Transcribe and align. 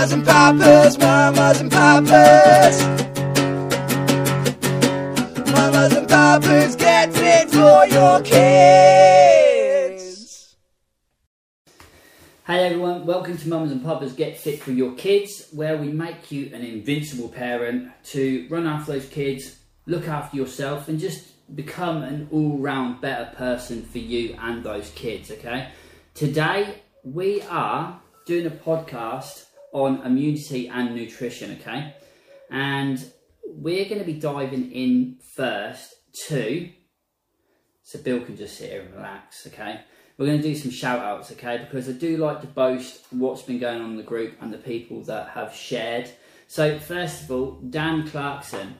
Mamas 0.00 0.12
and 0.14 0.24
papas, 0.24 0.96
mamas 0.98 1.60
and 1.60 1.70
papas. 1.70 2.82
Mamas 5.52 5.92
and 5.94 6.08
papas, 6.08 6.74
get 6.76 7.12
fit 7.12 7.50
for 7.50 7.84
your 7.84 8.22
kids. 8.22 8.46
Hey 12.46 12.64
everyone, 12.64 13.04
welcome 13.04 13.36
to 13.36 13.48
Mums 13.50 13.72
and 13.72 13.84
Papas 13.84 14.14
Get 14.14 14.38
Fit 14.38 14.62
for 14.62 14.72
Your 14.72 14.92
Kids, 14.92 15.48
where 15.52 15.76
we 15.76 15.88
make 15.88 16.32
you 16.32 16.50
an 16.54 16.62
invincible 16.62 17.28
parent 17.28 17.90
to 18.04 18.46
run 18.48 18.66
after 18.66 18.92
those 18.92 19.06
kids, 19.06 19.58
look 19.84 20.08
after 20.08 20.34
yourself, 20.34 20.88
and 20.88 20.98
just 20.98 21.26
become 21.54 22.02
an 22.04 22.26
all 22.32 22.56
round 22.56 23.02
better 23.02 23.30
person 23.36 23.82
for 23.82 23.98
you 23.98 24.34
and 24.40 24.64
those 24.64 24.88
kids, 24.92 25.30
okay? 25.30 25.68
Today 26.14 26.80
we 27.04 27.42
are 27.42 28.00
doing 28.24 28.46
a 28.46 28.50
podcast 28.50 29.44
on 29.72 30.02
immunity 30.02 30.68
and 30.68 30.94
nutrition, 30.94 31.58
okay? 31.60 31.94
And 32.50 33.04
we're 33.46 33.86
going 33.86 33.98
to 33.98 34.04
be 34.04 34.14
diving 34.14 34.70
in 34.72 35.18
first 35.34 35.94
to 36.26 36.70
so 37.90 37.98
Bill 37.98 38.20
can 38.20 38.36
just 38.36 38.56
sit 38.56 38.70
here 38.70 38.82
and 38.82 38.94
relax, 38.94 39.48
okay? 39.48 39.80
We're 40.16 40.26
going 40.26 40.40
to 40.40 40.46
do 40.46 40.54
some 40.54 40.70
shout 40.70 41.00
outs, 41.00 41.32
okay? 41.32 41.58
Because 41.58 41.88
I 41.88 41.92
do 41.92 42.18
like 42.18 42.40
to 42.42 42.46
boast 42.46 43.04
what's 43.10 43.42
been 43.42 43.58
going 43.58 43.80
on 43.82 43.90
in 43.90 43.96
the 43.96 44.04
group 44.04 44.34
and 44.40 44.52
the 44.52 44.58
people 44.58 45.02
that 45.04 45.30
have 45.30 45.52
shared. 45.52 46.08
So, 46.46 46.78
first 46.78 47.24
of 47.24 47.32
all, 47.32 47.60
Dan 47.68 48.06
Clarkson, 48.08 48.76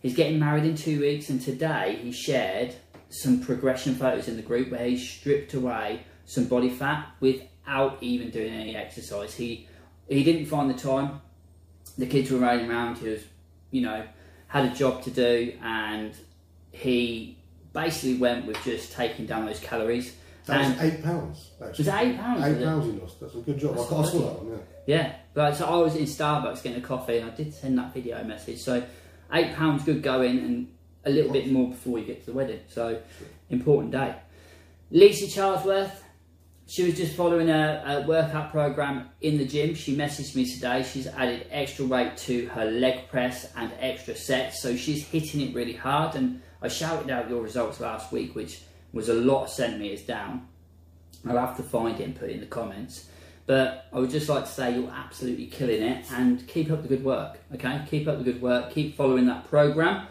he's 0.00 0.16
getting 0.16 0.38
married 0.38 0.64
in 0.64 0.76
two 0.76 0.98
weeks, 1.00 1.28
and 1.28 1.42
today 1.42 1.98
he 2.00 2.10
shared 2.10 2.74
some 3.10 3.38
progression 3.38 3.96
photos 3.96 4.28
in 4.28 4.36
the 4.36 4.42
group 4.42 4.70
where 4.70 4.86
he 4.86 4.96
stripped 4.96 5.52
away 5.52 6.00
some 6.24 6.46
body 6.46 6.70
fat 6.70 7.10
without 7.20 7.98
even 8.00 8.30
doing 8.30 8.54
any 8.54 8.74
exercise. 8.76 9.34
He 9.34 9.68
he 10.08 10.22
didn't 10.24 10.46
find 10.46 10.68
the 10.70 10.74
time. 10.74 11.20
The 11.98 12.06
kids 12.06 12.30
were 12.30 12.38
running 12.38 12.70
around. 12.70 12.98
He 12.98 13.08
was, 13.08 13.20
you 13.70 13.82
know, 13.82 14.04
had 14.48 14.64
a 14.70 14.74
job 14.74 15.02
to 15.04 15.10
do, 15.10 15.52
and 15.62 16.14
he 16.72 17.38
basically 17.72 18.16
went 18.18 18.46
with 18.46 18.62
just 18.64 18.92
taking 18.92 19.26
down 19.26 19.46
those 19.46 19.60
calories. 19.60 20.14
That 20.46 20.60
And- 20.60 20.74
was 20.74 20.82
eight 20.84 21.02
pounds. 21.02 21.50
Actually. 21.62 21.84
Was 21.86 21.88
eight 21.94 22.16
pounds, 22.18 22.44
Eight 22.44 22.64
pounds 22.64 22.84
he 22.86 23.00
lost. 23.00 23.20
That's 23.20 23.34
a 23.34 23.38
good 23.38 23.58
job. 23.58 23.78
I, 23.78 23.82
I 23.82 23.84
saw 23.86 24.02
that 24.02 24.42
one. 24.42 24.48
Yeah. 24.52 24.58
Yeah, 24.86 25.14
but 25.32 25.54
so 25.56 25.64
I 25.66 25.76
was 25.78 25.96
in 25.96 26.04
Starbucks 26.04 26.62
getting 26.62 26.82
a 26.82 26.86
coffee, 26.86 27.16
and 27.18 27.30
I 27.30 27.34
did 27.34 27.54
send 27.54 27.78
that 27.78 27.94
video 27.94 28.22
message. 28.24 28.60
So 28.60 28.82
eight 29.32 29.54
pounds 29.54 29.84
good 29.84 30.02
going, 30.02 30.38
and 30.38 30.68
a 31.06 31.10
little 31.10 31.32
bit 31.32 31.50
more 31.50 31.68
before 31.68 31.98
you 31.98 32.04
get 32.04 32.20
to 32.20 32.26
the 32.26 32.32
wedding. 32.32 32.60
So 32.68 33.00
important 33.48 33.92
day. 33.92 34.14
Lisa 34.90 35.24
Charlesworth, 35.26 35.90
she 36.66 36.84
was 36.84 36.96
just 36.96 37.14
following 37.14 37.50
a, 37.50 37.82
a 37.86 38.06
workout 38.06 38.50
program 38.50 39.10
in 39.20 39.36
the 39.36 39.44
gym. 39.44 39.74
She 39.74 39.94
messaged 39.94 40.34
me 40.34 40.50
today. 40.50 40.82
She's 40.82 41.06
added 41.06 41.46
extra 41.50 41.84
weight 41.84 42.16
to 42.18 42.46
her 42.46 42.64
leg 42.64 43.08
press 43.08 43.52
and 43.54 43.70
extra 43.78 44.16
sets, 44.16 44.62
so 44.62 44.74
she's 44.74 45.06
hitting 45.06 45.42
it 45.42 45.54
really 45.54 45.74
hard. 45.74 46.14
And 46.14 46.40
I 46.62 46.68
shouted 46.68 47.10
out 47.10 47.28
your 47.28 47.42
results 47.42 47.80
last 47.80 48.12
week, 48.12 48.34
which 48.34 48.62
was 48.92 49.10
a 49.10 49.14
lot 49.14 49.44
of 49.44 49.50
centimeters 49.50 50.02
down. 50.02 50.48
I'll 51.28 51.38
have 51.38 51.56
to 51.58 51.62
find 51.62 52.00
it 52.00 52.04
and 52.04 52.16
put 52.16 52.30
it 52.30 52.34
in 52.34 52.40
the 52.40 52.46
comments. 52.46 53.08
But 53.46 53.86
I 53.92 53.98
would 53.98 54.10
just 54.10 54.30
like 54.30 54.44
to 54.44 54.50
say 54.50 54.74
you're 54.74 54.90
absolutely 54.90 55.46
killing 55.46 55.82
it 55.82 56.10
and 56.12 56.46
keep 56.48 56.70
up 56.70 56.80
the 56.80 56.88
good 56.88 57.04
work, 57.04 57.38
okay? 57.54 57.82
Keep 57.90 58.08
up 58.08 58.18
the 58.18 58.24
good 58.24 58.40
work, 58.40 58.72
keep 58.72 58.96
following 58.96 59.26
that 59.26 59.48
program, 59.50 60.06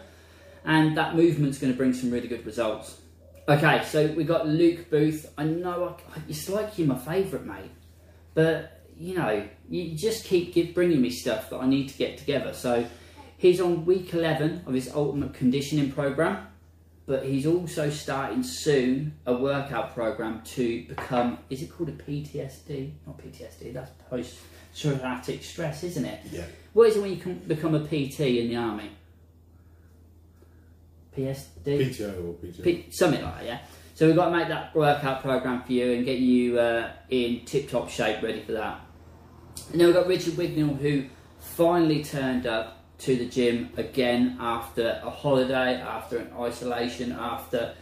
and 0.64 0.96
that 0.96 1.16
movement's 1.16 1.58
going 1.58 1.72
to 1.72 1.76
bring 1.76 1.92
some 1.92 2.12
really 2.12 2.28
good 2.28 2.46
results. 2.46 3.00
Okay, 3.46 3.82
so 3.84 4.06
we 4.06 4.24
got 4.24 4.46
Luke 4.46 4.90
Booth. 4.90 5.32
I 5.36 5.44
know 5.44 5.96
I, 5.98 6.20
it's 6.28 6.48
like 6.48 6.78
you're 6.78 6.88
my 6.88 6.98
favourite, 6.98 7.44
mate, 7.44 7.70
but 8.32 8.80
you 8.96 9.14
know, 9.14 9.46
you 9.68 9.96
just 9.96 10.24
keep 10.24 10.54
give, 10.54 10.74
bringing 10.74 11.02
me 11.02 11.10
stuff 11.10 11.50
that 11.50 11.58
I 11.58 11.66
need 11.66 11.88
to 11.90 11.98
get 11.98 12.16
together. 12.16 12.54
So 12.54 12.86
he's 13.36 13.60
on 13.60 13.84
week 13.84 14.14
11 14.14 14.64
of 14.66 14.72
his 14.72 14.90
ultimate 14.94 15.34
conditioning 15.34 15.92
program 15.92 16.46
but 17.06 17.24
he's 17.24 17.46
also 17.46 17.90
starting 17.90 18.42
soon 18.42 19.14
a 19.26 19.34
workout 19.34 19.94
program 19.94 20.40
to 20.42 20.84
become 20.86 21.38
is 21.50 21.62
it 21.62 21.70
called 21.70 21.90
a 21.90 21.92
PTSD? 21.92 22.92
Not 23.06 23.18
PTSD, 23.18 23.74
that's 23.74 23.90
post 24.08 24.36
traumatic 24.74 25.44
stress, 25.44 25.84
isn't 25.84 26.04
it? 26.04 26.20
Yeah. 26.32 26.44
What 26.72 26.88
is 26.88 26.96
it 26.96 27.02
when 27.02 27.10
you 27.10 27.18
can 27.18 27.34
become 27.34 27.74
a 27.74 27.80
PT 27.80 28.20
in 28.20 28.48
the 28.48 28.56
army? 28.56 28.90
PSD? 31.16 31.64
PTO 31.64 32.28
or 32.28 32.34
PTO. 32.34 32.62
P- 32.62 32.86
something 32.90 33.22
like 33.22 33.38
that, 33.38 33.44
yeah. 33.44 33.58
So 33.94 34.06
we've 34.06 34.16
got 34.16 34.26
to 34.30 34.36
make 34.36 34.48
that 34.48 34.74
workout 34.74 35.22
program 35.22 35.62
for 35.62 35.72
you 35.72 35.92
and 35.92 36.04
get 36.04 36.18
you 36.18 36.58
uh, 36.58 36.90
in 37.10 37.44
tip-top 37.44 37.88
shape, 37.88 38.22
ready 38.22 38.40
for 38.40 38.52
that. 38.52 38.80
And 39.70 39.80
then 39.80 39.88
we've 39.88 39.96
got 39.96 40.06
Richard 40.06 40.34
Wignall, 40.34 40.78
who 40.78 41.06
finally 41.38 42.02
turned 42.02 42.46
up 42.46 42.82
to 42.98 43.16
the 43.16 43.26
gym 43.26 43.70
again 43.76 44.36
after 44.40 45.00
a 45.02 45.10
holiday, 45.10 45.80
after 45.80 46.18
an 46.18 46.32
isolation, 46.38 47.12
after 47.12 47.74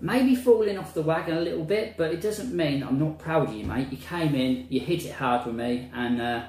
maybe 0.00 0.34
falling 0.34 0.78
off 0.78 0.94
the 0.94 1.02
wagon 1.02 1.36
a 1.38 1.40
little 1.40 1.64
bit. 1.64 1.96
But 1.96 2.12
it 2.12 2.20
doesn't 2.20 2.54
mean 2.54 2.82
I'm 2.82 2.98
not 2.98 3.18
proud 3.18 3.48
of 3.48 3.54
you, 3.54 3.64
mate. 3.64 3.88
You 3.90 3.98
came 3.98 4.34
in, 4.34 4.66
you 4.68 4.80
hit 4.80 5.04
it 5.04 5.12
hard 5.12 5.46
with 5.46 5.54
me, 5.54 5.90
and 5.94 6.20
uh, 6.20 6.44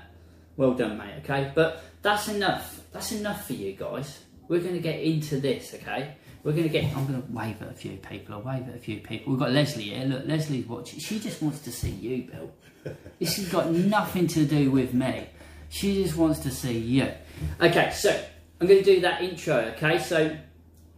well 0.57 0.73
done, 0.73 0.97
mate. 0.97 1.15
Okay, 1.23 1.51
but 1.55 1.83
that's 2.01 2.27
enough. 2.27 2.81
That's 2.91 3.11
enough 3.11 3.47
for 3.47 3.53
you 3.53 3.73
guys. 3.73 4.19
We're 4.51 4.59
going 4.59 4.73
to 4.73 4.81
get 4.81 4.99
into 4.99 5.39
this, 5.39 5.73
okay? 5.75 6.13
We're 6.43 6.51
going 6.51 6.63
to 6.63 6.69
get. 6.69 6.83
I'm 6.93 7.07
going 7.07 7.23
to 7.23 7.31
wave 7.31 7.61
at 7.61 7.69
a 7.69 7.73
few 7.73 7.95
people. 7.95 8.35
I'll 8.35 8.41
wave 8.41 8.67
at 8.67 8.75
a 8.75 8.79
few 8.79 8.99
people. 8.99 9.31
We've 9.31 9.39
got 9.39 9.51
Leslie 9.51 9.83
here. 9.83 10.03
Look, 10.03 10.27
Leslie's 10.27 10.67
watching. 10.67 10.99
She 10.99 11.21
just 11.21 11.41
wants 11.41 11.59
to 11.61 11.71
see 11.71 11.91
you, 11.91 12.29
Bill. 12.29 12.51
This 13.17 13.37
has 13.37 13.47
got 13.47 13.71
nothing 13.71 14.27
to 14.27 14.43
do 14.45 14.69
with 14.69 14.93
me. 14.93 15.25
She 15.69 16.03
just 16.03 16.17
wants 16.17 16.39
to 16.39 16.51
see 16.51 16.77
you. 16.77 17.09
Okay, 17.61 17.91
so 17.91 18.09
I'm 18.59 18.67
going 18.67 18.83
to 18.83 18.95
do 18.95 18.99
that 18.99 19.21
intro, 19.21 19.55
okay? 19.77 19.99
So 19.99 20.35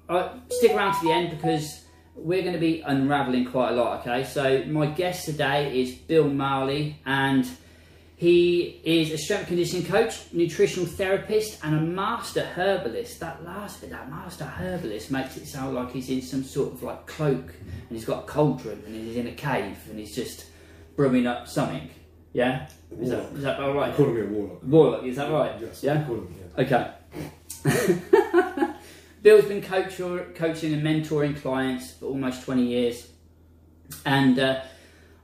uh, 0.09 0.29
stick 0.49 0.71
around 0.71 0.99
to 0.99 1.05
the 1.05 1.11
end 1.11 1.29
because 1.29 1.85
we're 2.15 2.41
going 2.41 2.53
to 2.53 2.59
be 2.59 2.81
unraveling 2.81 3.45
quite 3.45 3.73
a 3.73 3.75
lot, 3.75 3.99
okay? 3.99 4.23
So 4.23 4.63
my 4.65 4.87
guest 4.87 5.25
today 5.25 5.79
is 5.79 5.91
Bill 5.91 6.27
Marley 6.27 6.97
and 7.05 7.47
he 8.23 8.79
is 8.85 9.11
a 9.11 9.17
strength 9.17 9.47
conditioning 9.47 9.85
coach, 9.85 10.31
nutritional 10.31 10.85
therapist, 10.85 11.59
and 11.61 11.75
a 11.75 11.81
master 11.81 12.39
herbalist. 12.39 13.19
That 13.19 13.43
last 13.43 13.81
bit, 13.81 13.89
that 13.89 14.09
master 14.09 14.45
herbalist, 14.45 15.11
makes 15.11 15.35
it 15.35 15.45
sound 15.45 15.75
like 15.75 15.91
he's 15.91 16.09
in 16.09 16.21
some 16.21 16.45
sort 16.45 16.71
of 16.71 16.83
like 16.83 17.05
cloak 17.05 17.49
and 17.49 17.89
he's 17.89 18.05
got 18.05 18.23
a 18.23 18.25
cauldron 18.25 18.81
and 18.85 18.95
he's 18.95 19.17
in 19.17 19.27
a 19.27 19.33
cave 19.33 19.77
and 19.89 19.99
he's 19.99 20.15
just 20.15 20.45
brewing 20.95 21.27
up 21.27 21.49
something. 21.49 21.89
Yeah? 22.31 22.69
Is 22.97 23.09
that, 23.09 23.25
is 23.33 23.43
that 23.43 23.59
all 23.59 23.73
right? 23.73 23.93
call 23.93 24.05
me 24.05 24.21
a 24.21 24.25
warlock. 24.25 24.63
Warlock, 24.63 25.03
is 25.03 25.17
that 25.17 25.29
right? 25.29 25.59
Yes. 25.59 25.83
Yeah? 25.83 26.05
call 26.05 26.15
him, 26.15 26.33
yeah. 26.57 26.63
Okay. 26.63 26.91
Bill's 29.21 29.45
been 29.45 29.61
coach, 29.61 29.97
coaching 29.97 30.73
and 30.73 30.81
mentoring 30.81 31.35
clients 31.41 31.91
for 31.91 32.05
almost 32.05 32.43
20 32.43 32.63
years. 32.63 33.05
And 34.05 34.39
uh, 34.39 34.61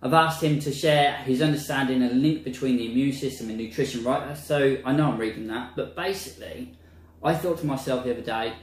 I've 0.02 0.14
asked 0.14 0.42
him 0.42 0.60
to 0.62 0.72
share 0.72 1.14
his 1.18 1.42
understanding 1.42 2.02
and 2.04 2.22
link 2.22 2.44
between 2.44 2.78
the 2.78 2.90
immune 2.90 3.12
system 3.14 3.50
and 3.50 3.58
nutrition, 3.58 4.04
right? 4.04 4.38
So 4.38 4.78
I 4.86 4.94
know 4.94 5.12
I'm 5.12 5.18
reading 5.18 5.48
that, 5.48 5.76
but 5.76 5.96
basically, 5.96 6.78
I 7.22 7.34
thought 7.36 7.60
to 7.60 7.66
myself 7.66 8.06
the 8.06 8.12
other 8.12 8.22
day, 8.22 8.54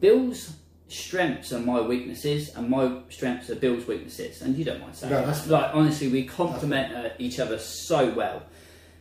Bill's 0.00 0.54
strengths 0.88 1.52
are 1.52 1.58
my 1.58 1.80
weaknesses, 1.80 2.50
and 2.54 2.68
my 2.68 3.00
strengths 3.08 3.48
are 3.48 3.54
Bill's 3.54 3.86
weaknesses. 3.86 4.42
And 4.42 4.56
you 4.56 4.64
don't 4.64 4.80
mind 4.80 4.94
saying 4.94 5.12
No, 5.12 5.24
that. 5.24 5.46
Like, 5.48 5.74
honestly, 5.74 6.08
we 6.08 6.24
complement 6.24 6.94
uh, 6.94 7.10
each 7.18 7.40
other 7.40 7.58
so 7.58 8.10
well. 8.10 8.42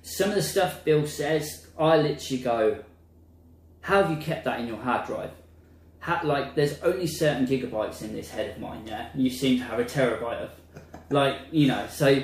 Some 0.02 0.30
of 0.30 0.36
the 0.36 0.42
stuff 0.42 0.84
Bill 0.86 1.06
says, 1.06 1.68
I 1.78 1.98
literally 1.98 2.42
go, 2.42 2.84
how 3.82 4.04
have 4.04 4.12
you 4.12 4.18
kept 4.18 4.46
that 4.46 4.60
in 4.60 4.68
your 4.68 4.78
hard 4.78 5.06
drive? 5.06 5.32
How, 6.00 6.22
like, 6.24 6.56
there's 6.56 6.80
only 6.82 7.08
certain 7.08 7.46
gigabytes 7.46 8.02
in 8.02 8.14
this 8.14 8.32
head 8.32 8.52
of 8.52 8.60
mine, 8.60 8.88
yeah? 8.88 9.10
You 9.14 9.30
seem 9.30 9.60
to 9.60 9.66
have 9.66 9.80
a 9.80 9.86
terabyte 9.86 10.40
of. 10.44 10.52
Like, 11.12 11.38
you 11.52 11.68
know, 11.68 11.86
so 11.90 12.24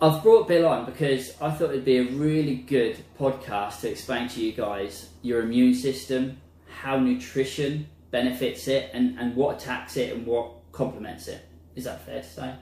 I've 0.00 0.22
brought 0.22 0.48
Bill 0.48 0.66
on 0.66 0.86
because 0.86 1.34
I 1.40 1.50
thought 1.50 1.70
it'd 1.70 1.84
be 1.84 1.98
a 1.98 2.04
really 2.04 2.56
good 2.56 2.96
podcast 3.18 3.80
to 3.82 3.90
explain 3.90 4.28
to 4.30 4.40
you 4.44 4.52
guys 4.52 5.08
your 5.22 5.42
immune 5.42 5.74
system, 5.74 6.38
how 6.68 6.98
nutrition 6.98 7.86
benefits 8.10 8.66
it, 8.68 8.90
and, 8.94 9.18
and 9.18 9.36
what 9.36 9.60
attacks 9.62 9.96
it 9.96 10.14
and 10.14 10.26
what 10.26 10.50
complements 10.72 11.28
it. 11.28 11.44
Is 11.76 11.84
that 11.84 12.04
fair 12.06 12.22
to 12.22 12.26
say? 12.28 12.54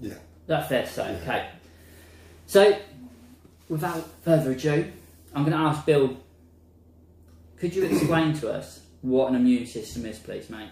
Yeah. 0.00 0.14
That 0.46 0.68
fair 0.68 0.82
to 0.84 0.88
say, 0.88 1.12
Yeah. 1.12 1.18
okay. 1.22 1.48
So, 2.46 2.78
without 3.68 4.08
further 4.22 4.52
ado, 4.52 4.90
I'm 5.34 5.44
going 5.44 5.56
to 5.56 5.62
ask 5.62 5.84
Bill, 5.84 6.16
could 7.58 7.74
you 7.74 7.84
explain 7.84 8.32
to 8.34 8.50
us 8.52 8.80
what 9.02 9.28
an 9.30 9.36
immune 9.36 9.66
system 9.66 10.06
is, 10.06 10.18
please, 10.18 10.48
mate? 10.48 10.70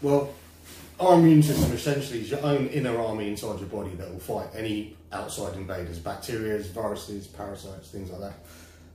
Well, 0.00 0.32
our 1.00 1.14
immune 1.14 1.42
system 1.42 1.72
essentially 1.72 2.20
is 2.20 2.30
your 2.30 2.42
own 2.42 2.68
inner 2.68 3.00
army 3.00 3.28
inside 3.28 3.58
your 3.58 3.68
body 3.68 3.94
that 3.96 4.10
will 4.10 4.20
fight 4.20 4.48
any 4.54 4.96
outside 5.12 5.54
invaders, 5.54 5.98
bacteria, 5.98 6.58
viruses, 6.62 7.26
parasites, 7.26 7.90
things 7.90 8.10
like 8.10 8.20
that. 8.20 8.34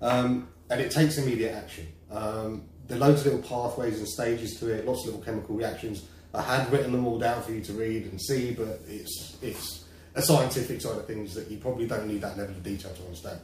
Um, 0.01 0.47
and 0.69 0.81
it 0.81 0.91
takes 0.91 1.17
immediate 1.17 1.53
action. 1.53 1.87
Um, 2.11 2.63
there 2.87 2.97
are 2.97 3.01
loads 3.01 3.25
of 3.25 3.33
little 3.33 3.47
pathways 3.47 3.99
and 3.99 4.07
stages 4.07 4.59
to 4.59 4.69
it, 4.71 4.85
lots 4.85 5.01
of 5.01 5.07
little 5.07 5.21
chemical 5.21 5.55
reactions. 5.55 6.05
I 6.33 6.41
had 6.41 6.71
written 6.71 6.91
them 6.91 7.05
all 7.05 7.19
down 7.19 7.41
for 7.41 7.51
you 7.51 7.61
to 7.61 7.73
read 7.73 8.03
and 8.03 8.21
see, 8.21 8.53
but 8.53 8.81
it's 8.87 9.37
it's 9.41 9.85
a 10.15 10.21
scientific 10.21 10.81
side 10.81 10.97
of 10.97 11.05
things 11.05 11.33
that 11.35 11.49
you 11.49 11.57
probably 11.57 11.87
don't 11.87 12.07
need 12.07 12.21
that 12.21 12.37
level 12.37 12.55
of 12.55 12.63
detail 12.63 12.93
to 12.93 13.03
understand. 13.03 13.39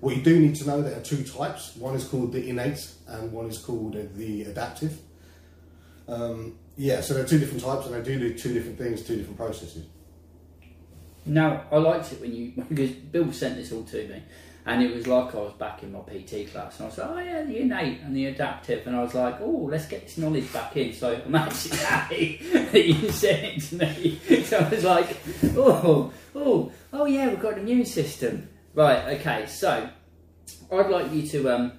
What 0.00 0.16
you 0.16 0.22
do 0.22 0.38
need 0.38 0.54
to 0.56 0.66
know 0.66 0.82
there 0.82 0.96
are 0.96 1.02
two 1.02 1.24
types. 1.24 1.74
One 1.76 1.94
is 1.94 2.04
called 2.04 2.32
the 2.32 2.48
innate, 2.48 2.86
and 3.08 3.32
one 3.32 3.46
is 3.46 3.58
called 3.58 3.96
the 4.14 4.42
adaptive. 4.42 4.98
Um, 6.08 6.58
yeah, 6.76 7.00
so 7.00 7.14
they're 7.14 7.24
two 7.24 7.38
different 7.38 7.62
types, 7.62 7.86
and 7.86 7.94
they 7.94 8.02
do 8.02 8.18
do 8.18 8.34
two 8.34 8.52
different 8.52 8.78
things, 8.78 9.02
two 9.02 9.16
different 9.16 9.38
processes. 9.38 9.86
Now, 11.24 11.64
I 11.72 11.76
liked 11.78 12.12
it 12.12 12.20
when 12.20 12.34
you 12.34 12.52
because 12.68 12.90
Bill 12.90 13.32
sent 13.32 13.56
this 13.56 13.72
all 13.72 13.82
to 13.84 14.08
me, 14.08 14.22
and 14.66 14.82
it 14.82 14.94
was 14.94 15.06
like 15.06 15.34
I 15.34 15.38
was 15.38 15.54
back 15.54 15.82
in 15.82 15.92
my 15.92 16.00
PT 16.00 16.50
class, 16.50 16.78
and 16.78 16.86
I 16.86 16.88
was 16.88 16.98
like, 16.98 17.10
"Oh 17.10 17.18
yeah, 17.18 17.42
the 17.42 17.60
innate 17.60 18.00
and 18.02 18.14
the 18.14 18.26
adaptive," 18.26 18.86
and 18.86 18.94
I 18.94 19.02
was 19.02 19.14
like, 19.14 19.40
"Oh, 19.40 19.68
let's 19.70 19.86
get 19.86 20.02
this 20.02 20.18
knowledge 20.18 20.52
back 20.52 20.76
in." 20.76 20.92
So 20.92 21.20
I'm 21.26 21.34
actually 21.34 21.78
happy 21.78 22.40
that 22.52 22.86
you 22.86 23.10
sent 23.10 23.44
it 23.44 23.60
to 23.62 23.76
me. 23.76 24.42
So 24.44 24.58
I 24.58 24.68
was 24.68 24.84
like, 24.84 25.16
"Oh, 25.56 26.12
oh, 26.34 26.72
oh 26.92 27.04
yeah, 27.06 27.28
we've 27.28 27.40
got 27.40 27.54
an 27.54 27.60
immune 27.60 27.86
system." 27.86 28.48
Right. 28.74 29.18
Okay. 29.18 29.46
So 29.46 29.88
I'd 30.70 30.90
like 30.90 31.10
you 31.12 31.26
to 31.28 31.50
um, 31.54 31.72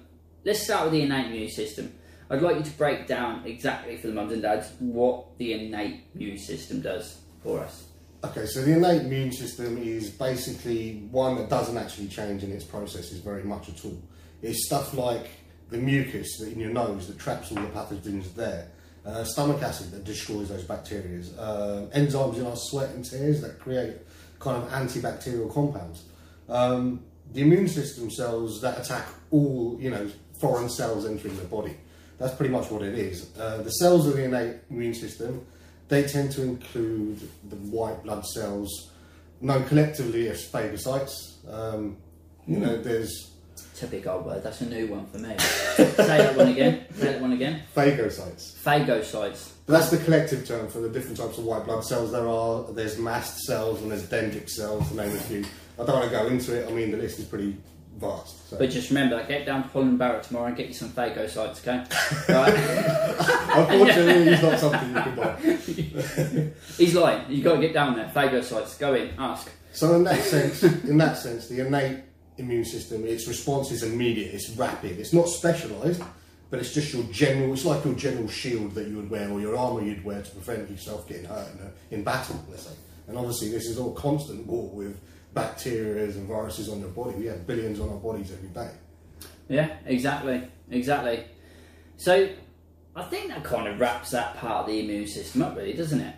let's 0.44 0.64
start 0.64 0.84
with 0.84 0.92
the 0.92 1.02
innate 1.02 1.26
immune 1.26 1.50
system. 1.50 1.94
I'd 2.30 2.42
like 2.42 2.56
you 2.56 2.62
to 2.62 2.70
break 2.72 3.06
down 3.06 3.46
exactly 3.46 3.96
for 3.96 4.08
the 4.08 4.12
mums 4.12 4.32
and 4.32 4.42
dads 4.42 4.72
what 4.80 5.38
the 5.38 5.54
innate 5.54 6.02
immune 6.14 6.38
system 6.38 6.82
does 6.82 7.20
for 7.42 7.60
us. 7.60 7.86
Okay, 8.22 8.46
so 8.46 8.62
the 8.62 8.72
innate 8.72 9.02
immune 9.02 9.32
system 9.32 9.78
is 9.78 10.10
basically 10.10 11.06
one 11.10 11.36
that 11.36 11.48
doesn't 11.48 11.76
actually 11.76 12.08
change 12.08 12.42
in 12.42 12.52
its 12.52 12.64
processes 12.64 13.20
very 13.20 13.44
much 13.44 13.68
at 13.68 13.84
all. 13.84 13.96
It's 14.42 14.66
stuff 14.66 14.92
like 14.94 15.30
the 15.70 15.78
mucus 15.78 16.42
in 16.42 16.58
your 16.58 16.70
nose 16.70 17.06
that 17.06 17.18
traps 17.18 17.50
all 17.50 17.62
the 17.62 17.68
pathogens 17.68 18.34
there, 18.34 18.68
uh, 19.06 19.24
stomach 19.24 19.62
acid 19.62 19.90
that 19.92 20.04
destroys 20.04 20.48
those 20.48 20.64
bacteria, 20.64 21.20
uh, 21.38 21.86
enzymes 21.94 22.36
in 22.36 22.46
our 22.46 22.56
sweat 22.56 22.90
and 22.90 23.04
tears 23.04 23.40
that 23.40 23.58
create 23.58 23.96
kind 24.38 24.62
of 24.62 24.68
antibacterial 24.70 25.52
compounds. 25.52 26.04
Um, 26.48 27.04
the 27.32 27.42
immune 27.42 27.68
system 27.68 28.10
cells 28.10 28.60
that 28.62 28.78
attack 28.78 29.06
all, 29.30 29.76
you 29.80 29.90
know, 29.90 30.10
foreign 30.40 30.68
cells 30.68 31.06
entering 31.06 31.36
the 31.36 31.44
body. 31.44 31.76
That's 32.18 32.34
pretty 32.34 32.52
much 32.52 32.70
what 32.70 32.82
it 32.82 32.94
is. 32.98 33.30
Uh, 33.38 33.58
the 33.62 33.70
cells 33.70 34.06
of 34.06 34.16
the 34.16 34.24
innate 34.24 34.56
immune 34.70 34.94
system, 34.94 35.46
they 35.88 36.02
tend 36.02 36.32
to 36.32 36.42
include 36.42 37.20
the 37.48 37.56
white 37.56 38.02
blood 38.02 38.24
cells, 38.26 38.90
known 39.40 39.64
collectively 39.66 40.28
as 40.28 40.44
phagocytes. 40.50 41.12
Um, 41.48 41.96
you 42.46 42.58
know, 42.58 42.76
there's 42.82 43.30
It's 43.72 43.82
a 43.82 43.86
big 43.86 44.06
old 44.06 44.26
word. 44.26 44.42
That's 44.42 44.60
a 44.62 44.66
new 44.66 44.88
one 44.88 45.06
for 45.06 45.18
me. 45.18 45.36
Say 45.38 45.94
that 45.96 46.36
one 46.36 46.48
again. 46.48 46.86
Say 46.94 47.12
that 47.12 47.20
one 47.20 47.32
again. 47.32 47.62
phagocytes. 47.76 48.56
Phagocytes. 48.62 49.52
But 49.66 49.74
that's 49.74 49.90
the 49.90 49.98
collective 49.98 50.46
term 50.46 50.68
for 50.68 50.80
the 50.80 50.88
different 50.88 51.18
types 51.18 51.38
of 51.38 51.44
white 51.44 51.64
blood 51.66 51.84
cells 51.84 52.10
there 52.10 52.26
are. 52.26 52.64
There's 52.72 52.98
mast 52.98 53.38
cells 53.40 53.80
and 53.82 53.90
there's 53.90 54.08
dendritic 54.08 54.48
cells, 54.48 54.88
to 54.88 54.96
name 54.96 55.10
a 55.14 55.18
few. 55.20 55.44
I 55.78 55.84
don't 55.84 55.94
want 56.00 56.10
to 56.10 56.16
go 56.16 56.26
into 56.26 56.58
it. 56.58 56.66
I 56.68 56.72
mean, 56.72 56.90
the 56.90 56.96
list 56.96 57.18
is 57.20 57.26
pretty 57.26 57.56
vast. 57.98 58.48
So. 58.50 58.58
But 58.58 58.70
just 58.70 58.90
remember, 58.90 59.24
get 59.26 59.46
down 59.46 59.62
to 59.64 59.68
Holland 59.68 59.98
Barrett 59.98 60.22
tomorrow 60.22 60.46
and 60.46 60.56
get 60.56 60.68
you 60.68 60.74
some 60.74 60.90
phagocytes, 60.90 61.60
okay? 61.60 61.84
Right? 62.32 63.68
Unfortunately, 63.70 64.32
it's 64.32 64.42
not 64.42 64.58
something 64.58 64.88
you 64.88 65.02
can 65.02 65.16
buy. 65.16 66.52
He's 66.76 66.94
lying. 66.94 67.24
You've 67.28 67.44
got 67.44 67.56
to 67.56 67.60
get 67.60 67.72
down 67.72 67.96
there. 67.96 68.10
Phagocytes. 68.14 68.78
Go 68.78 68.94
in. 68.94 69.12
Ask. 69.18 69.50
So 69.72 69.94
in 69.94 70.04
that 70.04 70.20
sense, 70.20 70.62
in 70.62 70.98
that 70.98 71.18
sense, 71.18 71.48
the 71.48 71.66
innate 71.66 72.00
immune 72.38 72.64
system, 72.64 73.04
its 73.06 73.26
response 73.28 73.70
is 73.70 73.82
immediate. 73.82 74.34
It's 74.34 74.50
rapid. 74.50 74.98
It's 74.98 75.12
not 75.12 75.28
specialised, 75.28 76.02
but 76.50 76.60
it's 76.60 76.72
just 76.72 76.92
your 76.94 77.04
general. 77.04 77.52
It's 77.52 77.64
like 77.64 77.84
your 77.84 77.94
general 77.94 78.28
shield 78.28 78.74
that 78.74 78.88
you 78.88 78.96
would 78.96 79.10
wear 79.10 79.28
or 79.30 79.40
your 79.40 79.56
armour 79.56 79.82
you'd 79.82 80.04
wear 80.04 80.22
to 80.22 80.30
prevent 80.30 80.70
yourself 80.70 81.06
getting 81.08 81.24
hurt 81.24 81.48
in, 81.54 81.66
a, 81.66 81.94
in 81.94 82.04
battle, 82.04 82.42
let's 82.48 82.66
say. 82.66 82.74
And 83.08 83.16
obviously, 83.16 83.50
this 83.50 83.66
is 83.66 83.78
all 83.78 83.92
constant 83.92 84.46
war 84.46 84.68
with 84.70 85.00
bacteria 85.38 86.04
and 86.04 86.28
viruses 86.28 86.68
on 86.68 86.80
your 86.80 86.90
body. 86.90 87.16
We 87.16 87.26
have 87.26 87.46
billions 87.46 87.80
on 87.80 87.88
our 87.88 87.96
bodies 87.96 88.32
every 88.32 88.48
day. 88.48 88.70
Yeah, 89.48 89.76
exactly. 89.86 90.42
Exactly. 90.70 91.24
So, 91.96 92.28
I 92.94 93.02
think 93.04 93.28
that 93.28 93.44
kind 93.44 93.68
of 93.68 93.80
wraps 93.80 94.10
that 94.10 94.36
part 94.36 94.62
of 94.62 94.66
the 94.66 94.80
immune 94.80 95.06
system 95.06 95.42
up, 95.42 95.56
really, 95.56 95.72
doesn't 95.72 96.00
it? 96.00 96.14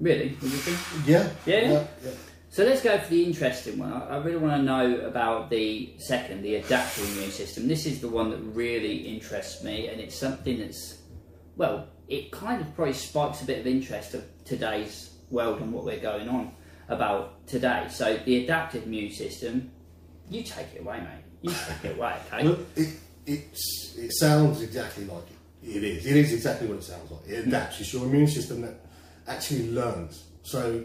Really? 0.00 0.36
Would 0.40 0.50
you 0.50 0.58
think? 0.58 1.08
Yeah. 1.08 1.28
Yeah? 1.46 1.84
yeah. 2.04 2.10
So 2.50 2.64
let's 2.64 2.82
go 2.82 2.98
for 2.98 3.10
the 3.10 3.24
interesting 3.24 3.78
one. 3.78 3.92
I 3.92 4.16
I 4.16 4.16
really 4.18 4.38
want 4.38 4.54
to 4.54 4.62
know 4.62 5.00
about 5.06 5.50
the 5.50 5.92
second, 5.98 6.42
the 6.42 6.56
adaptive 6.56 7.04
immune 7.12 7.30
system. 7.30 7.68
This 7.68 7.84
is 7.84 8.00
the 8.00 8.08
one 8.08 8.30
that 8.30 8.38
really 8.38 8.96
interests 8.96 9.62
me, 9.62 9.88
and 9.88 10.00
it's 10.00 10.14
something 10.14 10.58
that's, 10.58 10.98
well, 11.56 11.88
it 12.08 12.32
kind 12.32 12.62
of 12.62 12.74
probably 12.74 12.94
spikes 12.94 13.42
a 13.42 13.44
bit 13.44 13.58
of 13.58 13.66
interest 13.66 14.14
of 14.14 14.24
today's 14.44 15.10
world 15.30 15.60
and 15.60 15.72
what 15.72 15.84
we're 15.84 16.00
going 16.00 16.28
on 16.28 16.52
about 16.88 17.46
today. 17.46 17.86
So 17.90 18.18
the 18.24 18.44
adaptive 18.44 18.84
immune 18.84 19.10
system, 19.12 19.70
you 20.30 20.42
take 20.42 20.74
it 20.74 20.80
away, 20.80 21.00
mate. 21.00 21.24
You 21.42 21.50
take 21.50 21.92
it 21.92 21.98
away, 21.98 22.16
okay? 22.26 22.44
Look, 22.44 22.60
it, 22.76 22.94
it's, 23.26 23.94
it 23.96 24.12
sounds 24.12 24.62
exactly 24.62 25.04
like 25.04 25.24
it. 25.62 25.76
It 25.76 25.84
is. 25.84 26.06
It 26.06 26.16
is 26.16 26.32
exactly 26.32 26.68
what 26.68 26.78
it 26.78 26.84
sounds 26.84 27.10
like. 27.10 27.28
It 27.28 27.46
adapts. 27.46 27.80
It's 27.80 27.92
your 27.92 28.04
immune 28.04 28.28
system 28.28 28.62
that 28.62 28.80
actually 29.26 29.70
learns. 29.70 30.24
So 30.42 30.82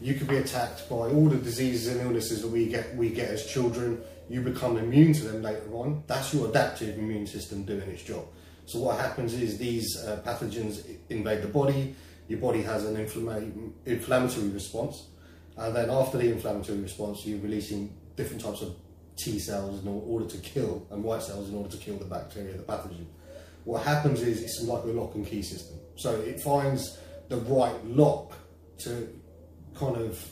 you 0.00 0.14
could 0.14 0.28
be 0.28 0.36
attacked 0.36 0.88
by 0.90 0.96
all 0.96 1.28
the 1.28 1.38
diseases 1.38 1.88
and 1.88 2.00
illnesses 2.00 2.42
that 2.42 2.48
we 2.48 2.66
get 2.66 2.94
we 2.96 3.10
get 3.10 3.30
as 3.30 3.46
children. 3.46 4.00
You 4.28 4.42
become 4.42 4.76
immune 4.76 5.12
to 5.14 5.22
them 5.22 5.42
later 5.42 5.72
on. 5.72 6.02
That's 6.06 6.34
your 6.34 6.48
adaptive 6.48 6.98
immune 6.98 7.26
system 7.26 7.62
doing 7.62 7.88
its 7.88 8.02
job. 8.02 8.26
So 8.66 8.80
what 8.80 8.98
happens 8.98 9.32
is 9.34 9.56
these 9.58 9.96
uh, 10.04 10.20
pathogens 10.26 10.84
invade 11.08 11.42
the 11.42 11.48
body. 11.48 11.94
Your 12.28 12.40
body 12.40 12.62
has 12.62 12.84
an 12.84 12.96
inflammatory 12.96 14.48
response, 14.48 15.06
and 15.56 15.74
then 15.74 15.90
after 15.90 16.18
the 16.18 16.30
inflammatory 16.30 16.78
response, 16.78 17.24
you're 17.24 17.40
releasing 17.40 17.96
different 18.16 18.42
types 18.42 18.62
of 18.62 18.76
T 19.16 19.38
cells 19.38 19.82
in 19.82 19.88
order 19.88 20.26
to 20.26 20.38
kill 20.38 20.86
and 20.90 21.02
white 21.02 21.22
cells 21.22 21.48
in 21.48 21.54
order 21.54 21.70
to 21.70 21.76
kill 21.78 21.96
the 21.96 22.04
bacteria, 22.04 22.56
the 22.56 22.62
pathogen. 22.62 23.06
What 23.64 23.82
happens 23.82 24.20
is 24.20 24.42
it's 24.42 24.62
like 24.62 24.84
a 24.84 24.88
lock 24.88 25.14
and 25.14 25.26
key 25.26 25.42
system. 25.42 25.78
So 25.96 26.20
it 26.20 26.40
finds 26.40 26.98
the 27.28 27.38
right 27.38 27.84
lock 27.86 28.32
to 28.78 29.08
kind 29.74 29.96
of 29.96 30.24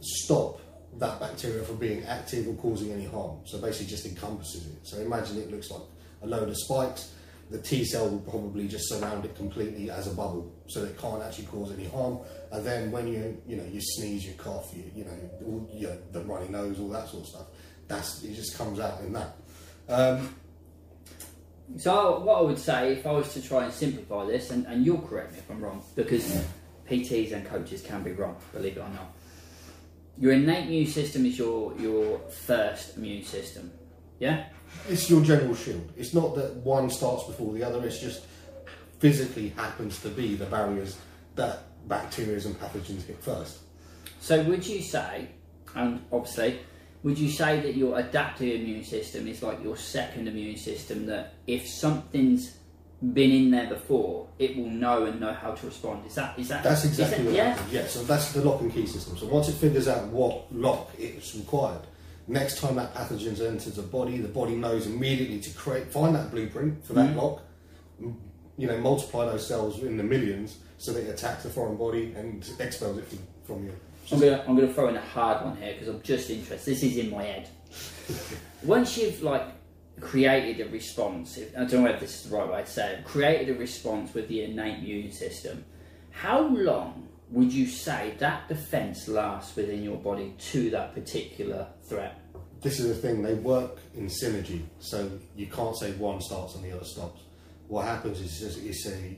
stop 0.00 0.60
that 0.98 1.20
bacteria 1.20 1.62
from 1.62 1.76
being 1.76 2.04
active 2.04 2.48
or 2.48 2.54
causing 2.54 2.92
any 2.92 3.06
harm. 3.06 3.38
So 3.46 3.60
basically 3.60 3.86
just 3.86 4.06
encompasses 4.06 4.66
it. 4.66 4.78
So 4.82 4.98
imagine 4.98 5.38
it 5.38 5.50
looks 5.50 5.70
like 5.70 5.82
a 6.22 6.26
load 6.26 6.48
of 6.48 6.56
spikes. 6.56 7.12
The 7.50 7.58
T 7.58 7.84
cell 7.84 8.08
will 8.10 8.20
probably 8.20 8.68
just 8.68 8.88
surround 8.90 9.24
it 9.24 9.34
completely 9.34 9.90
as 9.90 10.06
a 10.06 10.14
bubble, 10.14 10.52
so 10.68 10.84
it 10.84 10.98
can't 10.98 11.22
actually 11.22 11.46
cause 11.46 11.72
any 11.72 11.86
harm. 11.86 12.18
And 12.52 12.64
then 12.64 12.90
when 12.90 13.08
you 13.08 13.40
you 13.46 13.56
know 13.56 13.64
you 13.64 13.80
sneeze, 13.80 14.26
you 14.26 14.34
cough, 14.34 14.70
you 14.74 14.84
you 14.94 15.04
know 15.04 15.18
all, 15.46 15.70
you 15.72 15.90
the 16.12 16.20
runny 16.24 16.48
nose, 16.48 16.78
all 16.78 16.88
that 16.90 17.08
sort 17.08 17.22
of 17.22 17.28
stuff, 17.28 17.46
that's 17.86 18.22
it 18.22 18.34
just 18.34 18.56
comes 18.58 18.80
out 18.80 19.00
in 19.00 19.12
that. 19.14 19.36
Um, 19.88 20.34
So 21.76 22.20
what 22.20 22.38
I 22.38 22.40
would 22.42 22.58
say, 22.58 22.92
if 22.92 23.06
I 23.06 23.12
was 23.12 23.32
to 23.34 23.42
try 23.42 23.64
and 23.64 23.72
simplify 23.72 24.24
this, 24.26 24.50
and, 24.50 24.66
and 24.66 24.84
you'll 24.86 25.02
correct 25.02 25.32
me 25.32 25.38
if 25.38 25.50
I'm 25.50 25.62
wrong, 25.62 25.82
because 25.96 26.42
PTs 26.88 27.32
and 27.32 27.46
coaches 27.46 27.82
can 27.82 28.02
be 28.02 28.12
wrong, 28.12 28.36
believe 28.52 28.76
it 28.76 28.80
or 28.80 28.88
not. 28.88 29.14
Your 30.18 30.32
innate 30.32 30.66
immune 30.66 30.86
system 30.86 31.24
is 31.26 31.38
your 31.38 31.74
your 31.78 32.18
first 32.30 32.96
immune 32.96 33.24
system. 33.24 33.70
Yeah? 34.18 34.46
It's 34.88 35.08
your 35.10 35.22
general 35.22 35.54
shield. 35.54 35.92
It's 35.96 36.14
not 36.14 36.34
that 36.36 36.54
one 36.56 36.90
starts 36.90 37.24
before 37.24 37.52
the 37.54 37.62
other. 37.62 37.84
It's 37.86 37.98
just 38.00 38.24
physically 38.98 39.50
happens 39.50 40.00
to 40.02 40.08
be 40.08 40.34
the 40.34 40.46
barriers 40.46 40.96
that 41.36 41.64
bacteria 41.88 42.34
and 42.44 42.58
pathogens 42.60 43.04
hit 43.06 43.22
first. 43.22 43.58
So 44.20 44.42
would 44.44 44.66
you 44.66 44.82
say, 44.82 45.28
and 45.74 46.02
obviously, 46.12 46.58
would 47.04 47.18
you 47.18 47.30
say 47.30 47.60
that 47.60 47.76
your 47.76 47.98
adaptive 47.98 48.60
immune 48.60 48.84
system 48.84 49.28
is 49.28 49.42
like 49.42 49.62
your 49.62 49.76
second 49.76 50.26
immune 50.26 50.56
system 50.56 51.06
that 51.06 51.34
if 51.46 51.66
something's 51.68 52.56
been 53.12 53.30
in 53.30 53.50
there 53.52 53.68
before, 53.68 54.26
it 54.40 54.56
will 54.56 54.68
know 54.68 55.04
and 55.04 55.20
know 55.20 55.32
how 55.32 55.52
to 55.52 55.66
respond? 55.66 56.04
Is 56.06 56.16
that 56.16 56.36
is 56.38 56.48
that 56.48 56.64
That's 56.64 56.84
is 56.84 56.98
exactly 56.98 57.18
that- 57.18 57.26
what 57.26 57.34
yeah? 57.36 57.48
happens. 57.54 57.72
Yeah, 57.72 57.86
so 57.86 58.02
that's 58.02 58.32
the 58.32 58.42
lock 58.44 58.60
and 58.62 58.72
key 58.72 58.86
system. 58.86 59.16
So 59.16 59.26
once 59.26 59.48
it 59.48 59.52
figures 59.54 59.86
out 59.86 60.06
what 60.08 60.52
lock 60.52 60.90
it's 60.98 61.36
required, 61.36 61.82
next 62.28 62.60
time 62.60 62.76
that 62.76 62.94
pathogen 62.94 63.40
enters 63.40 63.74
the 63.74 63.82
body, 63.82 64.18
the 64.18 64.28
body 64.28 64.54
knows 64.54 64.86
immediately 64.86 65.40
to 65.40 65.50
create 65.56 65.86
find 65.90 66.14
that 66.14 66.30
blueprint 66.30 66.84
for 66.84 66.92
that 66.94 67.10
Mhm. 67.10 67.16
lock. 67.16 67.42
You 68.56 68.66
know, 68.66 68.78
multiply 68.78 69.26
those 69.26 69.46
cells 69.46 69.82
in 69.82 69.96
the 69.96 70.02
millions 70.04 70.58
so 70.78 70.92
that 70.92 71.04
it 71.04 71.10
attacks 71.10 71.44
the 71.44 71.48
foreign 71.48 71.76
body 71.76 72.12
and 72.16 72.44
expels 72.60 72.98
it 72.98 73.04
from, 73.06 73.18
from 73.44 73.64
you. 73.64 73.72
I'm 74.10 74.20
gonna 74.20 74.44
I'm 74.46 74.56
gonna 74.56 74.72
throw 74.72 74.88
in 74.88 74.96
a 74.96 75.00
hard 75.00 75.44
one 75.44 75.56
here 75.56 75.72
because 75.74 75.88
I'm 75.88 76.02
just 76.02 76.30
interested. 76.30 76.70
This 76.74 76.82
is 76.82 76.96
in 76.96 77.10
my 77.10 77.22
head. 77.22 77.48
Once 78.64 78.96
you've 78.96 79.22
like 79.22 79.42
created 80.00 80.66
a 80.66 80.70
response, 80.70 81.36
if- 81.38 81.54
I 81.56 81.64
don't 81.64 81.84
know 81.84 81.90
if 81.90 82.00
this 82.00 82.24
is 82.24 82.30
the 82.30 82.36
right 82.36 82.50
way 82.50 82.60
to 82.62 82.66
say 82.70 82.94
it. 82.94 83.04
Created 83.04 83.54
a 83.56 83.58
response 83.58 84.14
with 84.14 84.28
the 84.28 84.42
innate 84.44 84.78
immune 84.78 85.12
system. 85.12 85.64
How 86.10 86.40
long 86.48 87.08
would 87.30 87.52
you 87.52 87.66
say 87.66 88.14
that 88.18 88.48
defence 88.48 89.08
lasts 89.08 89.54
within 89.56 89.82
your 89.82 89.96
body 89.96 90.34
to 90.52 90.70
that 90.70 90.94
particular 90.94 91.66
threat? 91.88 92.20
This 92.60 92.80
is 92.80 92.88
the 92.88 92.94
thing, 92.94 93.22
they 93.22 93.34
work 93.34 93.78
in 93.94 94.06
synergy, 94.06 94.62
so 94.80 95.10
you 95.36 95.46
can't 95.46 95.76
say 95.76 95.92
one 95.92 96.20
starts 96.20 96.54
and 96.56 96.64
the 96.64 96.74
other 96.74 96.84
stops. 96.84 97.22
What 97.68 97.84
happens 97.84 98.20
is 98.20 98.38
just, 98.38 98.58
it's 98.64 98.86
a 98.86 99.16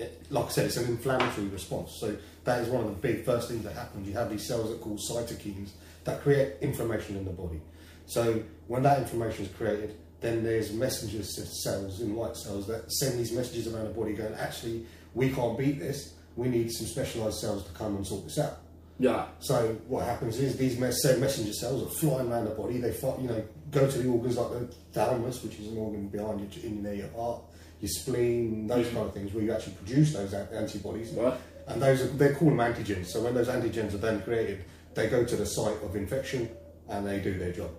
it, 0.00 0.26
like 0.30 0.46
I 0.46 0.48
said, 0.48 0.66
it's 0.66 0.76
an 0.76 0.86
inflammatory 0.86 1.48
response. 1.48 1.96
So 2.00 2.16
that 2.44 2.62
is 2.62 2.68
one 2.68 2.84
of 2.84 2.90
the 2.90 2.96
big 2.96 3.24
first 3.24 3.48
things 3.48 3.64
that 3.64 3.74
happens. 3.74 4.08
You 4.08 4.14
have 4.14 4.30
these 4.30 4.46
cells 4.46 4.70
that 4.70 4.80
called 4.80 4.98
cytokines 4.98 5.70
that 6.04 6.22
create 6.22 6.54
inflammation 6.60 7.16
in 7.16 7.24
the 7.24 7.32
body. 7.32 7.60
So 8.06 8.42
when 8.66 8.82
that 8.84 8.98
inflammation 8.98 9.44
is 9.44 9.52
created, 9.52 9.96
then 10.20 10.42
there's 10.42 10.72
messenger 10.72 11.22
cells 11.22 12.00
in 12.00 12.14
white 12.14 12.36
cells 12.36 12.66
that 12.66 12.90
send 12.92 13.18
these 13.18 13.32
messages 13.32 13.66
around 13.68 13.84
the 13.84 13.94
body 13.94 14.12
going, 14.12 14.34
actually, 14.34 14.86
we 15.14 15.30
can't 15.30 15.58
beat 15.58 15.78
this. 15.78 16.14
We 16.36 16.48
need 16.48 16.70
some 16.72 16.86
specialised 16.86 17.40
cells 17.40 17.66
to 17.66 17.72
come 17.72 17.96
and 17.96 18.06
sort 18.06 18.24
this 18.24 18.38
out. 18.38 18.58
Yeah. 18.98 19.26
So 19.40 19.76
what 19.88 20.04
happens 20.04 20.38
is 20.38 20.56
these 20.56 20.78
mes- 20.78 21.02
same 21.02 21.20
messenger 21.20 21.54
cells 21.54 21.82
are 21.82 21.90
flying 21.90 22.30
around 22.30 22.44
the 22.44 22.50
body. 22.50 22.78
They 22.78 22.92
fight, 22.92 23.18
you 23.20 23.28
know, 23.28 23.42
go 23.70 23.90
to 23.90 23.98
the 23.98 24.08
organs 24.08 24.36
like 24.36 24.50
the 24.50 24.74
thalamus, 24.92 25.42
which 25.42 25.58
is 25.58 25.68
an 25.68 25.78
organ 25.78 26.08
behind 26.08 26.54
your, 26.54 26.64
in 26.64 26.82
there, 26.82 26.94
your 26.94 27.08
uh, 27.16 27.22
heart, 27.22 27.42
your 27.80 27.88
spleen, 27.88 28.66
those 28.66 28.86
mm. 28.86 28.94
kind 28.94 29.06
of 29.06 29.14
things, 29.14 29.32
where 29.32 29.42
you 29.42 29.52
actually 29.52 29.72
produce 29.74 30.12
those 30.12 30.34
a- 30.34 30.48
antibodies. 30.52 31.12
Right. 31.12 31.34
And 31.66 31.80
those 31.80 32.02
are, 32.02 32.08
they 32.08 32.34
call 32.34 32.50
them 32.50 32.58
antigens. 32.58 33.06
So 33.06 33.22
when 33.22 33.34
those 33.34 33.48
antigens 33.48 33.94
are 33.94 33.98
then 33.98 34.20
created, 34.22 34.64
they 34.94 35.08
go 35.08 35.24
to 35.24 35.36
the 35.36 35.46
site 35.46 35.82
of 35.82 35.96
infection 35.96 36.50
and 36.88 37.06
they 37.06 37.20
do 37.20 37.38
their 37.38 37.52
job. 37.52 37.70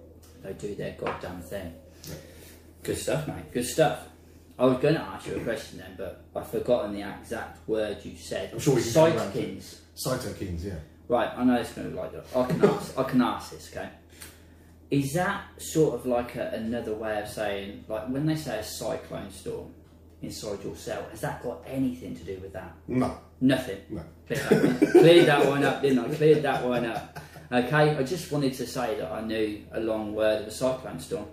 They 0.41 0.53
do 0.53 0.73
their 0.73 0.95
goddamn 0.99 1.41
thing. 1.41 1.73
Yeah. 2.07 2.15
Good 2.81 2.97
stuff, 2.97 3.27
mate. 3.27 3.51
Good 3.53 3.65
stuff. 3.65 4.07
I 4.61 4.65
was 4.65 4.77
going 4.77 4.93
to 4.93 5.01
ask 5.01 5.25
you 5.25 5.37
a 5.37 5.39
question 5.39 5.79
then, 5.79 5.95
but 5.97 6.23
I've 6.35 6.47
forgotten 6.47 6.93
the 6.93 7.01
exact 7.01 7.67
word 7.67 7.97
you 8.05 8.15
said. 8.15 8.51
I'm 8.53 8.59
sure 8.59 8.75
we 8.75 8.83
can 8.83 8.93
come 8.93 9.17
around 9.17 9.33
to 9.33 9.39
it. 9.39 9.59
Cytokines. 9.59 9.75
Cytokines, 10.05 10.63
yeah. 10.63 10.73
Right, 11.07 11.31
I 11.35 11.43
know 11.43 11.55
it's 11.59 11.73
going 11.73 11.87
to 11.87 11.93
be 11.95 11.99
like 11.99 12.11
that. 12.11 12.25
I 12.37 12.45
can 12.45 12.63
ask. 12.63 12.97
I 12.97 13.03
can 13.03 13.21
ask 13.23 13.51
this. 13.51 13.71
Okay. 13.75 13.89
Is 14.91 15.13
that 15.13 15.45
sort 15.57 15.95
of 15.95 16.05
like 16.05 16.35
a, 16.35 16.51
another 16.53 16.93
way 16.93 17.19
of 17.19 17.27
saying, 17.27 17.85
like 17.87 18.07
when 18.09 18.27
they 18.27 18.35
say 18.35 18.59
a 18.59 18.63
cyclone 18.63 19.31
storm 19.31 19.73
inside 20.21 20.63
your 20.63 20.75
cell, 20.75 21.07
has 21.09 21.21
that 21.21 21.41
got 21.41 21.63
anything 21.65 22.15
to 22.17 22.23
do 22.23 22.37
with 22.39 22.53
that? 22.53 22.71
No, 22.87 23.17
Nothing. 23.41 23.79
no. 23.89 24.03
Cleared 24.27 24.45
that, 24.45 24.63
one, 24.63 24.91
cleared 24.91 25.25
that 25.27 25.47
one 25.47 25.63
up, 25.63 25.81
didn't 25.81 25.99
I? 25.99 26.15
Cleared 26.15 26.43
that 26.43 26.63
one 26.63 26.85
up. 26.85 27.19
Okay, 27.51 27.97
I 27.97 28.03
just 28.03 28.31
wanted 28.31 28.53
to 28.53 28.67
say 28.67 28.95
that 28.99 29.11
I 29.11 29.21
knew 29.21 29.63
a 29.71 29.79
long 29.79 30.13
word 30.13 30.43
of 30.43 30.47
a 30.49 30.51
cyclone 30.51 30.99
storm. 30.99 31.25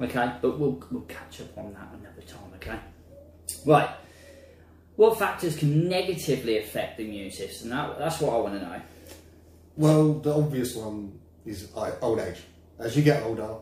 Okay, 0.00 0.32
but 0.40 0.58
we'll, 0.58 0.82
we'll 0.90 1.02
catch 1.02 1.40
up 1.40 1.56
on 1.58 1.72
that 1.74 1.88
another 1.98 2.22
time, 2.22 2.52
okay? 2.56 2.78
Right. 3.64 3.88
What 4.96 5.18
factors 5.18 5.56
can 5.56 5.88
negatively 5.88 6.58
affect 6.58 6.98
the 6.98 7.04
immune 7.04 7.30
system? 7.30 7.70
That, 7.70 7.98
that's 7.98 8.20
what 8.20 8.34
I 8.34 8.38
want 8.38 8.54
to 8.54 8.66
know. 8.66 8.82
Well, 9.76 10.14
the 10.14 10.34
obvious 10.34 10.74
one 10.74 11.18
is 11.46 11.70
old 11.74 12.18
age. 12.18 12.38
As 12.78 12.96
you 12.96 13.02
get 13.02 13.22
older, 13.22 13.56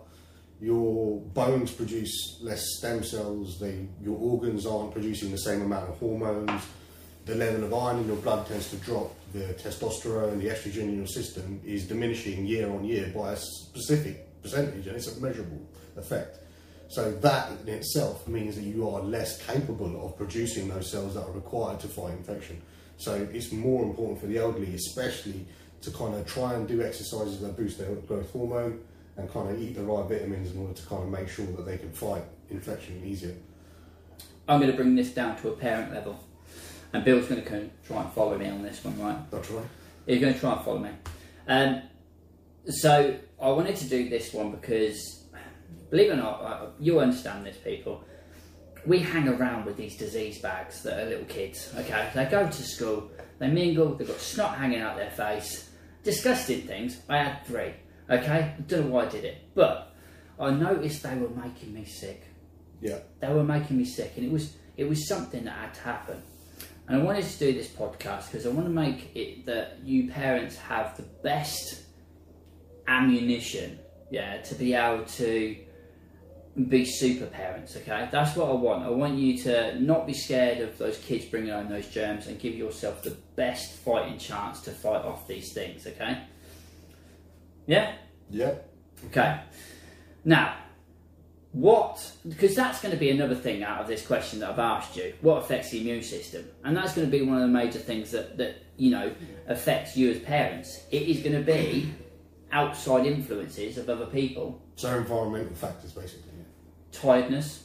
your 0.61 1.21
bones 1.21 1.73
produce 1.73 2.39
less 2.43 2.63
stem 2.79 3.05
cells. 3.05 3.59
They, 3.61 3.87
your 4.03 4.17
organs 4.19 4.67
aren't 4.67 4.93
producing 4.93 5.31
the 5.31 5.39
same 5.39 5.63
amount 5.63 5.91
of 5.91 5.99
hormones. 5.99 6.67
The 7.27 7.35
level 7.35 7.65
of 7.65 7.75
iron 7.75 7.99
in 8.01 8.07
your 8.07 8.17
blood 8.17 8.47
tends 8.47 8.71
to 8.71 8.77
drop. 8.77 9.15
The 9.33 9.55
testosterone, 9.55 10.41
the 10.41 10.49
estrogen 10.49 10.85
in 10.85 10.97
your 10.97 11.07
system 11.07 11.61
is 11.65 11.87
diminishing 11.87 12.47
year 12.47 12.69
on 12.71 12.85
year 12.85 13.13
by 13.15 13.33
a 13.33 13.37
specific 13.37 14.43
percentage, 14.43 14.87
and 14.87 14.97
it's 14.97 15.21
measurable 15.21 15.61
effect. 16.01 16.39
So 16.89 17.13
that 17.13 17.53
in 17.67 17.69
itself 17.69 18.27
means 18.27 18.57
that 18.57 18.63
you 18.63 18.89
are 18.89 19.01
less 19.01 19.41
capable 19.47 20.05
of 20.05 20.17
producing 20.17 20.69
those 20.69 20.91
cells 20.91 21.15
that 21.15 21.23
are 21.23 21.33
required 21.33 21.79
to 21.81 21.89
fight 21.89 22.13
infection. 22.15 22.61
So 22.97 23.29
it's 23.33 23.53
more 23.53 23.85
important 23.85 24.21
for 24.21 24.27
the 24.27 24.39
elderly, 24.39 24.75
especially, 24.75 25.47
to 25.83 25.91
kind 25.93 26.15
of 26.15 26.27
try 26.27 26.55
and 26.55 26.67
do 26.67 26.83
exercises 26.83 27.41
that 27.41 27.57
boost 27.57 27.79
their 27.79 27.95
growth 27.95 28.31
hormone 28.33 28.81
and 29.17 29.31
kind 29.33 29.51
of 29.51 29.63
eat 29.63 29.75
the 29.77 29.83
right 29.83 30.07
vitamins 30.07 30.53
in 30.53 30.61
order 30.61 30.75
to 30.75 30.87
kind 30.87 31.03
of 31.03 31.09
make 31.09 31.29
sure 31.29 31.47
that 31.47 31.65
they 31.65 31.79
can 31.79 31.93
fight 31.93 32.25
infection 32.51 33.03
easier. 33.05 33.35
I'm 34.49 34.61
going 34.61 34.71
to 34.71 34.77
bring 34.77 34.97
this 34.97 35.13
down 35.13 35.37
to 35.43 35.51
a 35.51 35.53
parent 35.53 35.95
level. 35.95 36.19
And 36.93 37.05
Bill's 37.05 37.27
going 37.29 37.43
to 37.45 37.71
try 37.87 38.03
and 38.03 38.13
follow 38.13 38.37
me 38.37 38.49
on 38.49 38.63
this 38.63 38.85
one, 38.85 38.99
right? 39.01 39.31
That's 39.31 39.49
right. 39.51 39.65
You're 40.07 40.19
going 40.19 40.35
to 40.35 40.41
try 40.41 40.55
and 40.55 40.65
follow 40.65 40.81
me. 40.81 40.91
Um, 41.47 41.83
so 42.67 43.17
I 43.41 43.49
wanted 43.49 43.77
to 43.77 43.89
do 43.89 44.09
this 44.09 44.33
one 44.33 44.51
because, 44.51 45.20
believe 45.91 46.11
it 46.11 46.15
or 46.15 46.17
not, 46.17 46.43
uh, 46.43 46.67
you 46.79 47.01
understand 47.01 47.45
this, 47.45 47.57
people. 47.57 48.05
We 48.87 49.01
hang 49.01 49.29
around 49.29 49.67
with 49.67 49.77
these 49.77 49.97
disease 49.97 50.39
bags 50.39 50.83
that 50.85 50.99
are 50.99 51.09
little 51.09 51.27
kids. 51.27 51.73
Okay, 51.77 52.09
they 52.15 52.25
go 52.25 52.47
to 52.47 52.63
school, 52.63 53.11
they 53.39 53.49
mingle, 53.49 53.95
they've 53.95 54.09
got 54.09 54.19
snot 54.19 54.57
hanging 54.57 54.81
out 54.81 54.97
their 54.97 55.11
face, 55.11 55.71
disgusting 56.03 56.63
things. 56.63 57.01
I 57.09 57.19
had 57.19 57.45
three. 57.45 57.75
Okay, 58.09 58.55
I 58.59 58.61
don't 58.67 58.87
know 58.87 58.95
why 58.95 59.05
I 59.05 59.09
did 59.09 59.25
it, 59.25 59.55
but 59.55 59.95
I 60.39 60.51
noticed 60.51 61.03
they 61.03 61.15
were 61.17 61.29
making 61.29 61.75
me 61.75 61.85
sick. 61.85 62.25
Yeah. 62.81 63.01
They 63.21 63.29
were 63.29 63.45
making 63.45 63.77
me 63.77 63.85
sick, 63.85 64.15
and 64.17 64.25
it 64.25 64.33
was 64.33 64.57
it 64.77 64.89
was 64.89 65.07
something 65.07 65.45
that 65.45 65.53
had 65.53 65.75
to 65.75 65.81
happen. 65.83 66.23
And 66.89 67.01
I 67.01 67.05
wanted 67.05 67.25
to 67.25 67.39
do 67.39 67.53
this 67.53 67.69
podcast 67.69 68.27
because 68.27 68.47
I 68.47 68.49
want 68.49 68.67
to 68.67 68.73
make 68.73 69.15
it 69.15 69.47
that 69.47 69.79
you 69.85 70.11
parents 70.11 70.57
have 70.57 70.97
the 70.97 71.05
best 71.23 71.83
ammunition, 72.89 73.79
yeah, 74.11 74.39
to 74.39 74.55
be 74.55 74.75
able 74.75 75.05
to 75.05 75.57
be 76.69 76.85
super 76.85 77.27
parents. 77.27 77.77
Okay, 77.77 78.09
that's 78.11 78.37
what 78.37 78.51
I 78.51 78.55
want. 78.55 78.85
I 78.85 78.91
want 78.91 79.19
you 79.19 79.39
to 79.45 79.81
not 79.81 80.07
be 80.07 80.15
scared 80.15 80.59
of 80.59 80.77
those 80.79 80.99
kids 80.99 81.25
bringing 81.27 81.51
home 81.51 81.69
those 81.69 81.87
germs 81.87 82.27
and 82.27 82.39
give 82.39 82.55
yourself 82.55 83.03
the 83.03 83.17
best 83.37 83.77
fighting 83.79 84.19
chance 84.19 84.61
to 84.63 84.71
fight 84.71 85.05
off 85.05 85.29
these 85.29 85.53
things. 85.53 85.87
Okay. 85.87 86.19
Yeah. 87.67 87.95
Yeah. 88.31 88.55
Okay. 89.07 89.41
Now, 90.25 90.57
what? 91.53 92.13
Because 92.29 92.55
that's 92.55 92.81
going 92.81 92.93
to 92.93 92.99
be 92.99 93.11
another 93.11 93.35
thing 93.35 93.63
out 93.63 93.81
of 93.81 93.87
this 93.87 94.07
question 94.07 94.41
that 94.41 94.51
I've 94.51 94.59
asked 94.59 94.97
you. 94.97 95.15
What 95.21 95.39
affects 95.39 95.71
the 95.71 95.81
immune 95.81 96.03
system? 96.03 96.49
And 96.65 96.77
that's 96.77 96.95
going 96.95 97.11
to 97.11 97.11
be 97.11 97.25
one 97.25 97.37
of 97.37 97.43
the 97.43 97.49
major 97.49 97.79
things 97.79 98.11
that 98.11 98.37
that 98.39 98.63
you 98.77 98.91
know 98.91 99.13
affects 99.47 99.97
you 99.97 100.11
as 100.11 100.19
parents. 100.19 100.81
It 100.91 101.03
is 101.03 101.21
going 101.23 101.37
to 101.37 101.53
be 101.53 101.93
outside 102.53 103.07
influences 103.07 103.79
of 103.79 103.89
other 103.89 104.07
people. 104.07 104.61
So 104.77 104.97
environmental 104.97 105.55
factors, 105.55 105.93
basically. 105.93 106.31
Tiredness. 106.93 107.65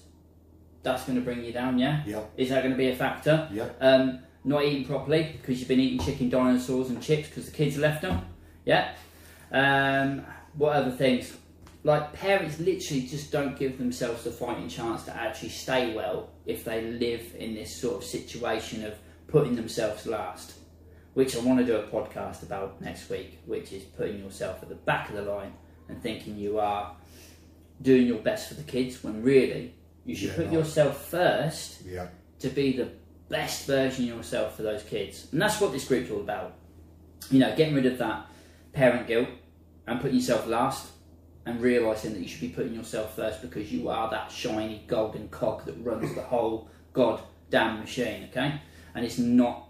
That's 0.83 1.03
going 1.03 1.17
to 1.17 1.23
bring 1.23 1.43
you 1.43 1.51
down. 1.51 1.79
Yeah. 1.79 2.03
Yeah. 2.05 2.23
Is 2.37 2.49
that 2.49 2.61
going 2.61 2.73
to 2.73 2.77
be 2.77 2.89
a 2.89 2.95
factor? 2.95 3.49
Yeah. 3.51 3.69
Um, 3.81 4.19
not 4.43 4.63
eating 4.63 4.85
properly 4.85 5.35
because 5.41 5.59
you've 5.59 5.67
been 5.67 5.79
eating 5.79 6.05
chicken 6.05 6.29
dinosaurs 6.29 6.89
and 6.89 7.01
chips 7.01 7.29
because 7.29 7.47
the 7.47 7.51
kids 7.51 7.77
left 7.77 8.03
them. 8.03 8.23
Yeah. 8.65 8.93
Um, 9.51 10.23
what 10.53 10.75
other 10.75 10.91
things? 10.91 11.35
Like 11.83 12.13
parents 12.13 12.59
literally 12.59 13.03
just 13.03 13.31
don't 13.31 13.57
give 13.57 13.77
themselves 13.77 14.23
the 14.23 14.31
fighting 14.31 14.67
chance 14.67 15.03
to 15.03 15.15
actually 15.15 15.49
stay 15.49 15.95
well 15.95 16.29
if 16.45 16.63
they 16.63 16.81
live 16.81 17.35
in 17.37 17.55
this 17.55 17.75
sort 17.75 17.97
of 17.97 18.03
situation 18.03 18.83
of 18.85 18.95
putting 19.27 19.55
themselves 19.55 20.05
last. 20.05 20.53
Which 21.15 21.35
I 21.35 21.39
want 21.39 21.59
to 21.59 21.65
do 21.65 21.75
a 21.77 21.83
podcast 21.87 22.43
about 22.43 22.79
next 22.81 23.09
week, 23.09 23.39
which 23.45 23.71
is 23.73 23.83
putting 23.83 24.19
yourself 24.19 24.61
at 24.61 24.69
the 24.69 24.75
back 24.75 25.09
of 25.09 25.15
the 25.15 25.23
line 25.23 25.53
and 25.89 26.01
thinking 26.03 26.37
you 26.37 26.59
are 26.59 26.95
doing 27.81 28.05
your 28.07 28.19
best 28.19 28.47
for 28.49 28.53
the 28.55 28.63
kids 28.63 29.03
when 29.03 29.23
really 29.23 29.73
you 30.05 30.15
should 30.15 30.29
Yeah, 30.29 30.35
put 30.35 30.45
right. 30.45 30.53
yourself 30.53 31.05
first 31.07 31.81
Yeah. 31.85 32.07
to 32.39 32.49
be 32.49 32.75
the 32.77 32.89
best 33.29 33.65
version 33.65 34.09
of 34.11 34.17
yourself 34.17 34.55
for 34.55 34.63
those 34.63 34.83
kids. 34.83 35.27
And 35.31 35.41
that's 35.41 35.59
what 35.59 35.71
this 35.71 35.87
group's 35.87 36.11
all 36.11 36.19
about. 36.19 36.53
You 37.31 37.39
know, 37.39 37.55
getting 37.55 37.73
rid 37.75 37.85
of 37.87 37.97
that 37.97 38.27
parent 38.73 39.07
guilt 39.07 39.29
and 39.87 39.99
putting 40.01 40.17
yourself 40.17 40.45
last 40.47 40.91
and 41.45 41.61
realising 41.61 42.13
that 42.13 42.19
you 42.19 42.27
should 42.27 42.41
be 42.41 42.49
putting 42.49 42.73
yourself 42.75 43.15
first 43.15 43.41
because 43.41 43.71
you 43.71 43.87
are 43.89 44.09
that 44.11 44.31
shiny 44.31 44.83
golden 44.87 45.29
cog 45.29 45.65
that 45.65 45.75
runs 45.81 46.13
the 46.13 46.21
whole 46.21 46.69
goddamn 46.93 47.79
machine, 47.79 48.25
okay? 48.29 48.59
And 48.93 49.05
it's 49.05 49.17
not 49.17 49.64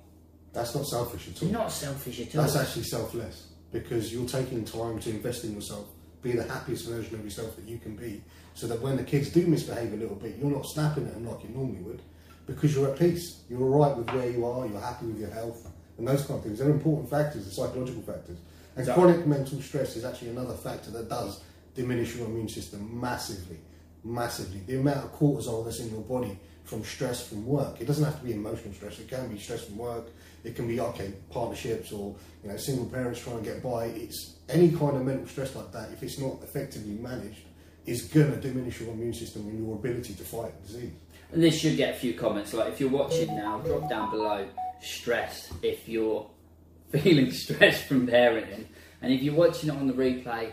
That's 0.55 0.73
not 0.73 0.87
selfish 0.87 1.27
at 1.27 1.43
all. 1.43 1.49
not 1.49 1.71
selfish 1.71 2.21
at 2.21 2.35
all. 2.35 2.41
That's 2.43 2.55
actually 2.55 2.83
selfless 2.83 3.47
because 3.71 4.11
you're 4.13 4.27
taking 4.27 4.63
time 4.63 4.99
to 4.99 5.09
invest 5.09 5.43
in 5.43 5.53
yourself, 5.53 5.87
be 6.21 6.31
the 6.31 6.43
happiest 6.43 6.87
version 6.87 7.13
of 7.15 7.23
yourself 7.25 7.55
that 7.57 7.65
you 7.67 7.77
can 7.77 7.95
be, 7.95 8.23
so 8.53 8.65
that 8.67 8.81
when 8.81 8.95
the 8.95 9.03
kids 9.03 9.29
do 9.29 9.45
misbehave 9.45 9.91
a 9.91 9.97
little 9.97 10.15
bit, 10.15 10.37
you're 10.37 10.49
not 10.49 10.65
snapping 10.65 11.05
at 11.07 11.13
them 11.13 11.27
like 11.27 11.43
you 11.43 11.49
normally 11.49 11.81
would, 11.81 12.01
because 12.47 12.73
you're 12.73 12.89
at 12.89 12.97
peace. 12.97 13.41
You're 13.49 13.61
all 13.61 13.79
right 13.79 13.97
with 13.97 14.09
where 14.11 14.29
you 14.29 14.45
are. 14.45 14.65
You're 14.65 14.79
happy 14.79 15.07
with 15.07 15.19
your 15.19 15.29
health 15.31 15.69
and 15.97 16.07
those 16.07 16.23
kind 16.25 16.37
of 16.39 16.43
things. 16.45 16.59
They're 16.59 16.69
important 16.69 17.09
factors, 17.09 17.43
the 17.45 17.51
psychological 17.51 18.01
factors. 18.03 18.37
And 18.77 18.85
So- 18.85 18.93
chronic 18.93 19.27
mental 19.27 19.61
stress 19.61 19.97
is 19.97 20.05
actually 20.05 20.29
another 20.29 20.55
factor 20.55 20.89
that 20.91 21.09
does 21.09 21.41
diminish 21.75 22.15
your 22.15 22.27
immune 22.27 22.47
system 22.47 22.97
massively, 22.99 23.59
massively. 24.05 24.61
The 24.67 24.79
amount 24.79 25.03
of 25.03 25.13
cortisol 25.19 25.65
that's 25.65 25.79
in 25.81 25.89
your 25.91 26.01
body 26.01 26.39
from 26.65 26.83
stress 26.83 27.27
from 27.27 27.45
work. 27.45 27.79
It 27.79 27.85
doesn't 27.85 28.03
have 28.03 28.19
to 28.19 28.25
be 28.25 28.33
emotional 28.33 28.73
stress. 28.73 28.99
It 28.99 29.07
can 29.07 29.27
be 29.27 29.39
stress 29.39 29.63
from 29.63 29.77
work. 29.77 30.07
It 30.43 30.55
can 30.55 30.67
be 30.67 30.79
okay 30.79 31.13
partnerships 31.29 31.91
or 31.91 32.15
you 32.43 32.49
know 32.49 32.57
single 32.57 32.85
parents 32.87 33.21
trying 33.21 33.37
to 33.37 33.43
get 33.43 33.63
by. 33.63 33.85
It's 33.85 34.35
any 34.49 34.69
kind 34.71 34.97
of 34.97 35.05
mental 35.05 35.27
stress 35.27 35.55
like 35.55 35.71
that. 35.71 35.91
If 35.91 36.03
it's 36.03 36.19
not 36.19 36.41
effectively 36.43 36.93
managed, 36.93 37.41
is 37.85 38.03
going 38.03 38.31
to 38.31 38.37
diminish 38.37 38.81
your 38.81 38.91
immune 38.91 39.13
system 39.13 39.43
and 39.47 39.63
your 39.63 39.75
ability 39.75 40.15
to 40.15 40.23
fight 40.23 40.59
disease. 40.65 40.91
And 41.31 41.43
this 41.43 41.59
should 41.59 41.77
get 41.77 41.95
a 41.95 41.97
few 41.97 42.13
comments. 42.13 42.53
Like 42.53 42.73
if 42.73 42.79
you're 42.79 42.89
watching 42.89 43.35
now, 43.35 43.59
drop 43.59 43.89
down 43.89 44.09
below 44.09 44.47
stress 44.81 45.51
if 45.61 45.87
you're 45.87 46.29
feeling 46.91 47.31
stressed 47.31 47.85
from 47.85 48.07
parenting, 48.07 48.65
and 49.01 49.13
if 49.13 49.21
you're 49.21 49.35
watching 49.35 49.69
it 49.69 49.75
on 49.75 49.87
the 49.87 49.93
replay, 49.93 50.51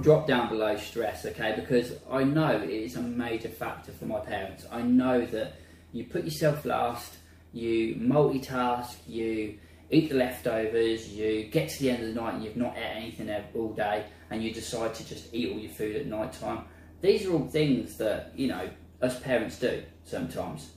drop 0.00 0.26
down 0.26 0.48
below 0.48 0.76
stress. 0.76 1.24
Okay, 1.26 1.54
because 1.54 1.92
I 2.10 2.24
know 2.24 2.50
it 2.50 2.70
is 2.70 2.96
a 2.96 3.02
major 3.02 3.48
factor 3.48 3.92
for 3.92 4.06
my 4.06 4.20
parents. 4.20 4.66
I 4.70 4.82
know 4.82 5.24
that 5.26 5.54
you 5.92 6.04
put 6.04 6.24
yourself 6.24 6.64
last. 6.64 7.18
you 7.52 7.96
multitask, 7.96 8.96
you 9.06 9.58
eat 9.90 10.08
the 10.08 10.16
leftovers, 10.16 11.08
you 11.08 11.44
get 11.44 11.68
to 11.68 11.78
the 11.80 11.90
end 11.90 12.02
of 12.02 12.14
the 12.14 12.20
night 12.20 12.34
and 12.34 12.44
you've 12.44 12.56
not 12.56 12.76
ate 12.76 12.96
anything 12.96 13.30
all 13.54 13.72
day, 13.72 14.04
and 14.30 14.42
you 14.42 14.52
decide 14.52 14.94
to 14.94 15.06
just 15.06 15.32
eat 15.34 15.52
all 15.52 15.58
your 15.58 15.70
food 15.70 15.96
at 15.96 16.06
night 16.06 16.32
time. 16.32 16.64
These 17.02 17.26
are 17.26 17.32
all 17.32 17.46
things 17.46 17.96
that, 17.98 18.32
you 18.34 18.48
know, 18.48 18.70
us 19.02 19.20
parents 19.20 19.58
do 19.58 19.82
sometimes. 20.04 20.70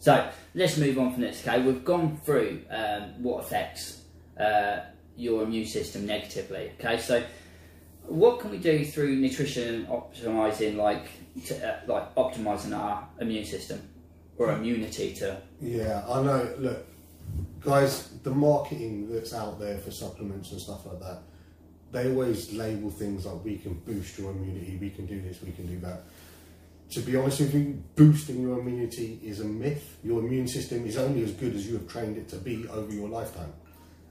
So 0.00 0.30
let's 0.54 0.78
move 0.78 0.98
on 0.98 1.12
from 1.12 1.22
this, 1.22 1.46
okay? 1.46 1.62
We've 1.62 1.84
gone 1.84 2.16
through 2.24 2.62
um, 2.70 3.22
what 3.22 3.44
affects 3.44 4.02
uh, 4.40 4.80
your 5.16 5.42
immune 5.42 5.66
system 5.66 6.06
negatively, 6.06 6.72
okay? 6.80 6.98
So 6.98 7.22
what 8.06 8.40
can 8.40 8.50
we 8.50 8.58
do 8.58 8.84
through 8.84 9.16
nutrition 9.16 9.86
optimizing, 9.86 10.76
like, 10.76 11.06
to, 11.46 11.68
uh, 11.68 11.80
like 11.86 12.14
optimizing 12.14 12.76
our 12.76 13.08
immune 13.20 13.44
system 13.44 13.88
or 14.38 14.52
immunity 14.52 15.14
to? 15.14 15.40
Yeah, 15.60 16.04
I 16.08 16.22
know. 16.22 16.54
Look, 16.58 16.86
guys, 17.60 18.08
the 18.22 18.30
marketing 18.30 19.12
that's 19.12 19.32
out 19.32 19.58
there 19.60 19.78
for 19.78 19.90
supplements 19.90 20.52
and 20.52 20.60
stuff 20.60 20.86
like 20.86 21.00
that, 21.00 21.22
they 21.92 22.08
always 22.08 22.52
label 22.52 22.90
things 22.90 23.26
like 23.26 23.44
we 23.44 23.58
can 23.58 23.74
boost 23.74 24.18
your 24.18 24.30
immunity, 24.30 24.78
we 24.80 24.90
can 24.90 25.06
do 25.06 25.20
this, 25.20 25.42
we 25.42 25.52
can 25.52 25.66
do 25.66 25.78
that. 25.80 26.02
To 26.90 27.00
be 27.00 27.16
honest 27.16 27.40
with 27.40 27.54
you, 27.54 27.82
boosting 27.96 28.42
your 28.42 28.58
immunity 28.58 29.18
is 29.24 29.40
a 29.40 29.44
myth. 29.44 29.96
Your 30.04 30.20
immune 30.20 30.46
system 30.46 30.86
is 30.86 30.98
only 30.98 31.22
as 31.22 31.32
good 31.32 31.54
as 31.54 31.66
you 31.66 31.74
have 31.74 31.88
trained 31.88 32.18
it 32.18 32.28
to 32.30 32.36
be 32.36 32.66
over 32.68 32.92
your 32.92 33.08
lifetime. 33.08 33.52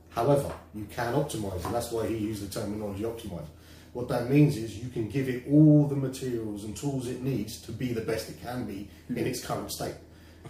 However, 0.09 0.51
you 0.73 0.85
can 0.85 1.13
optimize, 1.13 1.63
and 1.63 1.73
that's 1.73 1.91
why 1.91 2.07
he 2.07 2.17
used 2.17 2.47
the 2.47 2.59
terminology 2.59 3.03
optimize. 3.03 3.45
What 3.93 4.07
that 4.07 4.29
means 4.29 4.55
is 4.55 4.77
you 4.77 4.89
can 4.89 5.09
give 5.09 5.27
it 5.27 5.43
all 5.49 5.85
the 5.85 5.95
materials 5.95 6.63
and 6.63 6.75
tools 6.75 7.07
it 7.07 7.21
needs 7.21 7.59
to 7.63 7.71
be 7.71 7.91
the 7.91 8.01
best 8.01 8.29
it 8.29 8.41
can 8.41 8.65
be 8.65 8.89
in 9.09 9.27
its 9.27 9.43
current 9.45 9.71
state. 9.71 9.95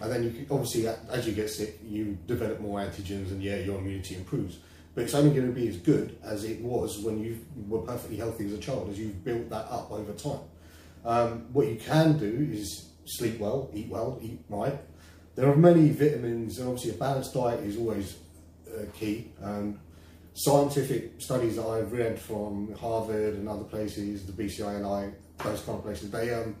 And 0.00 0.10
then 0.10 0.22
you 0.22 0.30
can, 0.30 0.46
obviously, 0.50 0.86
as 0.86 1.26
you 1.26 1.32
get 1.32 1.50
sick, 1.50 1.78
you 1.84 2.16
develop 2.26 2.60
more 2.60 2.80
antigens, 2.80 3.30
and 3.30 3.42
yeah, 3.42 3.56
your 3.56 3.78
immunity 3.78 4.14
improves. 4.14 4.58
But 4.94 5.04
it's 5.04 5.14
only 5.14 5.34
going 5.34 5.46
to 5.46 5.52
be 5.52 5.68
as 5.68 5.76
good 5.76 6.18
as 6.22 6.44
it 6.44 6.60
was 6.60 6.98
when 7.00 7.18
you 7.18 7.44
were 7.68 7.80
perfectly 7.80 8.16
healthy 8.16 8.46
as 8.46 8.52
a 8.52 8.58
child, 8.58 8.90
as 8.90 8.98
you've 8.98 9.24
built 9.24 9.48
that 9.50 9.66
up 9.70 9.90
over 9.90 10.12
time. 10.12 10.40
Um, 11.04 11.46
what 11.52 11.66
you 11.66 11.76
can 11.76 12.18
do 12.18 12.48
is 12.52 12.90
sleep 13.04 13.38
well, 13.38 13.70
eat 13.74 13.88
well, 13.88 14.18
eat 14.22 14.40
right. 14.48 14.78
There 15.34 15.48
are 15.50 15.56
many 15.56 15.90
vitamins, 15.90 16.58
and 16.58 16.68
obviously, 16.68 16.92
a 16.92 16.94
balanced 16.94 17.34
diet 17.34 17.60
is 17.60 17.76
always 17.76 18.18
uh, 18.68 18.84
key. 18.94 19.32
Um, 19.42 19.80
scientific 20.34 21.20
studies 21.20 21.56
that 21.56 21.66
I've 21.66 21.92
read 21.92 22.18
from 22.18 22.74
Harvard 22.80 23.34
and 23.34 23.48
other 23.48 23.64
places, 23.64 24.24
the 24.24 24.32
BCI 24.32 24.80
BCINI, 24.80 25.12
those 25.38 25.60
kind 25.62 25.78
of 25.78 25.84
places, 25.84 26.10
they 26.10 26.32
um, 26.32 26.56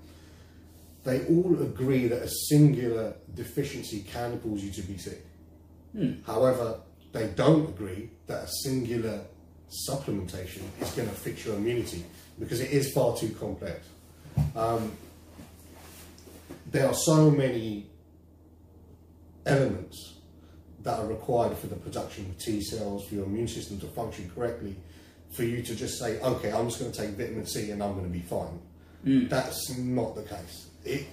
they 1.04 1.24
all 1.26 1.60
agree 1.60 2.06
that 2.08 2.22
a 2.22 2.28
singular 2.48 3.14
deficiency 3.34 4.00
can 4.02 4.38
cause 4.40 4.62
you 4.62 4.70
to 4.70 4.82
be 4.82 4.98
sick. 4.98 5.24
Hmm. 5.92 6.14
However, 6.26 6.80
they 7.12 7.28
don't 7.28 7.68
agree 7.68 8.10
that 8.26 8.44
a 8.44 8.48
singular 8.62 9.20
supplementation 9.88 10.62
is 10.80 10.90
going 10.92 11.08
to 11.08 11.14
fix 11.14 11.44
your 11.44 11.56
immunity 11.56 12.04
because 12.38 12.60
it 12.60 12.70
is 12.70 12.92
far 12.92 13.16
too 13.16 13.30
complex. 13.30 13.86
Um, 14.54 14.92
there 16.70 16.86
are 16.86 16.94
so 16.94 17.30
many 17.30 17.86
elements 19.44 20.11
that 20.82 20.98
are 20.98 21.06
required 21.06 21.56
for 21.56 21.68
the 21.68 21.76
production 21.76 22.26
of 22.26 22.38
T 22.38 22.60
cells, 22.60 23.06
for 23.08 23.14
your 23.14 23.26
immune 23.26 23.48
system 23.48 23.78
to 23.80 23.86
function 23.88 24.30
correctly, 24.34 24.76
for 25.30 25.44
you 25.44 25.62
to 25.62 25.74
just 25.74 25.98
say, 25.98 26.20
okay, 26.20 26.52
I'm 26.52 26.68
just 26.68 26.80
going 26.80 26.92
to 26.92 26.98
take 26.98 27.10
vitamin 27.10 27.46
C 27.46 27.70
and 27.70 27.82
I'm 27.82 27.92
going 27.92 28.06
to 28.06 28.12
be 28.12 28.20
fine. 28.20 28.60
Mm. 29.04 29.28
That's 29.28 29.76
not 29.78 30.14
the 30.14 30.22
case. 30.22 30.68
It 30.84 31.06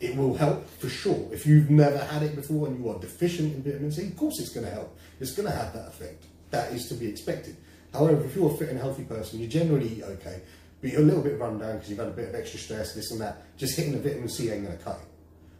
it 0.00 0.16
will 0.16 0.34
help 0.34 0.66
for 0.78 0.88
sure. 0.88 1.28
If 1.30 1.46
you've 1.46 1.68
never 1.68 1.98
had 1.98 2.22
it 2.22 2.34
before 2.34 2.66
and 2.66 2.82
you 2.82 2.90
are 2.90 2.98
deficient 2.98 3.54
in 3.54 3.62
vitamin 3.62 3.92
C, 3.92 4.06
of 4.06 4.16
course 4.16 4.40
it's 4.40 4.48
going 4.48 4.64
to 4.64 4.72
help. 4.72 4.96
It's 5.20 5.32
going 5.32 5.48
to 5.48 5.54
have 5.54 5.74
that 5.74 5.88
effect. 5.88 6.24
That 6.50 6.72
is 6.72 6.88
to 6.88 6.94
be 6.94 7.06
expected. 7.06 7.56
However, 7.92 8.24
if 8.24 8.34
you're 8.34 8.50
a 8.50 8.56
fit 8.56 8.70
and 8.70 8.78
healthy 8.78 9.04
person, 9.04 9.40
you 9.40 9.46
generally 9.46 9.88
eat 9.88 10.02
okay, 10.04 10.40
but 10.80 10.90
you're 10.90 11.02
a 11.02 11.04
little 11.04 11.22
bit 11.22 11.38
run 11.38 11.58
down 11.58 11.74
because 11.74 11.90
you've 11.90 11.98
had 11.98 12.08
a 12.08 12.12
bit 12.12 12.28
of 12.30 12.34
extra 12.34 12.58
stress, 12.58 12.94
this 12.94 13.10
and 13.10 13.20
that. 13.20 13.42
Just 13.58 13.76
hitting 13.76 13.92
the 13.92 13.98
vitamin 13.98 14.28
C 14.28 14.50
ain't 14.50 14.64
going 14.64 14.76
to 14.76 14.82
cut 14.82 15.00
it. 15.02 15.08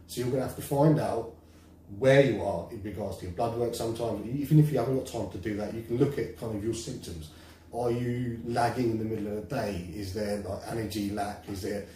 So 0.07 0.20
you're 0.20 0.31
going 0.31 0.42
to 0.42 0.46
have 0.46 0.57
to 0.57 0.62
find 0.62 0.99
out 0.99 1.35
where 1.98 2.22
you 2.22 2.42
are 2.42 2.68
in 2.70 2.83
regards 2.83 3.18
to 3.18 3.24
your 3.24 3.33
blood 3.33 3.57
work. 3.57 3.74
Sometimes, 3.74 4.26
even 4.26 4.59
if 4.61 4.70
you 4.70 4.79
haven't 4.79 4.96
got 4.98 5.07
time 5.07 5.31
to 5.31 5.38
do 5.38 5.57
that, 5.57 5.74
you 5.74 5.83
can 5.83 5.98
look 5.98 6.18
at 6.18 6.38
kind 6.38 6.57
of 6.57 6.62
your 6.62 6.74
symptoms. 6.74 7.31
Are 7.72 7.90
you 7.90 8.40
lagging 8.44 8.92
in 8.92 8.98
the 8.98 9.05
middle 9.05 9.38
of 9.38 9.48
the 9.48 9.57
day? 9.57 9.88
Is 9.94 10.14
there 10.14 10.38
like 10.38 10.61
energy 10.68 11.11
lack? 11.11 11.48
Is 11.48 11.62
there 11.62 11.87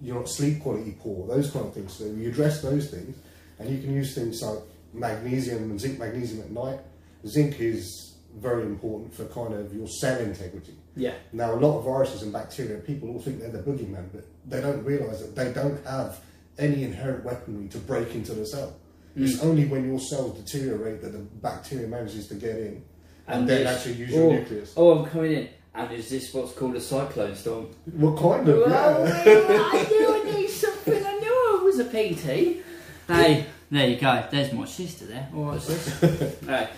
you're 0.00 0.16
not 0.16 0.28
sleep 0.28 0.62
quality 0.62 0.96
poor? 1.00 1.26
Those 1.26 1.50
kind 1.50 1.66
of 1.66 1.74
things. 1.74 1.94
So 1.94 2.04
you 2.04 2.28
address 2.28 2.62
those 2.62 2.90
things, 2.90 3.16
and 3.58 3.70
you 3.70 3.80
can 3.80 3.94
use 3.94 4.14
things 4.14 4.42
like 4.42 4.58
magnesium 4.92 5.70
and 5.70 5.80
zinc 5.80 5.98
magnesium 5.98 6.42
at 6.42 6.50
night. 6.50 6.80
Zinc 7.26 7.60
is 7.60 8.16
very 8.38 8.62
important 8.64 9.14
for 9.14 9.24
kind 9.26 9.54
of 9.54 9.74
your 9.74 9.86
cell 9.86 10.18
integrity. 10.20 10.74
Yeah. 10.96 11.14
Now, 11.32 11.54
a 11.54 11.56
lot 11.56 11.78
of 11.78 11.84
viruses 11.84 12.22
and 12.22 12.32
bacteria, 12.32 12.78
people 12.78 13.10
all 13.10 13.20
think 13.20 13.40
they're 13.40 13.50
the 13.50 13.58
boogeyman, 13.58 14.08
but 14.12 14.24
they 14.46 14.60
don't 14.60 14.84
realise 14.84 15.20
that 15.20 15.34
they 15.34 15.52
don't 15.52 15.84
have 15.86 16.20
any 16.58 16.84
inherent 16.84 17.24
weaponry 17.24 17.68
to 17.68 17.78
break 17.78 18.14
into 18.14 18.34
the 18.34 18.46
cell. 18.46 18.74
It's 19.14 19.40
only 19.42 19.66
when 19.66 19.86
your 19.86 20.00
cells 20.00 20.38
deteriorate 20.38 21.02
that 21.02 21.12
the 21.12 21.18
bacteria 21.18 21.86
manages 21.86 22.28
to 22.28 22.34
get 22.34 22.56
in 22.56 22.84
and, 23.26 23.48
then 23.48 23.66
actually 23.66 23.94
use 23.94 24.10
your 24.10 24.30
oh, 24.30 24.32
nucleus. 24.32 24.72
Oh, 24.76 24.98
I'm 24.98 25.10
coming 25.10 25.32
in. 25.32 25.48
And 25.74 25.90
is 25.92 26.10
this 26.10 26.32
what's 26.34 26.52
called 26.52 26.76
a 26.76 26.80
cyclone 26.80 27.34
storm? 27.34 27.66
What 27.92 28.18
kind 28.18 28.46
of? 28.48 28.58
Well, 28.58 29.06
Yeah. 29.06 29.70
I 29.72 29.86
knew 29.88 30.14
I 30.14 30.30
knew 30.30 30.48
something. 30.48 31.06
I 31.06 31.18
knew 31.18 31.60
I 31.60 31.62
was 31.64 31.78
a 31.78 31.84
PT. 31.84 32.62
Hey, 33.08 33.46
there 33.70 33.88
you 33.88 33.96
go. 33.96 34.24
There's 34.30 34.52
my 34.52 34.66
sister 34.66 35.06
there. 35.06 35.28
All 35.34 35.44
right, 35.44 35.62
sis. 35.62 36.02
All 36.02 36.48
right. 36.48 36.68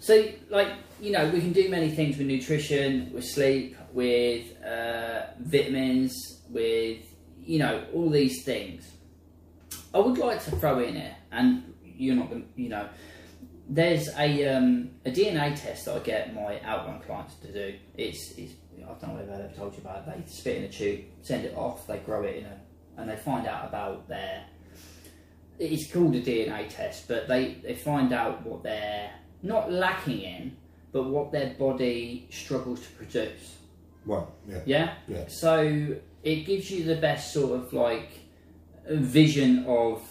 So, 0.00 0.28
like, 0.50 0.68
you 1.00 1.12
know, 1.12 1.28
we 1.30 1.40
can 1.40 1.52
do 1.52 1.70
many 1.70 1.90
things 1.90 2.18
with 2.18 2.26
nutrition, 2.26 3.10
with 3.14 3.24
sleep, 3.24 3.76
with 3.94 4.62
uh, 4.62 5.22
vitamins, 5.40 6.42
with, 6.50 6.98
you 7.42 7.58
know, 7.58 7.84
all 7.94 8.10
these 8.10 8.44
things. 8.44 8.90
I 9.94 9.98
would 9.98 10.18
like 10.18 10.44
to 10.44 10.50
throw 10.56 10.80
in 10.80 10.96
here, 10.96 11.16
and 11.32 11.73
you're 11.96 12.16
not 12.16 12.30
going 12.30 12.42
to, 12.42 12.62
you 12.62 12.68
know, 12.68 12.88
there's 13.68 14.08
a 14.18 14.48
um, 14.54 14.90
a 15.06 15.10
DNA 15.10 15.58
test 15.58 15.86
that 15.86 15.96
I 15.96 15.98
get 16.00 16.34
my 16.34 16.60
outrun 16.62 17.00
clients 17.00 17.34
to 17.36 17.52
do. 17.52 17.74
It's, 17.96 18.32
it's 18.32 18.52
I 18.78 18.92
don't 19.00 19.14
know 19.14 19.22
if 19.22 19.30
I've 19.30 19.40
ever 19.40 19.54
told 19.54 19.74
you 19.74 19.80
about 19.80 20.06
it. 20.06 20.26
They 20.26 20.30
spit 20.30 20.56
in 20.58 20.64
a 20.64 20.68
tube, 20.68 21.00
send 21.22 21.44
it 21.44 21.56
off, 21.56 21.86
they 21.86 21.98
grow 21.98 22.22
it 22.24 22.36
in 22.36 22.44
a, 22.44 22.60
and 22.98 23.08
they 23.08 23.16
find 23.16 23.46
out 23.46 23.66
about 23.68 24.08
their. 24.08 24.44
It's 25.58 25.90
called 25.90 26.14
a 26.16 26.20
DNA 26.20 26.68
test, 26.68 27.08
but 27.08 27.28
they 27.28 27.58
they 27.62 27.74
find 27.74 28.12
out 28.12 28.44
what 28.44 28.62
they're 28.62 29.10
not 29.42 29.70
lacking 29.70 30.20
in, 30.20 30.56
but 30.92 31.04
what 31.04 31.32
their 31.32 31.54
body 31.54 32.28
struggles 32.30 32.80
to 32.80 32.88
produce. 32.92 33.56
Well, 34.04 34.34
yeah. 34.46 34.60
Yeah. 34.66 34.94
Yeah. 35.08 35.24
So 35.28 35.96
it 36.22 36.44
gives 36.44 36.70
you 36.70 36.84
the 36.84 36.96
best 36.96 37.32
sort 37.32 37.58
of 37.58 37.72
like 37.72 38.10
vision 38.88 39.64
of 39.66 40.02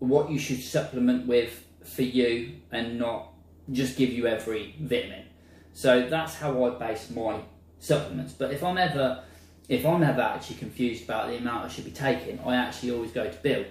what 0.00 0.30
you 0.30 0.38
should 0.38 0.60
supplement 0.60 1.26
with 1.26 1.64
for 1.84 2.02
you, 2.02 2.56
and 2.72 2.98
not 2.98 3.28
just 3.70 3.96
give 3.96 4.10
you 4.10 4.26
every 4.26 4.74
vitamin. 4.80 5.24
So 5.72 6.08
that's 6.08 6.34
how 6.34 6.64
I 6.64 6.70
base 6.78 7.10
my 7.10 7.40
supplements. 7.78 8.32
But 8.32 8.52
if 8.52 8.64
I'm 8.64 8.76
ever 8.76 9.22
if 9.68 9.86
I'm 9.86 10.02
ever 10.02 10.20
actually 10.20 10.56
confused 10.56 11.04
about 11.04 11.28
the 11.28 11.36
amount 11.36 11.64
I 11.64 11.68
should 11.68 11.84
be 11.84 11.92
taking, 11.92 12.40
I 12.40 12.56
actually 12.56 12.90
always 12.90 13.12
go 13.12 13.30
to 13.30 13.36
Bill. 13.38 13.64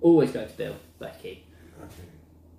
Always 0.00 0.30
go 0.30 0.46
to 0.46 0.52
Bill, 0.52 0.76
Becky. 1.00 1.44
Okay. 1.82 2.08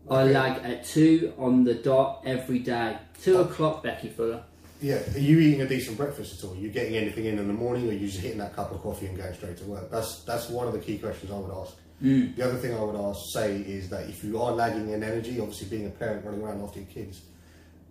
I 0.10 0.24
lag 0.26 0.64
at 0.64 0.86
two 0.86 1.34
on 1.38 1.64
the 1.64 1.76
dot 1.76 2.24
every 2.26 2.60
day. 2.60 2.98
Two 3.22 3.38
oh. 3.38 3.42
o'clock, 3.42 3.84
Becky 3.84 4.10
Fuller. 4.10 4.44
Yeah, 4.82 5.02
are 5.16 5.20
you 5.20 5.40
eating 5.40 5.62
a 5.62 5.68
decent 5.68 5.98
breakfast 5.98 6.38
at 6.38 6.48
all? 6.48 6.54
Are 6.54 6.58
you 6.58 6.70
getting 6.70 6.96
anything 6.96 7.26
in 7.26 7.40
in 7.40 7.48
the 7.48 7.54
morning, 7.54 7.88
or 7.88 7.92
are 7.92 7.94
you 7.94 8.08
just 8.08 8.20
hitting 8.20 8.38
that 8.40 8.56
cup 8.56 8.72
of 8.72 8.82
coffee 8.82 9.08
and 9.08 9.18
going 9.18 9.34
straight 9.34 9.58
to 9.58 9.64
work? 9.64 9.90
That's 9.90 10.20
that's 10.24 10.50
one 10.50 10.68
of 10.68 10.74
the 10.74 10.80
key 10.80 11.00
questions 11.00 11.32
I 11.32 11.38
would 11.38 11.52
ask. 11.52 11.74
Mm. 12.04 12.36
The 12.36 12.44
other 12.46 12.58
thing 12.58 12.76
I 12.76 12.82
would 12.84 12.96
ask, 12.96 13.20
say, 13.34 13.58
is 13.58 13.90
that 13.90 14.08
if 14.08 14.24
you 14.24 14.40
are 14.42 14.52
lagging 14.52 14.90
in 14.92 15.04
energy, 15.04 15.40
obviously 15.40 15.68
being 15.68 15.88
a 15.88 15.90
parent 15.90 16.26
running 16.26 16.42
around 16.42 16.62
after 16.62 16.80
your 16.80 16.88
kids, 16.90 17.22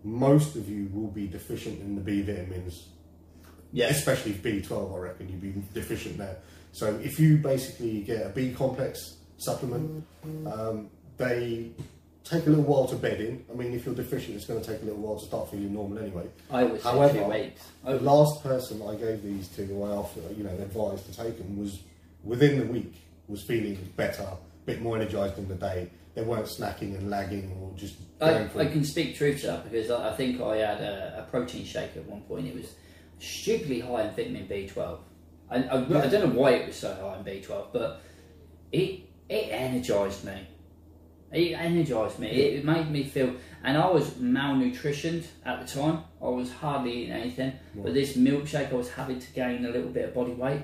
most 0.05 0.55
of 0.55 0.69
you 0.69 0.89
will 0.93 1.09
be 1.09 1.27
deficient 1.27 1.81
in 1.81 1.97
the 1.97 2.01
B 2.01 2.23
vitamins, 2.23 2.89
Yeah. 3.73 3.89
especially 3.89 4.33
B12. 4.35 4.95
I 4.95 4.99
reckon 4.99 5.29
you'd 5.29 5.41
be 5.41 5.55
deficient 5.75 6.19
there. 6.19 6.37
So 6.73 6.95
if 7.03 7.19
you 7.19 7.39
basically 7.39 8.03
get 8.03 8.27
a 8.27 8.29
B 8.29 8.53
complex 8.53 9.17
supplement, 9.39 10.05
um, 10.47 10.89
they 11.17 11.71
take 12.23 12.47
a 12.47 12.51
little 12.51 12.65
while 12.65 12.87
to 12.87 12.97
bed 12.97 13.21
in. 13.21 13.45
I 13.51 13.55
mean, 13.57 13.73
if 13.73 13.87
you're 13.87 13.95
deficient, 13.95 14.37
it's 14.37 14.47
going 14.47 14.61
to 14.61 14.67
take 14.67 14.83
a 14.83 14.85
little 14.85 15.01
while 15.01 15.19
to 15.19 15.25
start 15.27 15.51
feeling 15.51 15.73
normal 15.73 15.99
anyway. 15.99 16.27
I 16.51 16.69
say 16.69 16.83
However, 16.83 17.25
weeks. 17.29 17.63
The 17.85 18.01
last 18.01 18.43
person 18.43 18.83
I 18.83 18.95
gave 18.95 19.23
these 19.23 19.49
to, 19.57 19.63
I 19.85 19.97
after 19.97 20.21
you 20.37 20.45
know 20.45 20.51
advised 20.51 21.07
to 21.13 21.17
take 21.17 21.39
them, 21.39 21.59
was 21.59 21.81
within 22.25 22.61
the 22.61 22.67
week 22.67 22.95
was 23.29 23.43
feeling 23.43 23.77
better, 23.97 24.23
a 24.23 24.37
bit 24.65 24.81
more 24.81 24.97
energised 24.97 25.39
in 25.39 25.49
the 25.49 25.55
day. 25.55 25.91
They 26.15 26.23
weren't 26.23 26.47
snacking 26.47 26.97
and 26.97 27.11
lagging 27.11 27.53
or 27.61 27.77
just 27.77 27.97
I, 28.21 28.49
I 28.57 28.67
can 28.67 28.85
speak 28.85 29.17
truth 29.17 29.43
to 29.43 29.49
that 29.49 29.71
because 29.71 29.91
I, 29.91 30.11
I 30.11 30.17
think 30.17 30.41
I 30.41 30.57
had 30.57 30.81
a, 30.81 31.27
a 31.27 31.31
protein 31.31 31.65
shake 31.65 31.97
at 31.97 32.07
one 32.07 32.23
point. 32.23 32.47
It 32.47 32.55
was 32.55 32.75
stupidly 33.19 33.81
high 33.81 34.05
in 34.05 34.15
vitamin 34.15 34.47
B12. 34.47 34.99
I, 35.51 35.57
I, 35.57 35.77
I 35.77 36.07
don't 36.07 36.13
know 36.13 36.41
why 36.41 36.53
it 36.53 36.67
was 36.69 36.77
so 36.77 36.95
high 36.95 37.19
in 37.19 37.25
B12, 37.25 37.67
but 37.73 38.01
it 38.73 39.03
it 39.29 39.49
energised 39.51 40.25
me. 40.25 40.47
It 41.33 41.53
energised 41.53 42.19
me. 42.19 42.29
It, 42.29 42.55
it 42.55 42.65
made 42.65 42.91
me 42.91 43.05
feel, 43.05 43.35
and 43.63 43.77
I 43.77 43.91
was 43.91 44.11
malnutritioned 44.13 45.27
at 45.45 45.67
the 45.67 45.81
time. 45.81 46.05
I 46.23 46.29
was 46.29 46.51
hardly 46.51 47.03
eating 47.03 47.13
anything, 47.13 47.53
but 47.75 47.93
this 47.93 48.17
milkshake 48.17 48.73
I 48.73 48.77
was 48.77 48.91
having 48.91 49.19
to 49.21 49.33
gain 49.33 49.67
a 49.67 49.71
little 49.71 49.91
bit 49.91 50.07
of 50.07 50.15
body 50.15 50.33
weight 50.33 50.63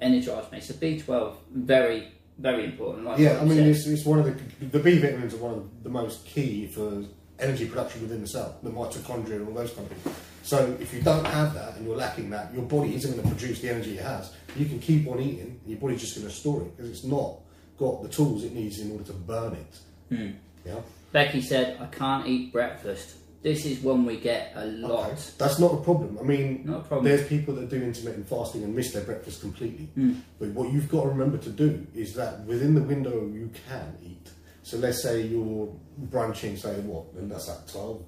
energised 0.00 0.52
me. 0.52 0.60
So 0.60 0.74
B12 0.74 1.36
very 1.52 2.12
very 2.38 2.64
important. 2.64 3.04
Like 3.04 3.18
Yeah, 3.18 3.38
I 3.40 3.44
mean, 3.44 3.58
it's, 3.58 3.86
it's 3.86 4.04
one 4.04 4.18
of 4.18 4.24
the 4.24 4.66
the 4.66 4.78
B 4.78 4.98
vitamins 4.98 5.34
are 5.34 5.38
one 5.38 5.54
of 5.54 5.82
the 5.82 5.90
most 5.90 6.24
key 6.26 6.66
for 6.68 7.04
energy 7.38 7.66
production 7.66 8.02
within 8.02 8.20
the 8.20 8.28
cell, 8.28 8.58
the 8.62 8.70
mitochondria 8.70 9.36
and 9.36 9.48
all 9.48 9.54
those 9.54 9.72
kind 9.72 9.90
of 9.90 9.96
things. 9.96 10.16
So 10.42 10.76
if 10.80 10.92
you 10.94 11.02
don't 11.02 11.26
have 11.26 11.54
that 11.54 11.76
and 11.76 11.86
you're 11.86 11.96
lacking 11.96 12.30
that, 12.30 12.52
your 12.52 12.62
body 12.62 12.94
isn't 12.94 13.10
going 13.10 13.22
to 13.22 13.28
produce 13.28 13.60
the 13.60 13.70
energy 13.70 13.98
it 13.98 14.02
has. 14.02 14.34
You 14.56 14.66
can 14.66 14.78
keep 14.78 15.06
on 15.06 15.20
eating, 15.20 15.40
and 15.40 15.60
your 15.66 15.78
body's 15.78 16.00
just 16.00 16.16
going 16.16 16.26
to 16.26 16.32
store 16.32 16.62
it 16.62 16.76
because 16.76 16.90
it's 16.90 17.04
not 17.04 17.36
got 17.78 18.02
the 18.02 18.08
tools 18.08 18.44
it 18.44 18.54
needs 18.54 18.78
in 18.78 18.90
order 18.92 19.04
to 19.04 19.12
burn 19.12 19.54
it. 19.54 19.78
Hmm. 20.14 20.30
Yeah, 20.66 20.80
Becky 21.12 21.40
said, 21.40 21.78
"I 21.80 21.86
can't 21.86 22.26
eat 22.26 22.52
breakfast." 22.52 23.16
This 23.42 23.64
is 23.64 23.80
one 23.80 24.04
we 24.04 24.18
get 24.18 24.52
a 24.54 24.66
lot. 24.66 25.10
Okay. 25.12 25.20
That's 25.38 25.58
not 25.58 25.72
a 25.72 25.76
problem. 25.78 26.18
I 26.20 26.22
mean, 26.24 26.62
Not 26.66 26.80
a 26.80 26.84
problem. 26.84 27.04
there's 27.06 27.26
people 27.26 27.54
that 27.54 27.70
do 27.70 27.76
intermittent 27.82 28.28
fasting 28.28 28.64
and 28.64 28.76
miss 28.76 28.92
their 28.92 29.02
breakfast 29.02 29.40
completely. 29.40 29.86
Hmm. 29.94 30.14
But 30.38 30.48
what 30.50 30.70
you've 30.72 30.90
got 30.90 31.04
to 31.04 31.08
remember 31.08 31.38
to 31.38 31.50
do 31.50 31.86
is 31.94 32.12
that 32.14 32.44
within 32.44 32.74
the 32.74 32.82
window 32.82 33.26
you 33.32 33.50
can 33.68 33.96
eat. 34.04 34.28
So 34.62 34.76
let's 34.76 35.02
say 35.02 35.22
you're 35.22 35.74
brunching, 35.96 36.56
say 36.58 36.74
what, 36.80 37.06
and 37.18 37.30
that's 37.30 37.48
at 37.48 37.66
12, 37.68 38.02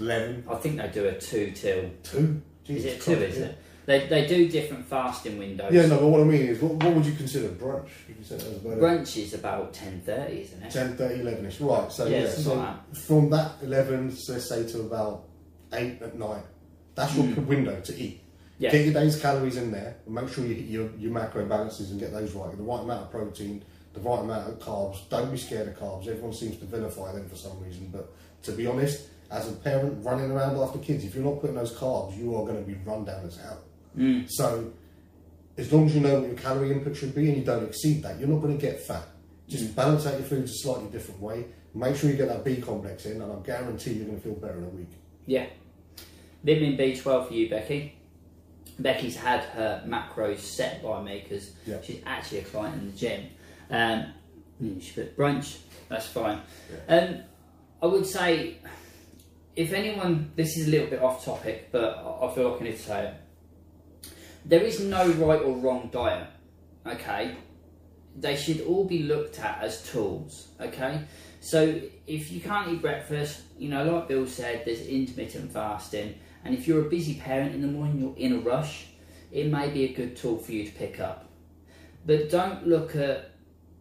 11, 0.00 0.44
I 0.48 0.54
think 0.56 0.78
they 0.78 0.88
do 0.88 1.06
a 1.06 1.12
two 1.20 1.50
till. 1.50 1.90
2. 2.04 2.42
Is 2.68 2.84
it 2.86 3.00
two? 3.02 3.16
Christ, 3.16 3.32
Is 3.34 3.38
yeah. 3.38 3.44
it? 3.46 3.58
They, 3.88 4.06
they 4.06 4.26
do 4.26 4.50
different 4.50 4.84
fasting 4.84 5.38
windows. 5.38 5.72
Yeah, 5.72 5.86
no, 5.86 5.98
but 5.98 6.08
what 6.08 6.20
I 6.20 6.24
mean 6.24 6.42
is, 6.42 6.60
what, 6.60 6.74
what 6.74 6.94
would 6.94 7.06
you 7.06 7.14
consider 7.14 7.48
brunch? 7.48 7.88
You 8.06 8.16
that 8.22 8.34
as 8.34 8.56
about 8.62 8.78
Brunch 8.80 9.16
is 9.16 9.32
about 9.32 9.72
ten 9.72 10.02
thirty, 10.02 10.42
isn't 10.42 10.62
it? 10.62 10.70
10, 10.70 10.98
30, 10.98 11.20
11 11.22 11.46
ish. 11.46 11.58
Right, 11.62 11.90
so 11.90 12.04
Yeah, 12.06 12.18
yeah, 12.18 12.28
so 12.28 12.54
like 12.56 12.94
from 12.94 13.30
that 13.30 13.52
11, 13.62 14.10
so 14.10 14.34
let's 14.34 14.46
say 14.46 14.68
to 14.72 14.80
about 14.80 15.24
8 15.72 16.02
at 16.02 16.18
night, 16.18 16.42
that's 16.94 17.16
your 17.16 17.24
hmm. 17.28 17.46
window 17.46 17.80
to 17.80 17.98
eat. 17.98 18.20
Yeah. 18.58 18.72
Get 18.72 18.84
your 18.84 18.92
day's 18.92 19.18
calories 19.18 19.56
in 19.56 19.70
there 19.72 19.96
and 20.04 20.14
make 20.14 20.28
sure 20.28 20.44
you 20.44 20.54
hit 20.54 20.66
your, 20.66 20.90
your 20.98 21.10
macro 21.10 21.46
balances 21.46 21.90
and 21.90 21.98
get 21.98 22.12
those 22.12 22.34
right. 22.34 22.54
The 22.54 22.62
right 22.62 22.82
amount 22.82 23.04
of 23.04 23.10
protein, 23.10 23.64
the 23.94 24.00
right 24.00 24.20
amount 24.20 24.50
of 24.50 24.58
carbs. 24.58 25.08
Don't 25.08 25.30
be 25.30 25.38
scared 25.38 25.66
of 25.66 25.78
carbs. 25.78 26.08
Everyone 26.08 26.34
seems 26.34 26.58
to 26.58 26.66
vilify 26.66 27.12
them 27.12 27.26
for 27.26 27.36
some 27.36 27.58
reason. 27.64 27.88
But 27.90 28.12
to 28.42 28.52
be 28.52 28.66
honest, 28.66 29.06
as 29.30 29.48
a 29.48 29.52
parent 29.52 30.04
running 30.04 30.30
around 30.30 30.58
after 30.58 30.78
kids, 30.78 31.06
if 31.06 31.14
you're 31.14 31.24
not 31.24 31.40
putting 31.40 31.56
those 31.56 31.72
carbs, 31.72 32.18
you 32.18 32.36
are 32.36 32.44
going 32.44 32.62
to 32.62 32.70
be 32.70 32.76
run 32.84 33.06
down 33.06 33.24
as 33.24 33.38
hell. 33.38 33.62
Mm. 33.96 34.26
So 34.28 34.72
as 35.56 35.72
long 35.72 35.86
as 35.86 35.94
you 35.94 36.00
know 36.00 36.20
what 36.20 36.28
your 36.28 36.36
calorie 36.38 36.72
input 36.72 36.96
should 36.96 37.14
be 37.14 37.28
and 37.28 37.38
you 37.38 37.44
don't 37.44 37.64
exceed 37.64 38.02
that, 38.02 38.18
you're 38.18 38.28
not 38.28 38.40
going 38.42 38.56
to 38.56 38.60
get 38.60 38.80
fat. 38.80 39.06
Just 39.48 39.74
balance 39.74 40.06
out 40.06 40.14
your 40.14 40.28
foods 40.28 40.50
a 40.52 40.54
slightly 40.58 40.90
different 40.90 41.20
way. 41.20 41.46
Make 41.74 41.96
sure 41.96 42.10
you 42.10 42.16
get 42.16 42.28
that 42.28 42.44
B 42.44 42.60
complex 42.60 43.06
in, 43.06 43.20
and 43.22 43.32
I 43.32 43.36
guarantee 43.44 43.92
you're 43.92 44.06
going 44.06 44.18
to 44.18 44.22
feel 44.22 44.34
better 44.34 44.58
in 44.58 44.64
a 44.64 44.68
week. 44.68 44.90
Yeah. 45.26 45.46
Vitamin 46.44 46.76
B12 46.76 47.28
for 47.28 47.32
you, 47.34 47.48
Becky. 47.48 47.94
Becky's 48.78 49.16
had 49.16 49.40
her 49.44 49.82
macros 49.86 50.38
set 50.38 50.82
by 50.82 51.02
me 51.02 51.20
because 51.22 51.52
Yeah. 51.66 51.80
she's 51.82 52.00
actually 52.06 52.38
a 52.38 52.44
client 52.44 52.80
in 52.80 52.90
the 52.92 52.96
gym. 52.96 53.24
Um, 53.70 54.06
mm, 54.62 54.80
she 54.82 54.92
put 54.92 55.16
brunch, 55.16 55.58
that's 55.88 56.06
fine. 56.06 56.40
Um, 56.88 57.18
I 57.82 57.86
would 57.86 58.06
say, 58.06 58.58
if 59.56 59.72
anyone, 59.72 60.30
this 60.36 60.56
is 60.56 60.68
a 60.68 60.70
little 60.70 60.86
bit 60.88 61.02
off 61.02 61.24
topic, 61.24 61.70
but 61.72 61.96
I 61.98 62.26
I 62.26 62.34
feel 62.34 62.50
like 62.50 62.60
I 62.60 62.64
need 62.64 62.76
to 62.76 62.82
say 62.82 63.04
it. 63.08 63.14
There 64.48 64.62
is 64.62 64.80
no 64.80 65.06
right 65.06 65.42
or 65.42 65.56
wrong 65.58 65.90
diet, 65.92 66.26
okay? 66.86 67.36
They 68.16 68.34
should 68.34 68.62
all 68.62 68.86
be 68.86 69.02
looked 69.02 69.38
at 69.38 69.62
as 69.62 69.82
tools, 69.90 70.48
okay? 70.58 71.02
So 71.40 71.80
if 72.06 72.32
you 72.32 72.40
can't 72.40 72.68
eat 72.70 72.80
breakfast, 72.80 73.42
you 73.58 73.68
know, 73.68 73.84
like 73.84 74.08
Bill 74.08 74.26
said, 74.26 74.62
there's 74.64 74.86
intermittent 74.86 75.52
fasting, 75.52 76.14
and 76.44 76.54
if 76.54 76.66
you're 76.66 76.86
a 76.86 76.88
busy 76.88 77.16
parent 77.16 77.54
in 77.54 77.60
the 77.60 77.68
morning, 77.68 78.00
you're 78.00 78.16
in 78.16 78.38
a 78.38 78.40
rush, 78.40 78.86
it 79.30 79.52
may 79.52 79.68
be 79.68 79.84
a 79.84 79.92
good 79.92 80.16
tool 80.16 80.38
for 80.38 80.52
you 80.52 80.64
to 80.64 80.72
pick 80.72 80.98
up. 80.98 81.30
But 82.06 82.30
don't 82.30 82.66
look 82.66 82.96
at 82.96 83.32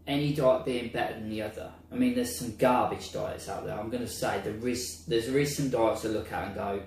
any 0.05 0.33
diet 0.33 0.65
being 0.65 0.91
better 0.91 1.13
than 1.13 1.29
the 1.29 1.43
other. 1.43 1.71
I 1.89 1.95
mean, 1.95 2.13
there's 2.13 2.37
some 2.37 2.57
garbage 2.57 3.13
diets 3.13 3.47
out 3.47 3.65
there. 3.65 3.79
I'm 3.79 3.89
going 3.89 4.03
to 4.03 4.09
say 4.09 4.41
there 4.43 4.67
is 4.67 5.05
there's 5.05 5.27
there 5.27 5.39
is 5.39 5.55
some 5.55 5.69
diets 5.69 6.01
to 6.01 6.09
look 6.09 6.29
at 6.33 6.47
and 6.47 6.55
go, 6.55 6.81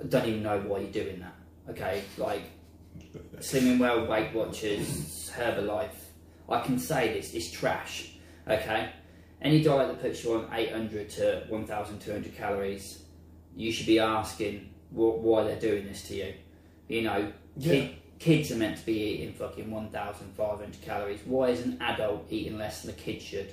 I 0.00 0.04
don't 0.04 0.26
even 0.26 0.44
know 0.44 0.60
why 0.60 0.78
you're 0.78 0.92
doing 0.92 1.18
that. 1.18 1.34
Okay, 1.70 2.02
like 2.16 2.42
Slimming 3.38 3.78
World, 3.78 4.08
Weight 4.08 4.32
Watchers, 4.34 5.30
Herbalife. 5.34 5.90
I 6.48 6.60
can 6.60 6.78
say 6.78 7.12
this, 7.12 7.34
it's 7.34 7.50
trash. 7.50 8.12
Okay, 8.48 8.90
any 9.40 9.62
diet 9.62 9.88
that 9.88 10.00
puts 10.02 10.24
you 10.24 10.34
on 10.34 10.48
800 10.52 11.10
to 11.10 11.44
1,200 11.48 12.36
calories, 12.36 13.02
you 13.56 13.72
should 13.72 13.86
be 13.86 13.98
asking 13.98 14.70
wh- 14.90 15.22
why 15.22 15.44
they're 15.44 15.60
doing 15.60 15.86
this 15.86 16.02
to 16.08 16.16
you. 16.16 16.34
You 16.88 17.02
know, 17.02 17.32
kid, 17.60 17.96
kids 18.18 18.50
are 18.50 18.56
meant 18.56 18.78
to 18.78 18.86
be 18.86 18.92
eating 18.92 19.34
fucking 19.34 19.70
1,500 19.70 20.82
calories. 20.82 21.20
Why 21.24 21.48
is 21.50 21.60
an 21.60 21.78
adult 21.80 22.26
eating 22.30 22.58
less 22.58 22.82
than 22.82 22.90
a 22.92 22.94
kid 22.94 23.22
should? 23.22 23.52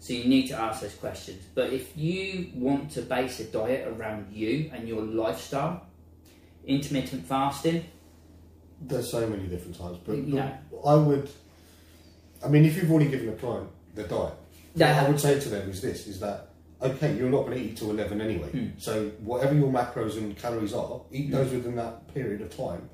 So 0.00 0.12
you 0.12 0.24
need 0.24 0.46
to 0.48 0.54
ask 0.54 0.80
those 0.80 0.94
questions. 0.94 1.44
But 1.54 1.72
if 1.72 1.96
you 1.96 2.50
want 2.54 2.90
to 2.92 3.02
base 3.02 3.40
a 3.40 3.44
diet 3.44 3.88
around 3.88 4.32
you 4.32 4.70
and 4.72 4.86
your 4.88 5.02
lifestyle, 5.02 5.86
intermittent 6.66 7.26
fasting, 7.26 7.84
There's 8.80 9.10
so 9.10 9.26
many 9.28 9.46
different 9.46 9.76
types, 9.78 9.98
but. 10.04 10.16
I 10.86 10.94
would. 10.94 11.28
I 12.44 12.48
mean, 12.48 12.64
if 12.64 12.76
you've 12.76 12.90
already 12.90 13.10
given 13.10 13.28
a 13.30 13.32
client 13.32 13.68
the 13.94 14.04
diet, 14.04 14.34
Yeah. 14.74 14.94
what 15.00 15.06
I 15.06 15.10
would 15.10 15.20
say 15.20 15.40
to 15.40 15.48
them 15.48 15.68
is 15.68 15.82
this: 15.82 16.06
is 16.06 16.20
that 16.20 16.50
okay? 16.80 17.16
You're 17.16 17.30
not 17.30 17.46
going 17.46 17.58
to 17.58 17.64
eat 17.64 17.76
till 17.76 17.90
eleven 17.90 18.20
anyway. 18.20 18.48
Hmm. 18.50 18.66
So 18.78 19.08
whatever 19.20 19.54
your 19.54 19.72
macros 19.72 20.16
and 20.16 20.36
calories 20.38 20.72
are, 20.72 21.00
eat 21.12 21.30
those 21.32 21.50
within 21.50 21.74
that 21.76 22.12
period 22.14 22.40
of 22.40 22.56
time. 22.56 22.88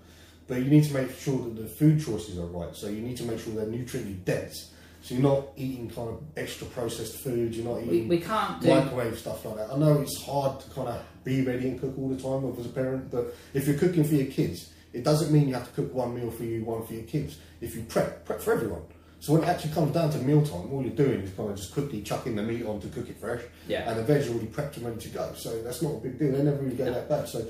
But 0.46 0.58
you 0.58 0.66
need 0.70 0.84
to 0.84 0.94
make 0.94 1.10
sure 1.18 1.38
that 1.44 1.56
the 1.60 1.66
food 1.68 2.02
choices 2.04 2.38
are 2.38 2.46
right. 2.46 2.74
So 2.74 2.88
you 2.88 3.00
need 3.02 3.16
to 3.18 3.24
make 3.24 3.40
sure 3.40 3.54
they're 3.54 3.66
nutriently 3.66 4.24
dense. 4.24 4.70
So 5.02 5.14
you're 5.14 5.22
not 5.22 5.48
eating 5.56 5.90
kind 5.90 6.08
of 6.08 6.22
extra 6.36 6.66
processed 6.68 7.16
food. 7.16 7.54
You're 7.54 7.66
not 7.66 7.82
we, 7.86 7.96
eating 7.96 8.08
we 8.08 8.20
can't 8.20 8.60
do. 8.62 8.68
microwave 8.68 9.18
stuff 9.18 9.44
like 9.44 9.56
that. 9.56 9.70
I 9.70 9.76
know 9.76 10.00
it's 10.00 10.22
hard 10.22 10.60
to 10.60 10.70
kind 10.70 10.88
of 10.88 11.02
be 11.24 11.42
ready 11.42 11.68
and 11.68 11.78
cook 11.78 11.94
all 11.98 12.08
the 12.08 12.16
time 12.16 12.58
as 12.58 12.64
a 12.64 12.70
parent, 12.70 13.10
but 13.10 13.34
if 13.52 13.66
you're 13.68 13.76
cooking 13.76 14.04
for 14.04 14.14
your 14.14 14.26
kids, 14.26 14.70
it 14.94 15.04
doesn't 15.04 15.30
mean 15.32 15.48
you 15.48 15.54
have 15.54 15.66
to 15.68 15.72
cook 15.82 15.92
one 15.92 16.14
meal 16.14 16.30
for 16.30 16.44
you, 16.44 16.64
one 16.64 16.86
for 16.86 16.94
your 16.94 17.02
kids. 17.04 17.36
If 17.60 17.74
you 17.74 17.82
prep, 17.82 18.24
prep 18.24 18.40
for 18.40 18.52
everyone. 18.54 18.82
So 19.20 19.32
when 19.32 19.42
it 19.42 19.48
actually 19.48 19.72
comes 19.72 19.92
down 19.92 20.10
to 20.10 20.18
mealtime, 20.18 20.70
all 20.72 20.82
you're 20.82 20.94
doing 20.94 21.20
is 21.22 21.30
kind 21.34 21.50
of 21.50 21.56
just 21.56 21.72
quickly 21.72 22.02
chucking 22.02 22.36
the 22.36 22.42
meat 22.42 22.64
on 22.64 22.80
to 22.80 22.88
cook 22.88 23.08
it 23.08 23.18
fresh, 23.18 23.42
Yeah. 23.68 23.88
and 23.90 23.98
the 23.98 24.02
veg 24.04 24.26
are 24.26 24.30
already 24.30 24.46
prepped 24.46 24.76
and 24.76 24.86
ready 24.86 25.00
to 25.00 25.08
go. 25.08 25.32
So 25.36 25.62
that's 25.62 25.80
not 25.82 25.92
a 25.94 25.98
big 25.98 26.18
deal. 26.18 26.32
They 26.32 26.42
never 26.42 26.58
really 26.62 26.76
go 26.76 26.84
that 26.92 27.08
bad. 27.08 27.26
So 27.28 27.44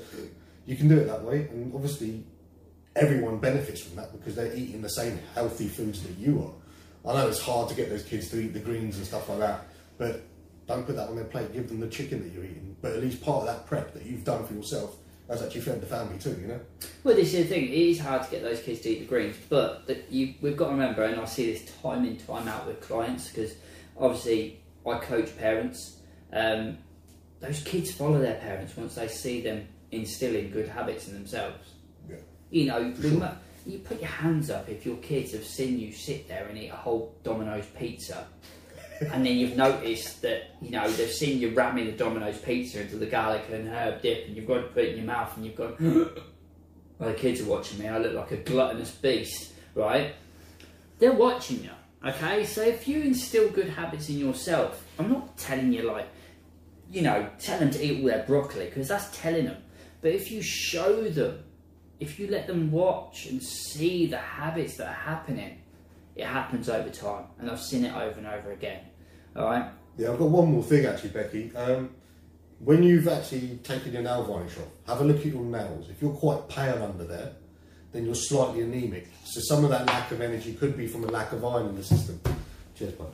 you 0.65 0.75
can 0.75 0.87
do 0.87 0.97
it 0.97 1.05
that 1.05 1.23
way, 1.23 1.47
and 1.51 1.73
obviously 1.75 2.23
everyone 2.95 3.39
benefits 3.39 3.81
from 3.81 3.97
that 3.97 4.11
because 4.13 4.35
they're 4.35 4.55
eating 4.55 4.81
the 4.81 4.89
same 4.89 5.19
healthy 5.33 5.67
foods 5.67 6.01
that 6.03 6.17
you 6.17 6.41
are. 7.05 7.11
I 7.11 7.19
know 7.21 7.27
it's 7.27 7.41
hard 7.41 7.67
to 7.69 7.75
get 7.75 7.89
those 7.89 8.03
kids 8.03 8.29
to 8.29 8.39
eat 8.39 8.53
the 8.53 8.59
greens 8.59 8.97
and 8.97 9.05
stuff 9.05 9.27
like 9.29 9.39
that, 9.39 9.65
but 9.97 10.21
don't 10.67 10.85
put 10.85 10.95
that 10.95 11.09
on 11.09 11.15
their 11.15 11.25
plate. 11.25 11.51
Give 11.53 11.67
them 11.67 11.79
the 11.81 11.87
chicken 11.89 12.23
that 12.23 12.31
you're 12.33 12.45
eating, 12.45 12.75
but 12.81 12.93
at 12.93 13.01
least 13.01 13.21
part 13.21 13.41
of 13.41 13.47
that 13.47 13.67
prep 13.67 13.93
that 13.93 14.05
you've 14.05 14.23
done 14.23 14.45
for 14.47 14.53
yourself 14.53 14.95
has 15.27 15.41
actually 15.41 15.61
fed 15.61 15.81
the 15.81 15.85
family 15.85 16.17
too. 16.19 16.37
You 16.39 16.47
know? 16.47 16.59
Well, 17.03 17.15
this 17.15 17.33
is 17.33 17.47
the 17.47 17.55
thing. 17.55 17.65
It 17.65 17.73
is 17.73 17.99
hard 17.99 18.23
to 18.23 18.31
get 18.31 18.43
those 18.43 18.61
kids 18.61 18.81
to 18.81 18.89
eat 18.89 18.99
the 18.99 19.05
greens, 19.05 19.35
but 19.49 19.87
the, 19.87 19.99
you, 20.09 20.35
we've 20.41 20.57
got 20.57 20.65
to 20.65 20.71
remember, 20.71 21.03
and 21.03 21.19
I 21.19 21.25
see 21.25 21.51
this 21.51 21.71
time 21.81 22.05
in 22.05 22.17
time 22.17 22.47
out 22.47 22.67
with 22.67 22.81
clients 22.81 23.29
because 23.29 23.53
obviously 23.97 24.59
I 24.85 24.99
coach 24.99 25.35
parents. 25.37 25.97
Um, 26.31 26.77
those 27.39 27.61
kids 27.63 27.91
follow 27.91 28.19
their 28.19 28.35
parents 28.35 28.75
once 28.75 28.95
they 28.95 29.07
see 29.07 29.41
them 29.41 29.67
instilling 29.91 30.51
good 30.51 30.67
habits 30.67 31.07
in 31.07 31.13
themselves. 31.13 31.73
Yeah. 32.09 32.15
You 32.49 32.65
know, 32.65 32.93
sure. 33.01 33.37
you 33.65 33.79
put 33.79 33.99
your 33.99 34.09
hands 34.09 34.49
up 34.49 34.69
if 34.69 34.85
your 34.85 34.97
kids 34.97 35.31
have 35.33 35.45
seen 35.45 35.79
you 35.79 35.91
sit 35.91 36.27
there 36.27 36.47
and 36.47 36.57
eat 36.57 36.69
a 36.69 36.75
whole 36.75 37.15
Domino's 37.23 37.65
pizza. 37.77 38.27
And 39.01 39.25
then 39.25 39.37
you've 39.37 39.55
noticed 39.55 40.21
that 40.21 40.55
you 40.61 40.71
know 40.71 40.89
they've 40.89 41.11
seen 41.11 41.39
you 41.39 41.51
ramming 41.51 41.85
the 41.85 41.91
Domino's 41.91 42.37
pizza 42.37 42.81
into 42.81 42.97
the 42.97 43.05
garlic 43.05 43.45
and 43.51 43.67
herb 43.67 44.01
dip, 44.01 44.27
and 44.27 44.35
you've 44.35 44.47
got 44.47 44.55
to 44.55 44.63
put 44.63 44.83
it 44.83 44.91
in 44.91 44.97
your 44.97 45.05
mouth, 45.05 45.35
and 45.35 45.45
you've 45.45 45.55
got. 45.55 45.79
well, 45.81 46.09
the 46.99 47.13
kids 47.13 47.41
are 47.41 47.45
watching 47.45 47.79
me. 47.79 47.87
I 47.87 47.97
look 47.97 48.13
like 48.13 48.31
a 48.31 48.37
gluttonous 48.37 48.91
beast, 48.91 49.53
right? 49.73 50.15
They're 50.99 51.13
watching 51.13 51.63
you, 51.63 51.71
okay? 52.05 52.45
So 52.45 52.61
if 52.61 52.87
you 52.87 53.01
instill 53.01 53.49
good 53.49 53.69
habits 53.69 54.09
in 54.09 54.17
yourself, 54.17 54.85
I'm 54.97 55.09
not 55.09 55.37
telling 55.37 55.73
you 55.73 55.83
like, 55.83 56.07
you 56.89 57.01
know, 57.01 57.29
tell 57.39 57.59
them 57.59 57.71
to 57.71 57.83
eat 57.83 57.99
all 57.99 58.07
their 58.07 58.23
broccoli 58.23 58.65
because 58.65 58.87
that's 58.87 59.15
telling 59.17 59.45
them. 59.45 59.57
But 60.01 60.11
if 60.11 60.31
you 60.31 60.41
show 60.41 61.03
them, 61.09 61.43
if 61.99 62.19
you 62.19 62.27
let 62.27 62.47
them 62.47 62.71
watch 62.71 63.25
and 63.25 63.41
see 63.41 64.05
the 64.05 64.17
habits 64.17 64.77
that 64.77 64.87
are 64.87 64.93
happening, 64.93 65.61
it 66.15 66.25
happens 66.25 66.69
over 66.69 66.89
time, 66.89 67.25
and 67.39 67.49
I've 67.49 67.61
seen 67.61 67.85
it 67.85 67.93
over 67.93 68.17
and 68.17 68.27
over 68.27 68.51
again. 68.51 68.81
All 69.35 69.45
right. 69.45 69.69
Yeah, 69.97 70.11
I've 70.11 70.19
got 70.19 70.29
one 70.29 70.51
more 70.51 70.63
thing 70.63 70.85
actually, 70.85 71.09
Becky. 71.09 71.55
Um, 71.55 71.91
when 72.59 72.83
you've 72.83 73.07
actually 73.07 73.59
taken 73.63 73.93
your 73.93 74.01
nail 74.01 74.23
varnish 74.23 74.57
off, 74.57 74.67
have 74.87 75.01
a 75.01 75.03
look 75.03 75.17
at 75.17 75.25
your 75.25 75.43
nails. 75.43 75.89
If 75.89 76.01
you're 76.01 76.13
quite 76.13 76.47
pale 76.47 76.83
under 76.83 77.03
there, 77.03 77.33
then 77.91 78.05
you're 78.05 78.15
slightly 78.15 78.61
anemic. 78.61 79.07
So 79.25 79.41
some 79.41 79.63
of 79.63 79.69
that 79.71 79.85
lack 79.87 80.11
of 80.11 80.21
energy 80.21 80.53
could 80.53 80.77
be 80.77 80.87
from 80.87 81.03
a 81.03 81.07
lack 81.07 81.31
of 81.31 81.43
iron 81.43 81.67
in 81.67 81.75
the 81.75 81.83
system. 81.83 82.19
Cheers, 82.77 82.93
bud. 82.93 83.11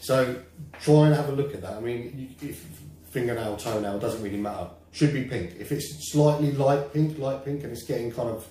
So 0.00 0.36
try 0.80 1.06
and 1.06 1.14
have 1.14 1.28
a 1.28 1.32
look 1.32 1.54
at 1.54 1.62
that. 1.62 1.74
I 1.74 1.80
mean, 1.80 2.36
if 2.40 2.64
fingernail, 3.10 3.56
toenail 3.56 3.98
doesn't 3.98 4.22
really 4.22 4.38
matter. 4.38 4.68
Should 4.92 5.12
be 5.12 5.24
pink. 5.24 5.54
If 5.58 5.72
it's 5.72 6.12
slightly 6.12 6.52
light 6.52 6.92
pink, 6.92 7.18
light 7.18 7.44
pink, 7.44 7.62
and 7.64 7.72
it's 7.72 7.84
getting 7.84 8.12
kind 8.12 8.28
of 8.28 8.46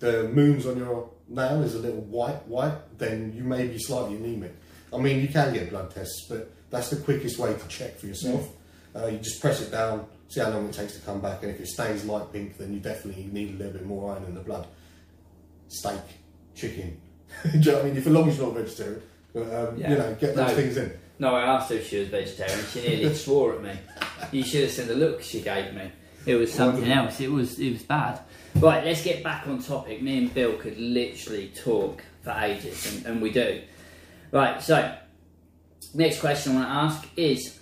the 0.00 0.28
moons 0.28 0.66
on 0.66 0.78
your 0.78 1.10
nail 1.28 1.62
is 1.62 1.74
a 1.74 1.78
little 1.78 2.00
white, 2.02 2.46
white, 2.48 2.74
then 2.98 3.32
you 3.36 3.42
may 3.44 3.66
be 3.66 3.78
slightly 3.78 4.16
anemic. 4.16 4.54
I 4.92 4.96
mean, 4.98 5.20
you 5.20 5.28
can 5.28 5.52
get 5.52 5.70
blood 5.70 5.90
tests, 5.90 6.26
but 6.28 6.50
that's 6.70 6.90
the 6.90 6.96
quickest 6.96 7.38
way 7.38 7.52
to 7.54 7.68
check 7.68 7.98
for 7.98 8.06
yourself. 8.06 8.48
Uh, 8.96 9.06
you 9.06 9.18
just 9.18 9.40
press 9.40 9.60
it 9.60 9.70
down, 9.70 10.06
see 10.28 10.40
how 10.40 10.50
long 10.50 10.66
it 10.68 10.72
takes 10.72 10.94
to 10.94 11.00
come 11.00 11.20
back, 11.20 11.42
and 11.42 11.52
if 11.52 11.60
it 11.60 11.66
stays 11.68 12.04
light 12.04 12.32
pink, 12.32 12.56
then 12.56 12.72
you 12.72 12.80
definitely 12.80 13.28
need 13.32 13.54
a 13.54 13.58
little 13.58 13.72
bit 13.74 13.86
more 13.86 14.14
iron 14.14 14.24
in 14.24 14.34
the 14.34 14.40
blood. 14.40 14.66
Steak, 15.68 16.00
chicken. 16.54 16.98
Do 17.52 17.58
you 17.58 17.64
know 17.64 17.72
what 17.74 17.82
I 17.84 17.88
mean? 17.88 17.96
If 17.98 18.06
as 18.06 18.12
long 18.12 18.28
as 18.28 18.38
you're 18.38 18.46
not 18.46 18.56
vegetarian, 18.56 19.02
but 19.34 19.42
um, 19.54 19.76
Yeah. 19.78 19.90
you 19.90 19.98
know, 19.98 20.16
get 20.18 20.34
those 20.34 20.48
No. 20.50 20.54
things 20.56 20.76
in. 20.78 20.92
No, 21.18 21.34
I 21.34 21.42
asked 21.42 21.68
her 21.70 21.76
if 21.76 21.88
she 21.88 21.98
was 21.98 22.08
vegetarian. 22.08 22.58
She 22.72 22.80
nearly 22.80 23.14
swore 23.14 23.54
at 23.56 23.62
me. 23.62 23.72
You 24.32 24.42
should 24.44 24.62
have 24.62 24.70
seen 24.70 24.88
the 24.88 24.94
look 24.94 25.22
she 25.22 25.42
gave 25.42 25.74
me. 25.74 25.90
It 26.24 26.36
was 26.36 26.52
something 26.52 26.90
else. 26.90 27.20
It 27.20 27.30
was 27.30 27.58
it 27.58 27.72
was 27.72 27.82
bad. 27.82 28.20
Right, 28.56 28.84
let's 28.84 29.04
get 29.04 29.22
back 29.22 29.46
on 29.46 29.62
topic. 29.62 30.02
Me 30.02 30.18
and 30.18 30.34
Bill 30.34 30.56
could 30.56 30.76
literally 30.78 31.52
talk 31.54 32.02
for 32.22 32.32
ages, 32.32 32.96
and, 32.96 33.06
and 33.06 33.22
we 33.22 33.30
do. 33.30 33.62
Right, 34.32 34.60
so 34.60 34.96
next 35.94 36.20
question 36.20 36.52
I 36.52 36.54
want 36.56 36.68
to 36.68 36.72
ask 36.72 37.08
is, 37.16 37.58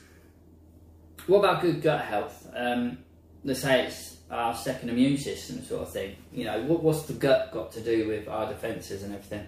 what 1.26 1.40
about 1.40 1.60
good 1.60 1.82
gut 1.82 2.02
health? 2.02 2.48
Um, 2.54 2.98
let's 3.44 3.60
say 3.60 3.86
it's 3.86 4.16
our 4.30 4.54
second 4.54 4.88
immune 4.88 5.18
system 5.18 5.62
sort 5.62 5.82
of 5.82 5.92
thing. 5.92 6.16
You 6.32 6.44
know, 6.44 6.62
what, 6.62 6.82
what's 6.82 7.02
the 7.02 7.12
gut 7.12 7.52
got 7.52 7.72
to 7.72 7.80
do 7.80 8.08
with 8.08 8.26
our 8.26 8.48
defences 8.48 9.02
and 9.02 9.14
everything? 9.14 9.46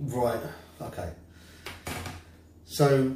Right. 0.00 0.40
Okay. 0.80 1.10
So 2.64 3.14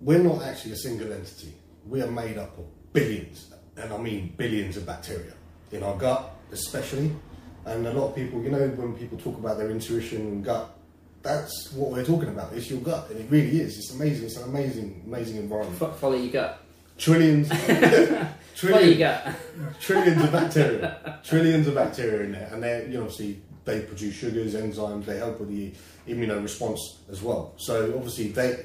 we're 0.00 0.18
not 0.18 0.42
actually 0.42 0.72
a 0.72 0.76
single 0.76 1.10
entity. 1.10 1.54
We 1.86 2.02
are 2.02 2.10
made 2.10 2.36
up 2.36 2.58
of 2.58 2.92
billions, 2.92 3.54
and 3.76 3.92
I 3.92 3.96
mean 3.96 4.34
billions 4.36 4.76
of 4.76 4.84
bacteria 4.84 5.32
in 5.72 5.82
our 5.82 5.96
gut, 5.96 6.30
especially. 6.52 7.12
And 7.64 7.86
a 7.86 7.92
lot 7.92 8.08
of 8.10 8.14
people, 8.14 8.42
you 8.42 8.50
know, 8.50 8.66
when 8.68 8.94
people 8.94 9.18
talk 9.18 9.36
about 9.38 9.58
their 9.58 9.70
intuition 9.70 10.20
and 10.22 10.44
gut, 10.44 10.70
that's 11.22 11.72
what 11.72 11.90
we're 11.90 12.04
talking 12.04 12.28
about. 12.28 12.52
It's 12.52 12.70
your 12.70 12.80
gut, 12.80 13.10
and 13.10 13.18
it 13.18 13.26
really 13.28 13.60
is. 13.60 13.76
It's 13.78 13.92
amazing. 13.92 14.26
It's 14.26 14.36
an 14.36 14.44
amazing, 14.44 15.02
amazing 15.06 15.36
environment. 15.38 15.76
Fo- 15.78 15.90
Follow 15.92 16.16
your 16.16 16.32
gut. 16.32 16.60
Trillions, 16.98 17.48
Follow 17.52 18.78
your 18.78 18.96
trillions, 18.96 18.98
gut. 18.98 19.34
trillions 19.80 20.22
of 20.24 20.32
bacteria, 20.32 21.20
trillions 21.24 21.66
of 21.66 21.74
bacteria 21.74 22.20
in 22.24 22.32
there, 22.32 22.48
and 22.52 22.62
they, 22.62 22.86
you 22.86 22.94
know, 22.94 23.00
obviously 23.02 23.42
they 23.66 23.80
produce 23.80 24.14
sugars, 24.14 24.54
enzymes. 24.54 25.04
They 25.04 25.18
help 25.18 25.38
with 25.40 25.48
the 25.50 25.72
immune 26.06 26.42
response 26.42 27.00
as 27.10 27.20
well. 27.20 27.52
So 27.58 27.92
obviously, 27.96 28.28
they 28.28 28.64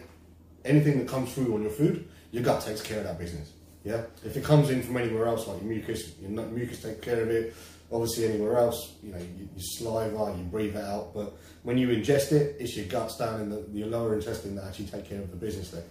anything 0.64 1.00
that 1.00 1.08
comes 1.10 1.34
through 1.34 1.54
on 1.56 1.62
your 1.64 1.72
food, 1.72 2.08
your 2.32 2.44
gut 2.44 2.62
takes 2.64 2.82
care 2.82 3.00
of 3.00 3.04
that 3.06 3.18
business. 3.20 3.52
Yeah, 3.84 4.04
if 4.24 4.38
it 4.38 4.44
comes 4.44 4.70
in 4.70 4.84
from 4.84 4.98
anywhere 4.98 5.26
else, 5.26 5.48
like 5.48 5.62
your 5.62 5.72
mucus, 5.72 6.14
your 6.20 6.30
mucus 6.30 6.82
takes 6.82 7.02
care 7.02 7.22
of 7.22 7.30
it. 7.30 7.56
Obviously, 7.92 8.26
anywhere 8.26 8.58
else, 8.58 8.94
you 9.04 9.12
know, 9.12 9.18
your, 9.18 9.28
your 9.28 9.50
saliva, 9.58 10.38
you 10.38 10.44
breathe 10.46 10.76
it 10.76 10.84
out. 10.84 11.14
But 11.14 11.36
when 11.64 11.78
you 11.78 11.90
ingest 11.90 12.32
it, 12.32 12.56
it's 12.60 12.78
your 12.78 12.86
guts 12.86 13.18
down 13.18 13.42
in 13.42 13.50
the, 13.50 13.66
your 13.72 13.88
lower 13.88 14.14
intestine 14.14 14.56
that 14.56 14.66
actually 14.66 14.86
take 14.86 15.10
care 15.10 15.20
of 15.20 15.32
the 15.32 15.36
business 15.36 15.72
there. 15.72 15.84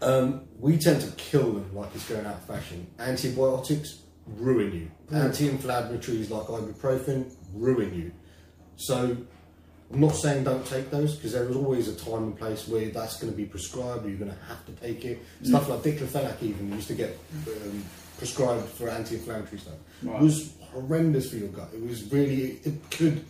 Um, 0.00 0.42
we 0.58 0.76
tend 0.76 1.00
to 1.00 1.10
kill 1.12 1.52
them 1.52 1.74
like 1.74 1.88
it's 1.94 2.08
going 2.08 2.26
out 2.26 2.34
of 2.34 2.44
fashion. 2.44 2.86
Antibiotics 2.98 4.00
ruin 4.26 4.72
you. 4.72 4.90
Anti-inflammatories 5.16 6.30
like 6.30 6.46
ibuprofen 6.46 7.34
ruin 7.52 7.94
you. 7.94 8.12
So 8.76 9.16
I'm 9.92 10.00
not 10.00 10.16
saying 10.16 10.44
don't 10.44 10.66
take 10.66 10.90
those 10.90 11.14
because 11.14 11.32
there 11.32 11.48
is 11.48 11.54
always 11.56 11.88
a 11.88 11.94
time 11.94 12.24
and 12.24 12.38
place 12.38 12.66
where 12.66 12.86
that's 12.88 13.18
going 13.20 13.32
to 13.32 13.36
be 13.36 13.44
prescribed. 13.44 14.06
You're 14.06 14.16
going 14.18 14.30
to 14.30 14.36
have 14.48 14.64
to 14.66 14.72
take 14.72 15.04
it. 15.04 15.22
Stuff 15.42 15.68
like 15.68 15.80
diclofenac 15.80 16.42
even 16.42 16.72
used 16.72 16.88
to 16.88 16.94
get 16.94 17.16
um, 17.46 17.84
prescribed 18.18 18.66
for 18.70 18.88
anti-inflammatory 18.88 19.58
stuff. 19.58 19.74
Right. 20.02 20.20
It 20.20 20.22
was 20.24 20.52
horrendous 20.72 21.30
for 21.30 21.36
your 21.36 21.48
gut. 21.48 21.68
It 21.74 21.82
was 21.82 22.10
really 22.10 22.60
it 22.64 22.90
could 22.90 23.24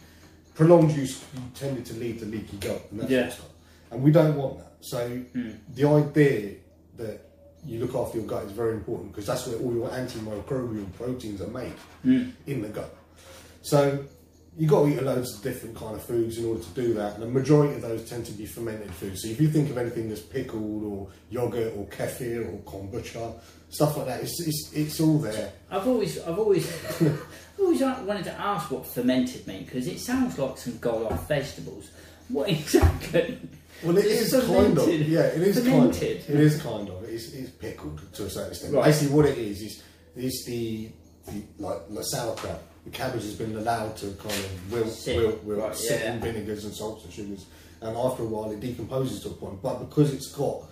prolonged 0.55 0.93
use 0.93 1.23
tended 1.55 1.85
to 1.87 1.95
lead 1.95 2.21
to 2.21 2.27
leaky 2.27 2.57
gut 2.59 2.81
and 2.91 3.01
that 3.01 3.09
sort 3.09 3.11
Yeah. 3.11 3.27
of 3.27 3.33
stuff. 3.33 3.47
And 3.91 4.03
we 4.03 4.11
don't 4.13 4.37
want 4.37 4.59
that. 4.59 4.73
So 4.81 5.09
Hmm. 5.09 5.51
the 5.75 5.85
idea 5.89 6.55
that 6.97 7.21
you 7.67 7.81
look 7.81 7.95
after 7.95 8.19
your 8.19 8.27
gut 8.27 8.45
is 8.45 8.53
very 8.53 8.75
important 8.75 9.11
because 9.11 9.27
that's 9.27 9.47
where 9.47 9.59
all 9.59 9.75
your 9.75 9.89
antimicrobial 9.89 10.91
proteins 10.95 11.41
are 11.43 11.49
made 11.49 11.73
Hmm. 12.03 12.31
in 12.47 12.63
the 12.63 12.69
gut. 12.69 12.95
So 13.63 14.05
you 14.57 14.69
got 14.69 14.83
to 14.85 14.89
eat 14.89 15.03
loads 15.03 15.35
of 15.35 15.43
different 15.43 15.77
kind 15.77 15.97
of 15.97 16.03
foods 16.03 16.39
in 16.39 16.45
order 16.45 16.63
to 16.63 16.71
do 16.71 16.95
that, 16.95 17.15
and 17.15 17.23
the 17.23 17.27
majority 17.27 17.75
of 17.75 17.83
those 17.83 18.09
tend 18.09 18.25
to 18.27 18.33
be 18.33 18.47
fermented 18.47 18.91
foods. 18.93 19.23
So 19.23 19.29
if 19.29 19.41
you 19.41 19.49
think 19.49 19.71
of 19.71 19.79
anything 19.79 20.09
that's 20.09 20.21
pickled 20.21 20.85
or 20.85 21.09
yogurt 21.31 21.75
or 21.77 21.87
kefir 21.87 22.47
or 22.47 22.59
kombucha, 22.59 23.35
stuff 23.71 23.97
like 23.97 24.07
that, 24.07 24.23
it's 24.23 24.41
it's, 24.47 24.73
it's 24.73 25.01
all 25.01 25.19
there. 25.19 25.53
I've 25.71 25.89
always, 25.89 26.23
I've 26.23 26.39
always, 26.39 26.71
I've 27.01 27.61
always 27.61 27.81
wanted 27.81 28.25
to 28.25 28.41
ask 28.41 28.71
what 28.71 28.87
fermented 28.87 29.47
means 29.47 29.65
because 29.65 29.89
it 29.89 29.99
sounds 29.99 30.39
like 30.39 30.57
some 30.59 30.79
god 30.79 31.13
off 31.13 31.27
vegetables. 31.27 31.91
What 32.29 32.49
exactly? 32.49 33.39
Well, 33.83 33.99
It's 33.99 34.33
is 34.33 34.47
kind 34.47 34.79
of. 34.79 34.89
Yeah, 34.89 35.23
it 35.23 35.43
is 35.43 35.63
kind 35.67 35.91
of. 35.91 36.03
It 36.03 36.31
is 36.31 36.63
kind 36.63 36.89
of. 36.89 37.05
It's, 37.05 37.33
it's 37.33 37.51
pickled 37.51 38.01
to 38.15 38.27
a 38.27 38.31
certain 38.31 38.51
extent. 38.51 38.75
Right. 38.75 38.85
Basically, 38.85 39.15
what 39.15 39.27
it 39.27 39.37
is 39.37 39.61
is 39.61 39.83
is 40.17 40.45
the, 40.47 40.91
the 41.27 41.43
like 41.59 41.89
the 41.91 42.03
sauerkraut. 42.03 42.63
The 42.85 42.91
cabbage 42.91 43.23
has 43.23 43.35
been 43.35 43.57
allowed 43.57 43.97
to 43.99 44.07
kind 44.13 44.35
of 44.35 44.73
wilt, 44.73 44.89
Sit. 44.93 45.17
wilt, 45.17 45.43
wilt, 45.45 45.61
Right, 45.61 45.75
sit 45.77 46.01
yeah. 46.03 46.15
in 46.15 46.21
vinegars 46.21 46.65
and 46.65 46.75
salts 46.75 47.05
and 47.05 47.13
sugars, 47.13 47.47
and 47.81 47.97
after 47.97 48.23
a 48.23 48.27
while 48.27 48.51
it 48.51 48.61
decomposes 48.61 49.21
to 49.23 49.29
a 49.29 49.33
point. 49.33 49.63
But 49.63 49.79
because 49.89 50.13
it's 50.13 50.31
got 50.33 50.65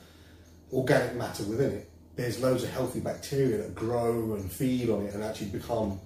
organic 0.72 1.14
matter 1.16 1.44
within 1.44 1.72
it, 1.72 1.90
there's 2.16 2.40
loads 2.40 2.62
of 2.64 2.70
healthy 2.70 3.01
bacteria 3.01 3.57
that 3.59 3.75
grow 3.75 4.35
and 4.35 4.51
feed 4.53 4.90
on 4.90 5.07
it 5.07 5.14
and 5.14 5.25
actually 5.25 5.48
become 5.48 5.98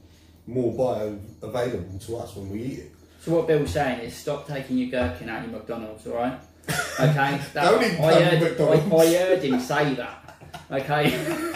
more 0.46 0.72
bioavailable 0.72 2.06
to 2.06 2.16
us 2.16 2.36
when 2.36 2.50
we 2.50 2.62
eat 2.62 2.78
it. 2.78 2.92
So 3.20 3.32
what 3.34 3.48
Bill's 3.48 3.70
saying 3.72 4.00
is 4.00 4.14
stop 4.14 4.46
taking 4.46 4.78
your 4.78 4.88
gherkin 4.90 5.28
out 5.28 5.44
of 5.44 5.50
your 5.50 5.58
McDonald's, 5.58 6.06
all 6.06 6.14
right? 6.14 6.38
Okay. 6.98 7.40
That, 7.52 7.64
Don't 7.70 7.82
eat 7.82 8.00
I, 8.00 8.22
heard, 8.22 8.40
McDonald's. 8.40 8.92
I, 8.92 8.96
I 8.96 9.14
heard 9.16 9.42
him 9.42 9.60
say 9.60 9.94
that. 9.94 10.36
Okay. 10.70 11.52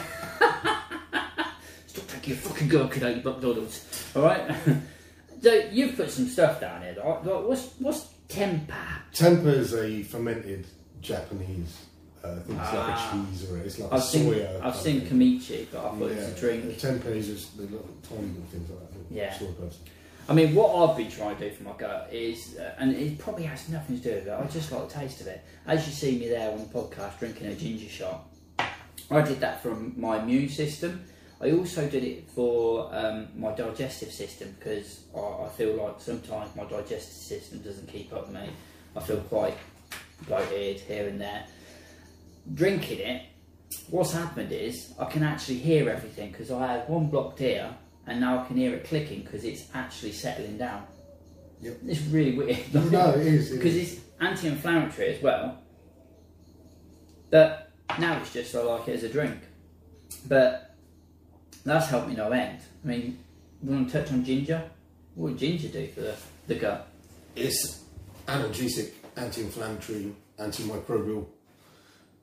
your 2.26 2.36
fucking 2.36 2.74
out 2.80 2.96
of 2.96 3.02
your 3.02 3.14
McDonald's, 3.34 4.10
all 4.14 4.22
right? 4.22 4.54
so 5.42 5.52
you've 5.72 5.96
put 5.96 6.10
some 6.10 6.26
stuff 6.26 6.60
down 6.60 6.82
here. 6.82 6.96
Like, 7.04 7.24
what's 7.24 7.68
what's 7.78 8.08
tempeh? 8.28 8.70
Tempeh 9.14 9.46
is 9.46 9.74
a 9.74 10.02
fermented 10.04 10.66
Japanese. 11.00 11.86
Uh, 12.22 12.32
I 12.32 12.34
think 12.40 12.58
it's 12.60 12.68
Ah. 12.72 13.12
like 13.14 13.24
a 13.24 13.30
cheese 13.30 13.50
or 13.50 13.58
it's 13.58 13.78
like 13.78 13.92
I've 13.92 13.98
a 14.00 14.02
seen 14.02 14.30
soya. 14.32 14.62
I've 14.62 14.76
seen 14.76 15.06
kimchi, 15.06 15.68
but 15.72 15.78
I 15.80 15.82
thought 15.90 16.10
it 16.10 16.16
was 16.16 16.24
a 16.26 16.30
Yeah, 16.30 16.38
drink. 16.40 16.64
Tempeh 16.78 17.06
is 17.16 17.26
just 17.28 17.56
the 17.56 17.62
little 17.62 17.88
tiny 18.06 18.26
little 18.28 18.42
things 18.52 18.68
like 18.70 18.78
that. 18.92 19.14
Yeah. 19.14 19.36
person. 19.38 19.80
I 20.28 20.34
mean, 20.34 20.54
what 20.54 20.90
I've 20.90 20.96
been 20.98 21.10
trying 21.10 21.36
to 21.38 21.48
do 21.48 21.56
for 21.56 21.62
my 21.64 21.72
gut 21.78 22.10
is, 22.12 22.56
uh, 22.56 22.74
and 22.78 22.92
it 22.94 23.18
probably 23.18 23.44
has 23.44 23.68
nothing 23.70 23.96
to 24.00 24.02
do 24.02 24.14
with 24.16 24.26
it, 24.28 24.30
I 24.32 24.46
just 24.48 24.70
like 24.70 24.86
the 24.88 24.94
taste 24.94 25.22
of 25.22 25.26
it. 25.28 25.42
As 25.66 25.86
you 25.86 25.92
see 25.92 26.18
me 26.20 26.28
there 26.28 26.52
on 26.52 26.58
the 26.58 26.66
podcast 26.66 27.18
drinking 27.18 27.46
a 27.48 27.54
ginger 27.54 27.88
shot, 27.88 28.28
I 29.10 29.22
did 29.22 29.40
that 29.40 29.62
from 29.62 29.94
my 29.96 30.22
immune 30.22 30.48
system. 30.50 31.02
I 31.42 31.52
also 31.52 31.88
did 31.88 32.04
it 32.04 32.28
for 32.30 32.94
um, 32.94 33.28
my 33.34 33.52
digestive 33.52 34.12
system 34.12 34.54
because 34.58 35.04
I, 35.16 35.44
I 35.44 35.48
feel 35.48 35.74
like 35.74 35.94
sometimes 35.98 36.54
my 36.54 36.64
digestive 36.64 37.00
system 37.00 37.60
doesn't 37.60 37.88
keep 37.88 38.12
up 38.12 38.26
with 38.26 38.34
me. 38.34 38.50
I 38.94 39.00
feel 39.00 39.20
quite 39.20 39.56
bloated 40.26 40.80
here 40.80 41.08
and 41.08 41.20
there. 41.20 41.46
Drinking 42.54 42.98
it, 42.98 43.22
what's 43.88 44.12
happened 44.12 44.52
is 44.52 44.92
I 44.98 45.06
can 45.06 45.22
actually 45.22 45.58
hear 45.58 45.88
everything 45.88 46.30
because 46.30 46.50
I 46.50 46.66
had 46.66 46.88
one 46.88 47.06
blocked 47.06 47.40
ear 47.40 47.74
and 48.06 48.20
now 48.20 48.42
I 48.42 48.46
can 48.46 48.56
hear 48.56 48.74
it 48.74 48.84
clicking 48.84 49.22
because 49.22 49.44
it's 49.44 49.64
actually 49.72 50.12
settling 50.12 50.58
down. 50.58 50.84
Yep. 51.62 51.76
It's 51.86 52.02
really 52.02 52.36
weird. 52.36 52.74
No, 52.74 53.10
it 53.12 53.26
is. 53.26 53.50
because 53.50 53.74
is. 53.76 53.92
it's 53.94 54.02
anti-inflammatory 54.20 55.16
as 55.16 55.22
well. 55.22 55.58
But 57.30 57.70
now 57.98 58.18
it's 58.20 58.32
just 58.32 58.54
I 58.54 58.62
like 58.62 58.88
it 58.88 58.96
as 58.96 59.04
a 59.04 59.08
drink. 59.08 59.38
But 60.26 60.69
that's 61.64 61.88
helped 61.88 62.08
me 62.08 62.14
no 62.14 62.30
end. 62.30 62.60
I 62.84 62.88
mean, 62.88 63.18
we 63.62 63.74
want 63.74 63.90
to 63.90 64.00
touch 64.00 64.12
on 64.12 64.24
ginger. 64.24 64.62
What 65.14 65.32
would 65.32 65.38
ginger 65.38 65.68
do 65.68 65.86
for 65.88 66.00
the, 66.00 66.14
the 66.46 66.54
gut? 66.54 66.88
It's 67.36 67.82
analgesic, 68.26 68.92
anti-inflammatory, 69.16 70.12
antimicrobial. 70.38 71.26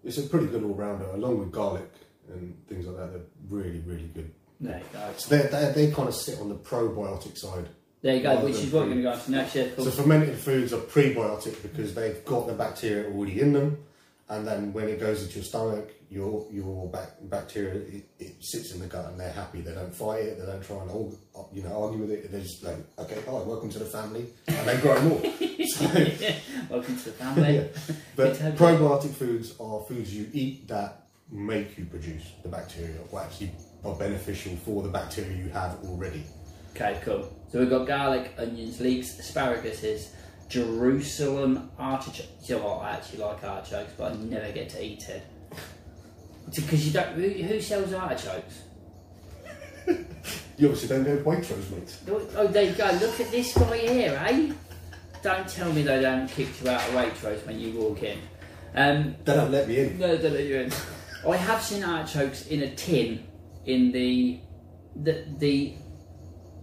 It's 0.03 0.17
a 0.17 0.23
pretty 0.23 0.47
good 0.47 0.63
all-rounder, 0.63 1.05
along 1.13 1.39
with 1.39 1.51
garlic 1.51 1.91
and 2.31 2.55
things 2.67 2.87
like 2.87 2.97
that. 2.97 3.11
They're 3.13 3.21
really, 3.49 3.79
really 3.79 4.09
good. 4.13 4.31
There 4.59 4.77
you 4.77 4.85
go. 4.91 5.13
So 5.17 5.37
they 5.37 5.47
they 5.49 5.71
they 5.73 5.91
kind 5.91 6.07
of 6.07 6.15
sit 6.15 6.39
on 6.39 6.49
the 6.49 6.55
probiotic 6.55 7.37
side. 7.37 7.67
There 8.01 8.15
you 8.15 8.23
go. 8.23 8.39
Which 8.39 8.55
is 8.55 8.71
what 8.71 8.87
we're 8.87 8.93
going 8.93 8.97
to 8.97 9.03
go 9.03 9.11
on 9.11 9.19
to 9.19 9.31
next. 9.31 9.55
Yeah, 9.55 9.67
cool. 9.75 9.85
So 9.85 9.91
fermented 9.91 10.37
foods 10.37 10.73
are 10.73 10.79
prebiotic 10.79 11.61
because 11.61 11.93
they've 11.93 12.23
got 12.25 12.47
the 12.47 12.53
bacteria 12.53 13.09
already 13.11 13.39
in 13.41 13.53
them, 13.53 13.83
and 14.29 14.45
then 14.47 14.73
when 14.73 14.89
it 14.89 14.99
goes 14.99 15.23
into 15.23 15.35
your 15.35 15.43
stomach, 15.43 15.91
your 16.09 16.45
your 16.51 16.89
bac- 16.89 17.17
bacteria 17.23 17.75
it, 17.81 18.09
it 18.19 18.35
sits 18.41 18.73
in 18.73 18.79
the 18.79 18.87
gut 18.87 19.05
and 19.09 19.19
they're 19.19 19.31
happy. 19.31 19.61
They 19.61 19.73
don't 19.73 19.93
fight 19.93 20.23
it. 20.23 20.39
They 20.39 20.45
don't 20.45 20.63
try 20.63 20.81
and 20.81 20.89
argue, 20.91 21.17
you 21.53 21.63
know 21.63 21.83
argue 21.83 21.99
with 21.99 22.11
it. 22.11 22.31
They're 22.31 22.41
just 22.41 22.63
like, 22.63 22.77
okay, 22.99 23.21
hi, 23.25 23.31
welcome 23.31 23.69
to 23.69 23.79
the 23.79 23.85
family, 23.85 24.25
and 24.47 24.67
they 24.67 24.77
grow 24.77 25.01
more. 25.01 25.21
so, 25.67 25.85
Welcome 26.69 26.97
to 26.97 27.05
the 27.05 27.11
family. 27.11 27.55
yeah. 27.55 27.95
But 28.15 28.33
probiotic 28.57 29.13
foods 29.13 29.53
are 29.59 29.81
foods 29.87 30.13
you 30.13 30.29
eat 30.33 30.67
that 30.67 31.07
make 31.31 31.77
you 31.77 31.85
produce 31.85 32.23
the 32.43 32.49
bacteria, 32.49 32.97
or 33.11 33.21
actually 33.21 33.51
are 33.85 33.95
beneficial 33.95 34.55
for 34.57 34.81
the 34.83 34.89
bacteria 34.89 35.35
you 35.37 35.49
have 35.49 35.77
already. 35.85 36.23
Okay, 36.75 36.99
cool. 37.03 37.31
So 37.51 37.59
we've 37.59 37.69
got 37.69 37.87
garlic, 37.87 38.33
onions, 38.37 38.79
leeks, 38.79 39.17
asparaguses, 39.19 40.09
Jerusalem 40.49 41.71
artichoke. 41.77 42.27
You 42.43 42.57
know 42.57 42.63
what? 42.65 42.81
I 42.83 42.91
actually 42.91 43.19
like 43.19 43.43
artichokes, 43.43 43.93
but 43.97 44.11
I 44.11 44.15
never 44.15 44.51
get 44.51 44.69
to 44.69 44.83
eat 44.83 45.07
it. 45.09 45.23
Because 46.55 46.87
you 46.87 46.93
don't. 46.93 47.09
Who, 47.09 47.27
who 47.29 47.61
sells 47.61 47.93
artichokes? 47.93 48.61
You 50.57 50.69
obviously 50.69 50.89
don't 50.89 51.03
go 51.03 51.17
to 51.17 51.23
Waitrose, 51.23 51.69
mate. 51.71 51.97
Oh, 52.35 52.47
there 52.47 52.63
you 52.63 52.71
go. 52.73 52.85
Look 52.99 53.19
at 53.19 53.31
this 53.31 53.53
guy 53.53 53.77
here, 53.77 54.19
eh? 54.27 54.51
Don't 55.21 55.47
tell 55.47 55.71
me 55.71 55.83
they 55.83 56.01
don't 56.01 56.27
kick 56.27 56.47
you 56.63 56.69
out 56.69 56.81
of 56.87 56.95
Waitrose 56.95 57.45
when 57.45 57.59
you 57.59 57.79
walk 57.79 58.03
in. 58.03 58.19
Um, 58.75 59.15
They 59.23 59.33
don't 59.33 59.51
let 59.51 59.67
me 59.67 59.79
in. 59.79 59.99
No, 59.99 60.17
don't 60.17 60.33
let 60.33 60.45
you 60.45 60.57
in. 60.57 60.71
I 61.27 61.35
have 61.37 61.61
seen 61.61 61.83
artichokes 61.83 62.47
in 62.47 62.63
a 62.63 62.75
tin 62.75 63.23
in 63.65 63.91
the 63.91 64.39
the 64.95 65.25
the 65.37 65.73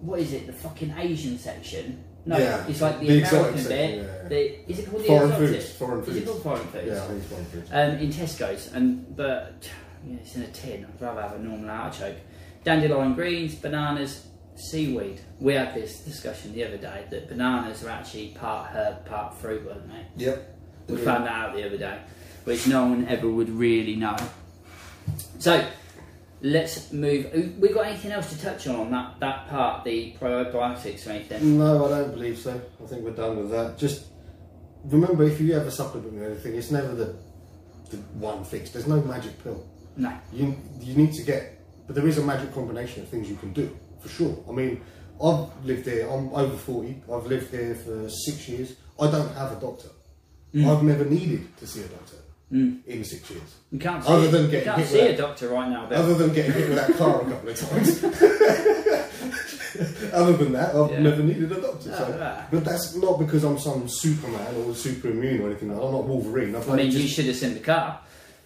what 0.01 0.21
is 0.21 0.33
it? 0.33 0.47
The 0.47 0.53
fucking 0.53 0.95
Asian 0.97 1.39
section. 1.39 2.04
No, 2.27 2.39
Yeah, 2.39 2.67
it's 2.67 2.81
like 2.81 3.01
the, 3.01 3.07
the 3.07 3.19
American 3.23 3.59
section, 3.59 3.69
bit. 3.69 3.97
yeah. 4.23 4.29
The, 4.29 4.71
is 4.73 4.79
it 4.79 4.91
called 4.91 5.03
the 5.03 5.07
Foreign 5.07 5.31
exotic? 5.33 5.51
foods, 5.51 5.73
foreign 5.73 6.01
Is 6.01 6.09
it 6.09 6.13
foods. 6.13 6.27
called 6.31 6.43
foreign 6.43 6.67
foods? 6.69 6.87
Yeah, 6.87 7.05
I 7.05 7.07
think 7.07 7.23
it's 7.23 7.31
one 7.33 7.45
fruit. 7.45 7.65
Um, 7.71 7.91
in 7.99 8.11
Tesco's, 8.11 8.73
and 8.73 9.17
but 9.17 9.71
yeah, 10.07 10.17
it's 10.17 10.35
in 10.37 10.43
a 10.43 10.47
tin. 10.49 10.87
I'd 10.87 11.03
rather 11.03 11.21
have 11.23 11.33
a 11.35 11.39
normal 11.39 11.69
artichoke. 11.71 12.17
Dandelion 12.65 13.15
greens, 13.15 13.55
bananas, 13.55 14.27
seaweed. 14.57 15.21
We 15.39 15.53
had 15.55 15.75
this 15.75 16.01
discussion 16.01 16.55
the 16.55 16.65
other 16.65 16.79
day 16.79 17.05
that 17.11 17.29
bananas 17.29 17.85
are 17.85 17.91
actually 17.91 18.29
part 18.29 18.71
herb, 18.71 19.05
part 19.05 19.35
fruit, 19.35 19.67
weren't 19.67 19.87
they? 19.89 20.25
Yep. 20.25 20.57
We 20.89 20.97
found 20.97 21.27
that 21.27 21.33
out 21.33 21.55
the 21.55 21.67
other 21.67 21.77
day, 21.79 21.99
which 22.45 22.67
no 22.67 22.87
one 22.87 23.07
ever 23.09 23.29
would 23.29 23.51
really 23.51 23.97
know. 23.97 24.17
So 25.39 25.67
let's 26.45 26.93
move. 26.93 27.57
We 27.59 27.71
got 27.71 27.87
anything 27.87 28.13
else 28.13 28.29
to 28.31 28.41
touch 28.41 28.67
on 28.69 28.77
on 28.77 28.91
that 28.91 29.19
that 29.21 29.49
part, 29.49 29.85
the 29.85 30.15
probiotics 30.21 31.07
or 31.07 31.11
anything? 31.11 31.59
No, 31.59 31.87
I 31.87 31.89
don't 31.89 32.13
believe 32.13 32.39
so. 32.39 32.61
I 32.83 32.87
think 32.87 33.03
we're 33.03 33.13
done 33.13 33.39
with 33.39 33.51
that. 33.51 33.79
Just 33.79 34.07
remember, 34.85 35.25
if 35.25 35.41
you 35.41 35.55
ever 35.55 35.71
supplement 35.71 36.13
with 36.13 36.23
anything, 36.23 36.55
it's 36.55 36.71
never 36.71 36.95
the, 36.95 37.17
the 37.91 37.97
one 38.19 38.45
fix. 38.45 38.71
There's 38.71 38.87
no 38.87 39.01
magic 39.01 39.43
pill. 39.43 39.67
No. 39.97 40.13
You 40.33 40.57
you 40.81 40.95
need 40.95 41.15
to 41.15 41.23
get, 41.23 41.61
but 41.87 41.97
there 41.97 42.07
is 42.07 42.19
a 42.19 42.23
magic 42.23 42.53
combination 42.53 43.03
of 43.03 43.09
things 43.09 43.29
you 43.29 43.37
can 43.37 43.53
do 43.53 43.75
for 44.01 44.11
sure. 44.11 44.37
I 44.49 44.53
mean, 44.53 44.83
I've 45.23 45.49
lived 45.65 45.87
here. 45.87 46.09
I'm 46.09 46.33
over 46.35 46.57
forty. 46.57 47.03
I've 47.11 47.27
lived 47.27 47.51
here 47.53 47.75
for 47.75 48.09
six 48.11 48.49
years. 48.49 48.77
I 49.01 49.11
don't 49.11 49.35
have 49.35 49.53
a 49.53 49.61
doctor. 49.61 49.89
Mm. 50.55 50.67
I've 50.69 50.85
never 50.85 51.05
needed 51.05 51.57
to 51.57 51.67
see 51.67 51.81
a 51.81 51.89
doctor 51.89 52.17
Hmm. 52.51 52.77
in 52.87 53.03
six 53.05 53.31
years. 53.31 53.43
You 53.73 53.79
can't 53.79 54.05
see, 54.05 54.13
Other 54.13 54.29
than 54.31 54.43
you 54.45 54.51
getting 54.51 54.65
can't 54.67 54.79
hit 54.81 54.89
see 54.89 55.01
a 55.01 55.09
that- 55.09 55.17
doctor 55.19 55.49
right 55.49 55.69
now, 55.71 55.87
but 55.89 55.99
Other 55.99 56.15
than 56.15 56.35
getting 56.35 56.53
hit 56.53 56.69
with 56.69 56.77
that 56.79 56.95
car 56.97 57.23
a 57.23 57.25
couple 57.25 57.49
of 57.49 57.59
times. 57.59 58.05
Other 60.13 60.35
than 60.35 60.53
that, 60.53 60.75
I've 60.75 60.91
Yeah. 60.93 61.01
never 61.01 61.23
needed 61.23 61.51
a 61.51 61.61
doctor. 61.61 61.91
Oh, 61.93 61.99
so. 61.99 62.19
right. 62.19 62.45
But 62.51 62.65
that's 62.65 62.95
not 62.95 63.19
because 63.19 63.43
I'm 63.45 63.59
some 63.59 63.89
Superman 63.89 64.55
or 64.57 64.75
super 64.75 65.09
immune 65.09 65.41
or 65.43 65.47
anything. 65.49 65.71
like 65.71 65.79
that. 65.79 65.85
I'm 65.85 65.93
not 65.93 66.05
Wolverine. 66.05 66.55
I've 66.55 66.69
I 66.71 66.77
mean, 66.77 66.91
just- 66.91 67.03
you 67.03 67.09
should 67.09 67.25
have 67.27 67.37
seen 67.37 67.55
the 67.55 67.61
car. 67.61 67.99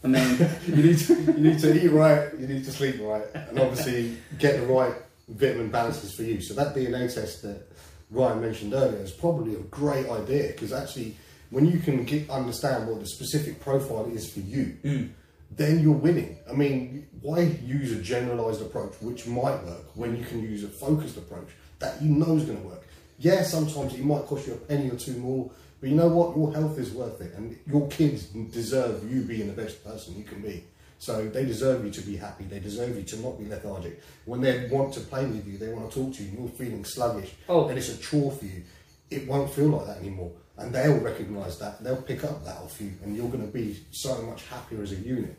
I 0.02 0.06
mean, 0.06 0.38
you 0.68 0.76
need 0.76 0.98
to 0.98 1.14
you 1.14 1.32
need 1.32 1.58
to 1.58 1.84
eat 1.84 1.88
right, 1.88 2.28
you 2.38 2.46
need 2.46 2.64
to 2.64 2.70
sleep 2.72 2.96
right, 3.02 3.24
and 3.34 3.58
obviously 3.58 4.16
get 4.38 4.60
the 4.60 4.66
right 4.66 4.94
vitamin 5.28 5.70
balances 5.70 6.14
for 6.14 6.22
you. 6.22 6.40
So 6.40 6.54
that 6.54 6.74
DNA 6.74 7.12
test 7.12 7.42
that 7.42 7.66
Ryan 8.10 8.40
mentioned 8.40 8.72
earlier 8.74 9.02
is 9.02 9.10
probably 9.10 9.54
a 9.54 9.58
great 9.70 10.08
idea 10.08 10.48
because 10.52 10.72
actually, 10.72 11.16
when 11.50 11.66
you 11.66 11.78
can 11.78 12.04
get, 12.04 12.28
understand 12.30 12.88
what 12.88 13.00
the 13.00 13.06
specific 13.06 13.60
profile 13.60 14.06
is 14.12 14.30
for 14.30 14.40
you, 14.40 14.76
mm. 14.84 15.10
then 15.50 15.80
you're 15.80 15.92
winning. 15.92 16.38
I 16.48 16.52
mean, 16.52 17.06
why 17.20 17.40
use 17.64 17.92
a 17.92 18.02
generalized 18.02 18.62
approach 18.62 18.94
which 19.00 19.26
might 19.26 19.62
work 19.64 19.86
when 19.94 20.16
you 20.16 20.24
can 20.24 20.42
use 20.42 20.64
a 20.64 20.68
focused 20.68 21.16
approach 21.16 21.48
that 21.78 22.00
you 22.02 22.10
know 22.10 22.36
is 22.36 22.44
going 22.44 22.60
to 22.60 22.66
work? 22.66 22.84
Yeah, 23.18 23.42
sometimes 23.42 23.94
it 23.94 24.04
might 24.04 24.26
cost 24.26 24.46
you 24.46 24.54
a 24.54 24.56
penny 24.56 24.90
or 24.90 24.96
two 24.96 25.14
more, 25.14 25.50
but 25.80 25.88
you 25.90 25.96
know 25.96 26.08
what? 26.08 26.36
Your 26.36 26.52
health 26.52 26.78
is 26.78 26.90
worth 26.90 27.20
it, 27.20 27.34
and 27.34 27.56
your 27.66 27.88
kids 27.88 28.24
deserve 28.24 29.10
you 29.10 29.22
being 29.22 29.46
the 29.46 29.60
best 29.60 29.84
person 29.84 30.16
you 30.16 30.24
can 30.24 30.40
be. 30.42 30.64
So 31.00 31.28
they 31.28 31.44
deserve 31.44 31.84
you 31.84 31.92
to 31.92 32.00
be 32.00 32.16
happy. 32.16 32.44
They 32.44 32.58
deserve 32.58 32.96
you 32.96 33.04
to 33.04 33.16
not 33.20 33.38
be 33.38 33.46
lethargic. 33.46 34.02
When 34.24 34.40
they 34.40 34.68
want 34.68 34.92
to 34.94 35.00
play 35.00 35.24
with 35.26 35.46
you, 35.46 35.56
they 35.56 35.68
want 35.68 35.90
to 35.92 36.04
talk 36.04 36.14
to 36.16 36.22
you. 36.22 36.38
You're 36.38 36.48
feeling 36.48 36.84
sluggish, 36.84 37.32
Oh. 37.48 37.68
and 37.68 37.78
it's 37.78 37.88
a 37.88 37.96
chore 37.98 38.32
for 38.32 38.44
you. 38.44 38.62
It 39.10 39.26
won't 39.26 39.50
feel 39.52 39.68
like 39.68 39.86
that 39.86 39.98
anymore, 39.98 40.32
and 40.58 40.72
they'll 40.72 40.98
recognise 40.98 41.58
that. 41.58 41.82
They'll 41.82 42.02
pick 42.02 42.24
up 42.24 42.44
that 42.44 42.56
off 42.56 42.80
you, 42.80 42.92
and 43.04 43.16
you're 43.16 43.28
going 43.28 43.46
to 43.46 43.52
be 43.52 43.78
so 43.90 44.20
much 44.22 44.44
happier 44.48 44.82
as 44.82 44.92
a 44.92 44.96
unit. 44.96 45.36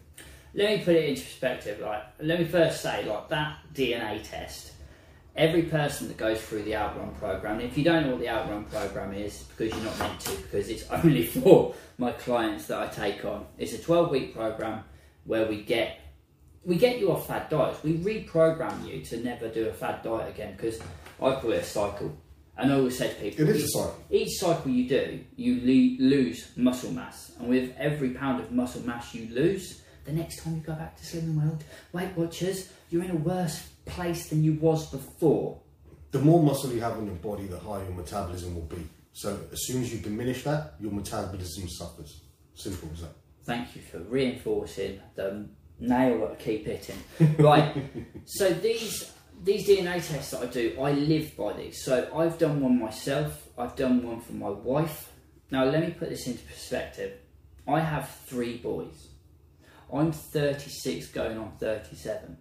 let 0.53 0.77
me 0.77 0.83
put 0.83 0.95
it 0.95 1.09
into 1.09 1.21
perspective. 1.21 1.79
Like, 1.79 2.03
let 2.21 2.39
me 2.39 2.45
first 2.45 2.81
say, 2.81 3.05
like 3.05 3.29
that 3.29 3.57
DNA 3.73 4.27
test. 4.27 4.71
Every 5.35 5.63
person 5.63 6.07
that 6.07 6.17
goes 6.17 6.41
through 6.41 6.63
the 6.63 6.75
Outrun 6.75 7.11
program, 7.15 7.61
if 7.61 7.77
you 7.77 7.83
don't 7.83 8.03
know 8.03 8.11
what 8.11 8.19
the 8.19 8.29
Outrun 8.29 8.65
program 8.65 9.13
is, 9.13 9.43
because 9.43 9.73
you're 9.73 9.85
not 9.85 9.99
meant 9.99 10.19
to, 10.21 10.35
because 10.37 10.69
it's 10.69 10.89
only 10.91 11.25
for 11.25 11.75
my 11.97 12.11
clients 12.13 12.65
that 12.67 12.79
I 12.81 12.87
take 12.87 13.23
on. 13.23 13.45
It's 13.57 13.73
a 13.73 13.77
12 13.77 14.09
week 14.09 14.35
program 14.35 14.83
where 15.25 15.45
we 15.47 15.61
get 15.63 15.99
we 16.65 16.77
get 16.77 16.99
you 16.99 17.11
off 17.11 17.27
fad 17.27 17.49
diets. 17.49 17.83
We 17.83 17.97
reprogram 17.97 18.85
you 18.87 19.01
to 19.05 19.17
never 19.23 19.47
do 19.47 19.69
a 19.69 19.73
fad 19.73 20.03
diet 20.03 20.29
again 20.29 20.55
because 20.57 20.79
I 21.21 21.35
call 21.35 21.51
it 21.51 21.57
a 21.57 21.63
cycle. 21.63 22.17
And 22.59 22.71
I 22.73 22.75
always 22.75 22.97
say 22.97 23.09
to 23.09 23.15
people, 23.15 23.47
It 23.47 23.55
is 23.55 23.61
a 23.61 23.65
each- 23.65 23.71
cycle. 23.71 23.95
Each 24.11 24.39
cycle 24.39 24.71
you 24.71 24.89
do, 24.89 25.19
you 25.35 25.55
le- 25.61 26.03
lose 26.09 26.49
muscle 26.57 26.91
mass, 26.91 27.31
and 27.39 27.47
with 27.49 27.73
every 27.77 28.09
pound 28.11 28.41
of 28.41 28.51
muscle 28.51 28.81
mass 28.85 29.13
you 29.15 29.33
lose, 29.33 29.81
the 30.05 30.11
next 30.11 30.43
time 30.43 30.55
you 30.55 30.61
go 30.61 30.73
back 30.73 30.97
to 30.97 31.03
Slimming 31.03 31.35
World, 31.41 31.63
Weight 31.93 32.15
Watchers, 32.17 32.69
you're 32.89 33.03
in 33.03 33.11
a 33.11 33.15
worse 33.15 33.69
place 33.85 34.29
than 34.29 34.43
you 34.43 34.53
was 34.53 34.89
before. 34.91 35.59
The 36.11 36.19
more 36.19 36.41
muscle 36.43 36.71
you 36.73 36.81
have 36.81 36.97
in 36.97 37.05
your 37.05 37.15
body, 37.15 37.45
the 37.45 37.59
higher 37.59 37.83
your 37.83 37.93
metabolism 37.93 38.55
will 38.55 38.63
be. 38.63 38.87
So 39.13 39.39
as 39.51 39.65
soon 39.67 39.81
as 39.83 39.93
you 39.93 39.99
diminish 39.99 40.43
that, 40.43 40.73
your 40.79 40.91
metabolism 40.91 41.69
suffers. 41.69 42.21
Simple 42.55 42.89
as 42.93 43.01
that. 43.01 43.11
Thank 43.45 43.75
you 43.75 43.81
for 43.81 43.99
reinforcing 43.99 44.99
the 45.15 45.47
nail 45.79 46.19
that 46.19 46.31
I 46.31 46.35
keep 46.35 46.65
hitting. 46.65 46.97
Right. 47.37 47.75
so 48.25 48.49
these 48.51 49.11
these 49.41 49.67
DNA 49.67 50.05
tests 50.05 50.31
that 50.31 50.41
I 50.43 50.45
do, 50.47 50.75
I 50.79 50.91
live 50.91 51.35
by 51.37 51.53
these. 51.53 51.83
So 51.83 52.09
I've 52.15 52.37
done 52.37 52.61
one 52.61 52.79
myself. 52.79 53.47
I've 53.57 53.75
done 53.75 54.03
one 54.03 54.21
for 54.21 54.33
my 54.33 54.49
wife. 54.49 55.11
Now 55.51 55.65
let 55.65 55.81
me 55.81 55.91
put 55.91 56.09
this 56.09 56.27
into 56.27 56.43
perspective. 56.43 57.17
I 57.67 57.79
have 57.79 58.09
three 58.25 58.57
boys. 58.57 59.07
I'm 59.91 60.11
36 60.11 61.07
going 61.07 61.37
on 61.37 61.53
37. 61.59 62.37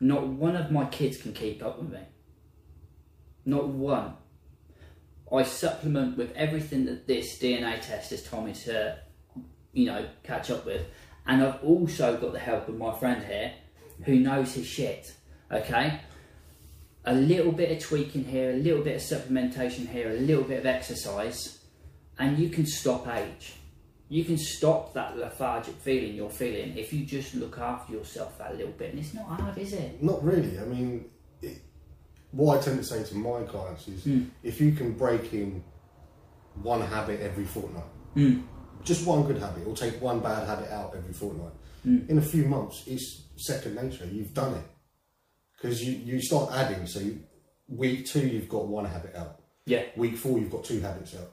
Not 0.00 0.26
one 0.26 0.56
of 0.56 0.70
my 0.70 0.84
kids 0.86 1.16
can 1.16 1.32
keep 1.32 1.62
up 1.62 1.80
with 1.80 1.90
me. 1.90 2.00
Not 3.44 3.68
one. 3.68 4.14
I 5.32 5.42
supplement 5.44 6.16
with 6.16 6.32
everything 6.36 6.84
that 6.86 7.06
this 7.06 7.38
DNA 7.38 7.80
test 7.80 8.10
has 8.10 8.22
told 8.22 8.46
me 8.46 8.52
to 8.52 8.98
you 9.72 9.86
know, 9.86 10.06
catch 10.22 10.50
up 10.50 10.66
with. 10.66 10.86
And 11.26 11.42
I've 11.42 11.62
also 11.62 12.16
got 12.16 12.32
the 12.32 12.38
help 12.38 12.68
of 12.68 12.76
my 12.76 12.96
friend 12.98 13.24
here 13.24 13.52
who 14.04 14.16
knows 14.16 14.54
his 14.54 14.66
shit. 14.66 15.14
Okay? 15.52 16.00
A 17.04 17.14
little 17.14 17.52
bit 17.52 17.72
of 17.72 17.78
tweaking 17.80 18.24
here, 18.24 18.52
a 18.52 18.56
little 18.56 18.82
bit 18.82 18.96
of 18.96 19.02
supplementation 19.02 19.88
here, 19.88 20.10
a 20.10 20.20
little 20.20 20.44
bit 20.44 20.60
of 20.60 20.66
exercise, 20.66 21.58
and 22.18 22.38
you 22.38 22.48
can 22.48 22.64
stop 22.66 23.08
age. 23.08 23.54
You 24.08 24.24
can 24.24 24.36
stop 24.38 24.92
that 24.94 25.16
lethargic 25.16 25.74
feeling 25.76 26.14
you're 26.14 26.30
feeling 26.30 26.76
if 26.76 26.92
you 26.92 27.04
just 27.04 27.34
look 27.34 27.58
after 27.58 27.94
yourself 27.94 28.38
that 28.38 28.56
little 28.56 28.72
bit. 28.72 28.90
And 28.90 28.98
it's 29.00 29.14
not 29.14 29.24
hard, 29.26 29.58
is 29.58 29.72
it? 29.72 30.02
Not 30.02 30.22
really. 30.22 30.58
I 30.58 30.64
mean, 30.64 31.06
it, 31.40 31.58
what 32.30 32.58
I 32.58 32.62
tend 32.62 32.78
to 32.78 32.84
say 32.84 33.02
to 33.02 33.14
my 33.16 33.42
clients 33.44 33.88
is 33.88 34.04
Mm. 34.04 34.28
if 34.42 34.60
you 34.60 34.72
can 34.72 34.92
break 34.92 35.32
in 35.32 35.64
one 36.62 36.82
habit 36.82 37.20
every 37.20 37.44
fortnight, 37.46 37.84
Mm. 38.14 38.42
just 38.84 39.06
one 39.06 39.22
good 39.24 39.38
habit, 39.38 39.66
or 39.66 39.74
take 39.74 40.00
one 40.00 40.20
bad 40.20 40.46
habit 40.46 40.70
out 40.70 40.94
every 40.94 41.14
fortnight, 41.14 41.54
Mm. 41.86 42.08
in 42.10 42.18
a 42.18 42.22
few 42.22 42.44
months, 42.44 42.84
it's 42.86 43.22
second 43.36 43.74
nature. 43.74 44.04
You've 44.06 44.34
done 44.34 44.54
it. 44.54 44.64
Because 45.62 45.82
you, 45.82 45.92
you 45.92 46.20
start 46.20 46.50
adding, 46.52 46.86
so 46.88 46.98
you, 46.98 47.20
week 47.68 48.04
two, 48.06 48.26
you've 48.26 48.48
got 48.48 48.66
one 48.66 48.84
habit 48.84 49.14
out. 49.14 49.40
Yeah. 49.64 49.84
Week 49.96 50.16
four, 50.16 50.38
you've 50.40 50.50
got 50.50 50.64
two 50.64 50.80
habits 50.80 51.14
out. 51.14 51.30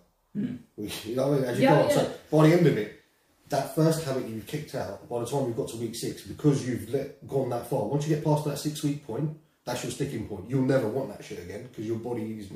Week- 0.77 1.05
You 1.07 1.15
know, 1.15 1.29
what 1.29 1.37
I 1.39 1.41
mean? 1.41 1.49
as 1.49 1.57
you 1.57 1.63
Yeah, 1.63 1.75
go 1.75 1.81
on. 1.81 1.89
yeah. 1.89 1.95
So 1.95 2.13
by 2.31 2.47
the 2.47 2.53
end 2.55 2.67
of 2.67 2.77
it, 2.77 3.01
that 3.49 3.73
first 3.73 4.03
habit 4.03 4.27
you've 4.27 4.45
kicked 4.45 4.75
out, 4.75 5.09
by 5.09 5.19
the 5.21 5.25
time 5.25 5.47
you've 5.47 5.57
got 5.57 5.69
to 5.69 5.77
week 5.77 5.95
six, 5.95 6.21
because 6.21 6.67
you've 6.67 6.87
let, 6.93 7.27
gone 7.27 7.49
that 7.49 7.67
far, 7.67 7.85
once 7.85 8.07
you 8.07 8.13
get 8.15 8.23
past 8.23 8.45
that 8.45 8.59
six 8.59 8.83
week 8.83 9.05
point, 9.07 9.35
that's 9.65 9.83
your 9.83 9.91
sticking 9.91 10.27
point. 10.27 10.47
You'll 10.47 10.61
never 10.61 10.87
want 10.87 11.09
that 11.09 11.25
shit 11.25 11.39
again 11.39 11.63
because 11.63 11.87
your 11.87 11.97
body 11.97 12.37
is 12.39 12.49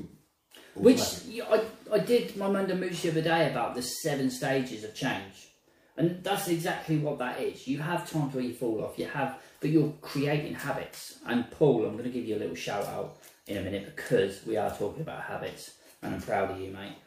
Which 0.76 1.02
yeah, 1.28 1.46
I, 1.50 1.64
I 1.92 1.98
did 2.00 2.38
my 2.38 2.48
Monday 2.50 2.76
Moose 2.76 3.02
the 3.02 3.10
other 3.10 3.22
day 3.24 3.50
about 3.50 3.74
the 3.74 3.82
seven 3.82 4.30
stages 4.30 4.84
of 4.84 4.94
change. 4.94 5.50
And 5.98 6.24
that's 6.24 6.48
exactly 6.48 6.98
what 6.98 7.18
that 7.20 7.40
is. 7.40 7.68
You 7.68 7.80
have 7.80 8.10
times 8.10 8.34
where 8.36 8.44
you 8.44 8.54
fall 8.54 8.84
off, 8.84 8.98
you 8.98 9.06
have, 9.08 9.38
but 9.64 9.72
you're 9.72 9.94
creating 10.02 10.54
habits. 10.54 11.20
And 11.26 11.50
Paul, 11.50 11.86
I'm 11.86 11.94
going 11.94 12.04
to 12.04 12.10
give 12.10 12.26
you 12.26 12.36
a 12.36 12.38
little 12.38 12.54
shout 12.54 12.86
out 12.86 13.16
in 13.48 13.56
a 13.56 13.62
minute 13.62 13.96
because 13.96 14.46
we 14.46 14.58
are 14.58 14.70
talking 14.70 15.02
about 15.02 15.24
habits, 15.24 15.72
and 16.02 16.14
I'm 16.14 16.22
proud 16.22 16.52
of 16.52 16.60
you, 16.60 16.70
mate. 16.70 16.98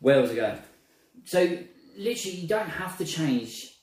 Where 0.00 0.20
was 0.20 0.32
I 0.32 0.34
going? 0.34 0.58
So, 1.24 1.58
literally, 1.96 2.36
you 2.36 2.48
don't 2.48 2.68
have 2.68 2.98
to 2.98 3.04
change 3.04 3.76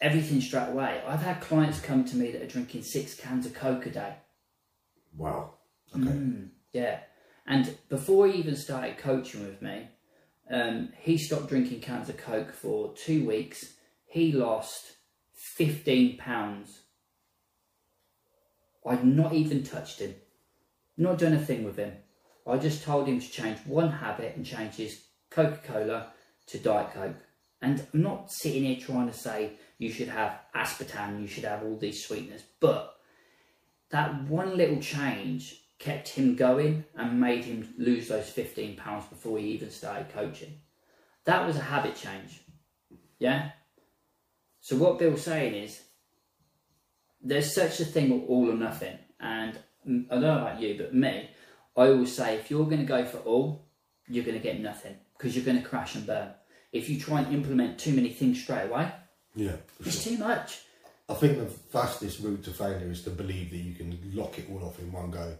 everything 0.00 0.40
straight 0.40 0.70
away. 0.70 1.00
I've 1.06 1.22
had 1.22 1.40
clients 1.40 1.78
come 1.78 2.04
to 2.06 2.16
me 2.16 2.32
that 2.32 2.42
are 2.42 2.48
drinking 2.48 2.82
six 2.82 3.14
cans 3.14 3.46
of 3.46 3.54
Coke 3.54 3.86
a 3.86 3.90
day. 3.90 4.14
Wow. 5.16 5.54
Okay. 5.94 6.06
Mm, 6.06 6.48
yeah. 6.72 6.98
And 7.46 7.78
before 7.88 8.26
he 8.26 8.40
even 8.40 8.56
started 8.56 8.98
coaching 8.98 9.46
with 9.46 9.62
me, 9.62 9.90
um, 10.50 10.88
he 10.98 11.18
stopped 11.18 11.48
drinking 11.48 11.82
cans 11.82 12.08
of 12.08 12.16
Coke 12.16 12.52
for 12.52 12.92
two 12.94 13.24
weeks. 13.24 13.74
He 14.06 14.32
lost 14.32 14.94
15 15.34 16.16
pounds. 16.18 16.80
I'd 18.86 19.04
not 19.04 19.32
even 19.32 19.62
touched 19.62 20.00
him, 20.00 20.14
not 20.96 21.18
done 21.18 21.32
a 21.32 21.38
thing 21.38 21.64
with 21.64 21.76
him. 21.76 21.92
I 22.46 22.58
just 22.58 22.82
told 22.82 23.08
him 23.08 23.20
to 23.20 23.30
change 23.30 23.58
one 23.64 23.90
habit 23.90 24.36
and 24.36 24.44
change 24.44 24.74
his 24.74 25.04
Coca 25.30 25.58
Cola 25.64 26.08
to 26.46 26.58
Diet 26.58 26.92
Coke. 26.92 27.16
And 27.62 27.86
I'm 27.94 28.02
not 28.02 28.30
sitting 28.30 28.64
here 28.64 28.76
trying 28.78 29.08
to 29.08 29.16
say 29.16 29.52
you 29.78 29.90
should 29.90 30.08
have 30.08 30.38
aspartame, 30.54 31.22
you 31.22 31.26
should 31.26 31.44
have 31.44 31.62
all 31.62 31.76
these 31.76 32.04
sweeteners, 32.04 32.42
but 32.60 32.96
that 33.90 34.24
one 34.24 34.56
little 34.56 34.80
change 34.80 35.62
kept 35.78 36.08
him 36.08 36.36
going 36.36 36.84
and 36.94 37.20
made 37.20 37.44
him 37.44 37.74
lose 37.78 38.08
those 38.08 38.28
15 38.28 38.76
pounds 38.76 39.06
before 39.06 39.38
he 39.38 39.48
even 39.48 39.70
started 39.70 40.10
coaching. 40.10 40.58
That 41.24 41.46
was 41.46 41.56
a 41.56 41.60
habit 41.60 41.96
change. 41.96 42.42
Yeah? 43.18 43.50
So 44.64 44.76
what 44.76 44.98
Bill's 44.98 45.20
saying 45.20 45.52
is 45.52 45.82
there's 47.20 47.54
such 47.54 47.80
a 47.80 47.84
thing 47.84 48.10
of 48.12 48.30
all 48.30 48.50
or 48.50 48.54
nothing. 48.54 48.96
And 49.20 49.58
I 49.86 50.14
don't 50.14 50.22
know 50.22 50.38
about 50.38 50.58
you, 50.58 50.76
but 50.78 50.94
me, 50.94 51.28
I 51.76 51.88
always 51.88 52.16
say 52.16 52.36
if 52.36 52.50
you're 52.50 52.64
going 52.64 52.78
to 52.78 52.86
go 52.86 53.04
for 53.04 53.18
all, 53.18 53.66
you're 54.08 54.24
going 54.24 54.38
to 54.38 54.42
get 54.42 54.60
nothing 54.60 54.96
because 55.18 55.36
you're 55.36 55.44
going 55.44 55.62
to 55.62 55.68
crash 55.68 55.96
and 55.96 56.06
burn. 56.06 56.30
If 56.72 56.88
you 56.88 56.98
try 56.98 57.20
and 57.20 57.34
implement 57.34 57.78
too 57.78 57.92
many 57.92 58.08
things 58.08 58.42
straight 58.42 58.70
away, 58.70 58.90
Yeah. 59.34 59.56
it's 59.80 60.02
sure. 60.02 60.16
too 60.16 60.24
much. 60.24 60.62
I 61.10 61.14
think 61.14 61.36
the 61.36 61.44
fastest 61.44 62.20
route 62.20 62.42
to 62.44 62.50
failure 62.50 62.90
is 62.90 63.02
to 63.02 63.10
believe 63.10 63.50
that 63.50 63.58
you 63.58 63.74
can 63.74 63.98
lock 64.14 64.38
it 64.38 64.48
all 64.50 64.64
off 64.64 64.78
in 64.78 64.90
one 64.90 65.10
go 65.10 65.36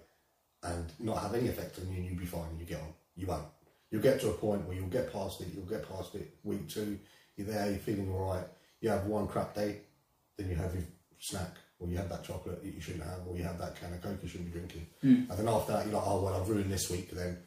and 0.64 0.92
not 1.00 1.22
have 1.22 1.34
any 1.34 1.48
effect 1.48 1.78
on 1.78 1.90
you 1.90 1.96
and 1.96 2.04
you'll 2.04 2.18
be 2.18 2.26
fine 2.26 2.50
and 2.50 2.60
you 2.60 2.66
get 2.66 2.80
on. 2.82 2.92
You 3.16 3.26
won't. 3.26 3.46
You'll 3.90 4.02
get 4.02 4.20
to 4.20 4.28
a 4.28 4.34
point 4.34 4.66
where 4.66 4.76
you'll 4.76 4.88
get 4.88 5.10
past 5.10 5.40
it, 5.40 5.48
you'll 5.54 5.64
get 5.64 5.88
past 5.88 6.14
it 6.14 6.36
week 6.44 6.68
two, 6.68 6.98
you're 7.38 7.46
there, 7.46 7.70
you're 7.70 7.78
feeling 7.78 8.12
alright, 8.12 8.44
you 8.84 8.90
have 8.90 9.06
one 9.06 9.26
crap 9.26 9.54
day, 9.54 9.78
then 10.36 10.50
you 10.50 10.56
have 10.56 10.74
your 10.74 10.84
snack, 11.18 11.56
or 11.78 11.88
you 11.88 11.96
have 11.96 12.10
that 12.10 12.22
chocolate 12.22 12.62
that 12.62 12.74
you 12.74 12.80
shouldn't 12.80 13.04
have, 13.04 13.20
or 13.26 13.34
you 13.34 13.42
have 13.42 13.58
that 13.58 13.74
can 13.76 13.94
of 13.94 14.02
Coke 14.02 14.18
you 14.22 14.28
shouldn't 14.28 14.52
be 14.52 14.58
drinking. 14.58 14.86
Hmm. 15.00 15.30
And 15.30 15.38
then 15.38 15.48
after 15.48 15.72
that 15.72 15.86
you're 15.86 15.94
like, 15.94 16.06
oh 16.06 16.22
well 16.22 16.38
I've 16.38 16.48
ruined 16.48 16.70
this 16.70 16.90
week 16.90 17.10
then 17.10 17.38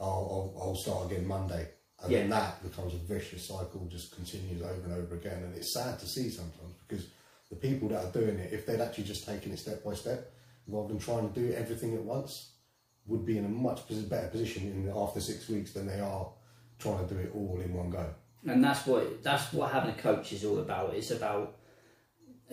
I'll, 0.00 0.54
I'll, 0.56 0.62
I'll 0.62 0.76
start 0.76 1.10
again 1.10 1.26
Monday. 1.26 1.68
And 2.02 2.12
then 2.12 2.30
that 2.30 2.62
becomes 2.62 2.94
a 2.94 2.98
vicious 2.98 3.48
cycle, 3.48 3.86
just 3.90 4.14
continues 4.14 4.62
over 4.62 4.80
and 4.84 4.92
over 4.94 5.16
again. 5.16 5.42
And 5.42 5.54
it's 5.56 5.74
sad 5.74 5.98
to 5.98 6.06
see 6.06 6.30
sometimes 6.30 6.74
because 6.86 7.08
the 7.50 7.56
people 7.56 7.88
that 7.88 8.04
are 8.04 8.12
doing 8.12 8.38
it, 8.38 8.52
if 8.52 8.64
they'd 8.64 8.80
actually 8.80 9.04
just 9.04 9.26
taken 9.26 9.52
it 9.52 9.58
step 9.58 9.84
by 9.84 9.94
step, 9.94 10.32
rather 10.68 10.88
than 10.88 11.00
trying 11.00 11.30
to 11.30 11.40
do 11.40 11.52
everything 11.54 11.94
at 11.94 12.02
once, 12.02 12.52
would 13.06 13.26
be 13.26 13.36
in 13.36 13.44
a 13.44 13.48
much 13.48 13.80
better 14.08 14.28
position 14.28 14.62
in 14.62 14.92
after 14.94 15.20
six 15.20 15.48
weeks 15.48 15.72
than 15.72 15.86
they 15.86 15.98
are 15.98 16.28
trying 16.78 17.06
to 17.06 17.14
do 17.14 17.20
it 17.20 17.32
all 17.34 17.60
in 17.62 17.74
one 17.74 17.90
go. 17.90 18.06
And 18.50 18.62
that's 18.64 18.86
what 18.86 19.22
that's 19.22 19.52
what 19.52 19.72
having 19.72 19.90
a 19.90 19.94
coach 19.94 20.32
is 20.32 20.44
all 20.44 20.58
about. 20.58 20.94
It's 20.94 21.10
about 21.10 21.56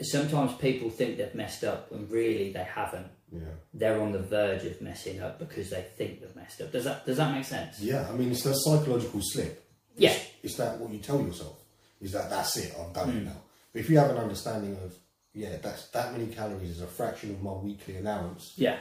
sometimes 0.01 0.53
people 0.55 0.89
think 0.89 1.17
they've 1.17 1.33
messed 1.35 1.63
up 1.63 1.91
when 1.91 2.09
really 2.09 2.51
they 2.51 2.63
haven't. 2.63 3.07
Yeah. 3.31 3.41
They're 3.73 3.99
on 4.01 4.11
the 4.11 4.19
verge 4.19 4.63
of 4.65 4.81
messing 4.81 5.21
up 5.21 5.39
because 5.39 5.69
they 5.69 5.81
think 5.97 6.21
they've 6.21 6.35
messed 6.35 6.61
up. 6.61 6.71
Does 6.71 6.83
that 6.85 7.05
does 7.05 7.17
that 7.17 7.33
make 7.33 7.45
sense? 7.45 7.79
Yeah, 7.79 8.07
I 8.09 8.13
mean, 8.13 8.31
it's 8.31 8.43
that 8.43 8.55
psychological 8.55 9.19
slip. 9.23 9.61
Yeah. 9.97 10.15
It's, 10.43 10.57
that 10.57 10.77
what 10.79 10.91
you 10.91 10.99
tell 10.99 11.21
yourself 11.21 11.57
is 12.01 12.11
that 12.11 12.29
that's 12.29 12.57
it, 12.57 12.75
I've 12.79 12.93
done 12.93 13.09
Hmm. 13.11 13.17
it 13.17 13.23
now. 13.25 13.41
But 13.73 13.79
if 13.79 13.89
you 13.89 13.97
have 13.97 14.11
an 14.11 14.17
understanding 14.17 14.77
of, 14.83 14.93
yeah, 15.33 15.57
that's 15.61 15.87
that 15.89 16.11
many 16.11 16.27
calories 16.27 16.69
is 16.69 16.81
a 16.81 16.87
fraction 16.87 17.31
of 17.31 17.41
my 17.41 17.53
weekly 17.53 17.97
allowance, 17.97 18.53
Yeah, 18.57 18.77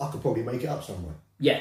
I 0.00 0.10
could 0.10 0.22
probably 0.22 0.44
make 0.44 0.62
it 0.62 0.68
up 0.68 0.82
somewhere. 0.84 1.14
yeah, 1.38 1.60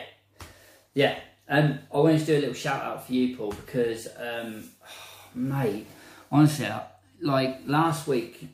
yeah. 0.93 1.19
Um, 1.49 1.79
I 1.93 1.97
wanted 1.97 2.19
to 2.19 2.25
do 2.25 2.37
a 2.37 2.39
little 2.39 2.53
shout 2.53 2.83
out 2.83 3.05
for 3.05 3.13
you, 3.13 3.37
Paul, 3.37 3.51
because 3.51 4.07
um, 4.17 4.69
mate, 5.35 5.87
honestly, 6.31 6.69
like 7.21 7.61
last 7.65 8.07
week, 8.07 8.47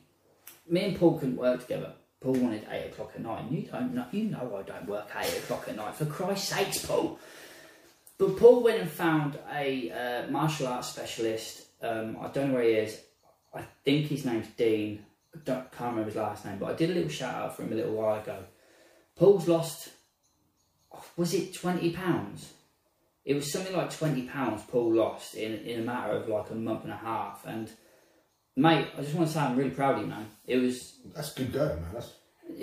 me 0.68 0.84
and 0.84 0.98
Paul 0.98 1.18
couldn't 1.18 1.36
work 1.36 1.62
together. 1.62 1.92
Paul 2.20 2.34
wanted 2.34 2.66
eight 2.70 2.86
o'clock 2.86 3.12
at 3.14 3.20
night, 3.20 3.42
and 3.42 3.52
you 3.52 3.68
don't 3.70 3.94
know. 3.94 4.06
You 4.10 4.24
know 4.24 4.56
I 4.56 4.62
don't 4.62 4.86
work 4.86 5.08
eight 5.20 5.36
o'clock 5.38 5.66
at 5.68 5.76
night. 5.76 5.94
For 5.94 6.06
Christ's 6.06 6.48
sakes, 6.48 6.86
Paul. 6.86 7.18
But 8.16 8.38
Paul 8.38 8.62
went 8.62 8.80
and 8.80 8.90
found 8.90 9.38
a 9.52 9.90
uh, 9.90 10.30
martial 10.30 10.68
arts 10.68 10.88
specialist. 10.88 11.66
Um, 11.82 12.16
I 12.20 12.28
don't 12.28 12.48
know 12.48 12.54
where 12.54 12.62
he 12.62 12.70
is. 12.70 12.98
I 13.54 13.62
think 13.84 14.06
his 14.06 14.24
name's 14.24 14.46
Dean. 14.56 15.04
I 15.34 15.38
don't, 15.44 15.70
can't 15.72 15.90
remember 15.90 16.04
his 16.04 16.16
last 16.16 16.44
name, 16.46 16.58
but 16.58 16.70
I 16.70 16.74
did 16.74 16.90
a 16.90 16.94
little 16.94 17.10
shout 17.10 17.34
out 17.34 17.56
for 17.56 17.64
him 17.64 17.72
a 17.72 17.76
little 17.76 17.94
while 17.94 18.20
ago. 18.20 18.44
Paul's 19.16 19.46
lost. 19.46 19.90
Was 21.16 21.34
it 21.34 21.54
twenty 21.54 21.90
pounds? 21.90 22.52
It 23.24 23.34
was 23.34 23.50
something 23.52 23.74
like 23.74 23.90
twenty 23.96 24.22
pounds. 24.22 24.62
Paul 24.68 24.94
lost 24.94 25.34
in 25.34 25.54
in 25.54 25.80
a 25.80 25.82
matter 25.82 26.12
of 26.12 26.28
like 26.28 26.50
a 26.50 26.54
month 26.54 26.84
and 26.84 26.92
a 26.92 26.96
half. 26.96 27.44
And 27.46 27.70
mate, 28.56 28.88
I 28.96 29.02
just 29.02 29.14
want 29.14 29.28
to 29.28 29.34
say 29.34 29.40
I'm 29.40 29.56
really 29.56 29.70
proud 29.70 29.96
of 29.96 30.02
you, 30.02 30.06
man. 30.08 30.26
It 30.46 30.58
was 30.58 30.98
That's 31.14 31.32
good 31.34 31.52
going, 31.52 31.80
man. 31.80 31.90
That's 31.94 32.12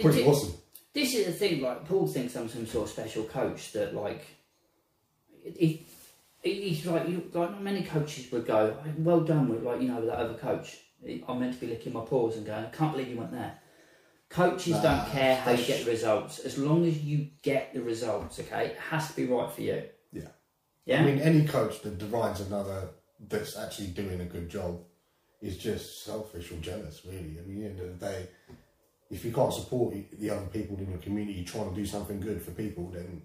pretty 0.02 0.20
did- 0.20 0.28
awesome. 0.28 0.54
this 0.94 1.16
is 1.16 1.26
the 1.26 1.32
thing, 1.34 1.62
like 1.62 1.86
Paul 1.86 2.08
thinks 2.08 2.36
I'm 2.36 2.48
some 2.50 2.68
sort 2.68 2.86
of 2.86 2.92
special 2.94 3.24
coach 3.24 3.72
that 3.74 3.96
like 3.96 4.24
he, 5.44 5.86
he 6.44 6.70
he's 6.70 6.86
like 6.86 7.08
you 7.10 7.30
like 7.34 7.52
not 7.52 7.64
many 7.64 7.84
coaches 7.84 8.32
would 8.32 8.46
go, 8.46 8.78
well 8.98 9.22
done 9.22 9.50
with 9.50 9.64
like, 9.64 9.82
you 9.82 9.88
know, 9.88 10.06
that 10.06 10.18
other 10.18 10.36
coach. 10.36 10.78
I'm 11.28 11.40
meant 11.40 11.56
to 11.56 11.60
be 11.60 11.66
licking 11.66 11.94
my 11.94 12.02
paws 12.02 12.38
and 12.38 12.46
going, 12.46 12.64
I 12.66 12.70
can't 12.70 12.92
believe 12.92 13.08
you 13.08 13.18
went 13.18 13.32
there. 13.32 13.58
Coaches 14.30 14.74
Nah, 14.76 14.82
don't 14.84 15.10
care 15.12 15.36
how 15.38 15.52
you 15.52 15.66
get 15.66 15.84
the 15.84 15.90
results. 15.90 16.38
As 16.40 16.60
long 16.60 16.86
as 16.86 17.04
you 17.04 17.30
get 17.42 17.74
the 17.74 17.82
results, 17.82 18.40
okay, 18.40 18.68
it 18.68 18.78
has 18.92 19.08
to 19.10 19.16
be 19.16 19.26
right 19.26 19.52
for 19.52 19.62
you. 19.62 19.82
Yeah. 20.86 21.02
I 21.02 21.06
mean, 21.06 21.20
any 21.20 21.46
coach 21.46 21.82
that 21.82 21.98
derides 21.98 22.42
another 22.42 22.90
that's 23.30 23.58
actually 23.58 23.88
doing 23.88 24.22
a 24.22 24.26
good 24.26 24.50
job 24.50 24.80
is 25.42 25.58
just 25.58 26.04
selfish 26.04 26.52
or 26.52 26.58
jealous, 26.58 27.02
really. 27.06 27.38
I 27.40 27.48
mean, 27.48 27.66
at 27.66 27.78
the 27.78 27.84
end 27.84 27.92
of 27.92 28.00
the 28.00 28.06
day, 28.06 28.28
if 29.10 29.26
you 29.26 29.32
can't 29.32 29.54
support 29.54 29.94
the 30.18 30.30
other 30.30 30.46
people 30.48 30.78
in 30.78 30.90
your 30.90 31.00
community 31.00 31.44
trying 31.44 31.70
to 31.70 31.76
do 31.76 31.86
something 31.86 32.20
good 32.20 32.42
for 32.42 32.52
people, 32.52 32.90
then 32.90 33.22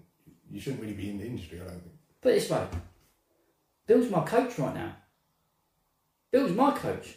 you 0.49 0.59
shouldn't 0.59 0.81
really 0.81 0.93
be 0.93 1.09
in 1.09 1.17
the 1.17 1.25
industry, 1.25 1.59
I 1.61 1.65
don't 1.65 1.81
think. 1.81 1.95
Put 2.21 2.31
it 2.31 2.35
this 2.35 2.49
way 2.49 2.67
Bill's 3.85 4.09
my 4.09 4.21
coach 4.21 4.59
right 4.59 4.75
now. 4.75 4.95
Bill's 6.31 6.51
my 6.51 6.71
coach. 6.71 7.15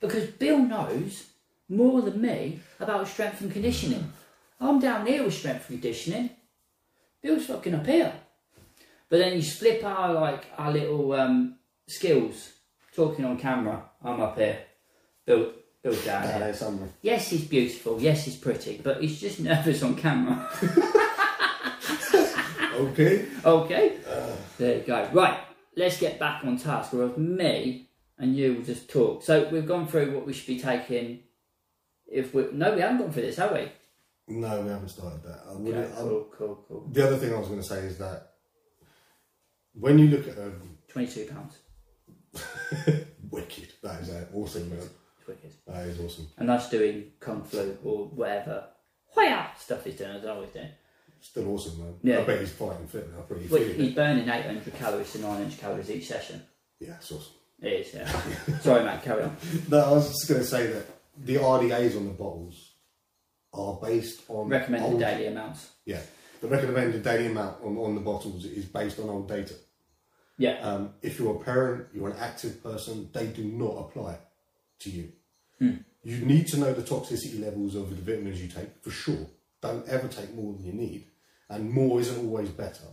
Because 0.00 0.26
Bill 0.26 0.58
knows 0.58 1.24
more 1.68 2.02
than 2.02 2.20
me 2.20 2.60
about 2.80 3.08
strength 3.08 3.40
and 3.40 3.50
conditioning. 3.50 4.12
I'm 4.60 4.78
down 4.78 5.06
here 5.06 5.24
with 5.24 5.34
strength 5.34 5.70
and 5.70 5.80
conditioning. 5.80 6.30
Bill's 7.22 7.46
fucking 7.46 7.74
up 7.74 7.86
here. 7.86 8.12
But 9.12 9.18
then 9.18 9.34
you 9.36 9.42
flip 9.42 9.84
our 9.84 10.14
like 10.14 10.46
our 10.56 10.72
little 10.72 11.12
um, 11.12 11.56
skills, 11.86 12.50
talking 12.96 13.26
on 13.26 13.36
camera. 13.36 13.84
I'm 14.02 14.18
up 14.22 14.38
here. 14.38 14.58
Bill 15.26 15.52
Bill's 15.82 16.02
down 16.02 16.22
here. 16.22 16.54
somewhere. 16.54 16.88
Yes, 17.02 17.28
he's 17.28 17.44
beautiful. 17.44 18.00
Yes, 18.00 18.24
he's 18.24 18.36
pretty. 18.36 18.80
But 18.82 19.02
he's 19.02 19.20
just 19.20 19.38
nervous 19.40 19.82
on 19.82 19.96
camera. 19.96 20.48
Okay. 22.74 23.26
Okay. 23.44 23.98
There 24.56 24.78
you 24.78 24.82
go. 24.82 25.06
Right, 25.12 25.38
let's 25.76 26.00
get 26.00 26.18
back 26.18 26.42
on 26.44 26.56
task. 26.56 26.92
Whereas 26.94 27.16
me 27.18 27.90
and 28.18 28.34
you 28.34 28.54
will 28.54 28.62
just 28.62 28.88
talk. 28.88 29.22
So 29.22 29.46
we've 29.50 29.66
gone 29.66 29.86
through 29.86 30.14
what 30.14 30.26
we 30.26 30.32
should 30.32 30.46
be 30.46 30.58
taking. 30.58 31.20
If 32.06 32.32
we 32.34 32.46
no, 32.52 32.74
we 32.74 32.80
haven't 32.80 32.98
gone 32.98 33.12
through 33.12 33.22
this, 33.22 33.36
have 33.36 33.52
we? 33.52 33.70
No, 34.28 34.62
we 34.62 34.70
haven't 34.70 34.88
started 34.88 35.22
that. 35.24 35.40
I 35.46 35.50
Okay, 35.50 35.84
I- 35.92 35.96
cool, 35.96 36.28
cool, 36.36 36.64
cool. 36.66 36.88
the 36.90 37.06
other 37.06 37.18
thing 37.18 37.34
I 37.34 37.38
was 37.38 37.48
going 37.48 37.60
to 37.60 37.66
say 37.66 37.80
is 37.80 37.98
that 37.98 38.31
when 39.74 39.98
you 39.98 40.08
look 40.08 40.28
at 40.28 40.38
a 40.38 40.52
Twenty-two 40.88 41.26
pounds. 41.26 41.58
wicked, 43.30 43.72
that 43.82 44.00
is 44.02 44.10
uh, 44.10 44.24
awesome, 44.34 44.68
man. 44.70 44.78
It's 45.18 45.26
wicked. 45.26 45.52
That 45.66 45.86
is 45.86 46.00
awesome. 46.00 46.26
And 46.38 46.48
that's 46.48 46.68
doing 46.68 47.12
kung 47.20 47.42
flu 47.44 47.76
or 47.84 48.06
whatever. 48.06 48.64
Hoya 49.06 49.50
stuff 49.58 49.84
he's 49.84 49.96
doing. 49.96 50.10
as 50.10 50.24
I 50.24 50.30
always 50.30 50.50
doing. 50.50 50.68
Still 51.20 51.48
awesome, 51.54 51.78
man. 51.78 51.94
Yeah. 52.02 52.20
I 52.20 52.24
bet 52.24 52.40
he's 52.40 52.52
fighting 52.52 52.86
fit 52.88 53.08
now. 53.14 53.20
Pretty 53.22 53.46
Well, 53.46 53.62
he's 53.62 53.94
burning 53.94 54.28
eight 54.28 54.44
hundred 54.46 54.74
calories 54.74 55.12
to 55.12 55.20
nine 55.20 55.36
hundred 55.42 55.58
calories 55.58 55.90
each 55.90 56.08
session. 56.08 56.42
Yeah, 56.80 56.94
it's 56.96 57.12
awesome. 57.12 57.32
It 57.60 57.72
is. 57.86 57.94
Yeah. 57.94 58.58
Sorry, 58.60 58.82
Matt. 58.84 59.04
Carry 59.04 59.22
on. 59.22 59.36
No, 59.70 59.78
I 59.78 59.92
was 59.92 60.08
just 60.08 60.28
going 60.28 60.40
to 60.40 60.46
say 60.46 60.66
that 60.66 60.84
the 61.24 61.36
RDAs 61.36 61.96
on 61.96 62.06
the 62.06 62.12
bottles 62.12 62.72
are 63.54 63.78
based 63.80 64.22
on 64.28 64.48
Recommended 64.48 64.86
old- 64.90 65.00
daily 65.00 65.26
amounts. 65.28 65.70
Yeah, 65.86 66.00
the 66.42 66.48
recommended 66.48 67.02
daily 67.02 67.26
amount 67.26 67.62
on, 67.62 67.78
on 67.78 67.94
the 67.94 68.00
bottles 68.00 68.44
is 68.44 68.66
based 68.66 68.98
on 68.98 69.08
old 69.08 69.28
data. 69.28 69.54
Yeah. 70.36 70.58
Um, 70.60 70.90
if 71.00 71.18
you're 71.18 71.36
a 71.36 71.38
parent, 71.38 71.86
you're 71.94 72.10
an 72.10 72.16
active 72.18 72.62
person, 72.62 73.08
they 73.12 73.28
do 73.28 73.44
not 73.44 73.78
apply 73.78 74.18
to 74.80 74.90
you. 74.90 75.12
You 76.04 76.18
need 76.26 76.48
to 76.48 76.58
know 76.58 76.72
the 76.72 76.82
toxicity 76.82 77.40
levels 77.40 77.76
of 77.76 77.90
the 77.90 77.94
vitamins 77.94 78.42
you 78.42 78.48
take 78.48 78.82
for 78.82 78.90
sure. 78.90 79.28
Don't 79.60 79.86
ever 79.88 80.08
take 80.08 80.34
more 80.34 80.52
than 80.52 80.64
you 80.64 80.72
need, 80.72 81.06
and 81.48 81.70
more 81.70 82.00
isn't 82.00 82.18
always 82.18 82.48
better. 82.48 82.88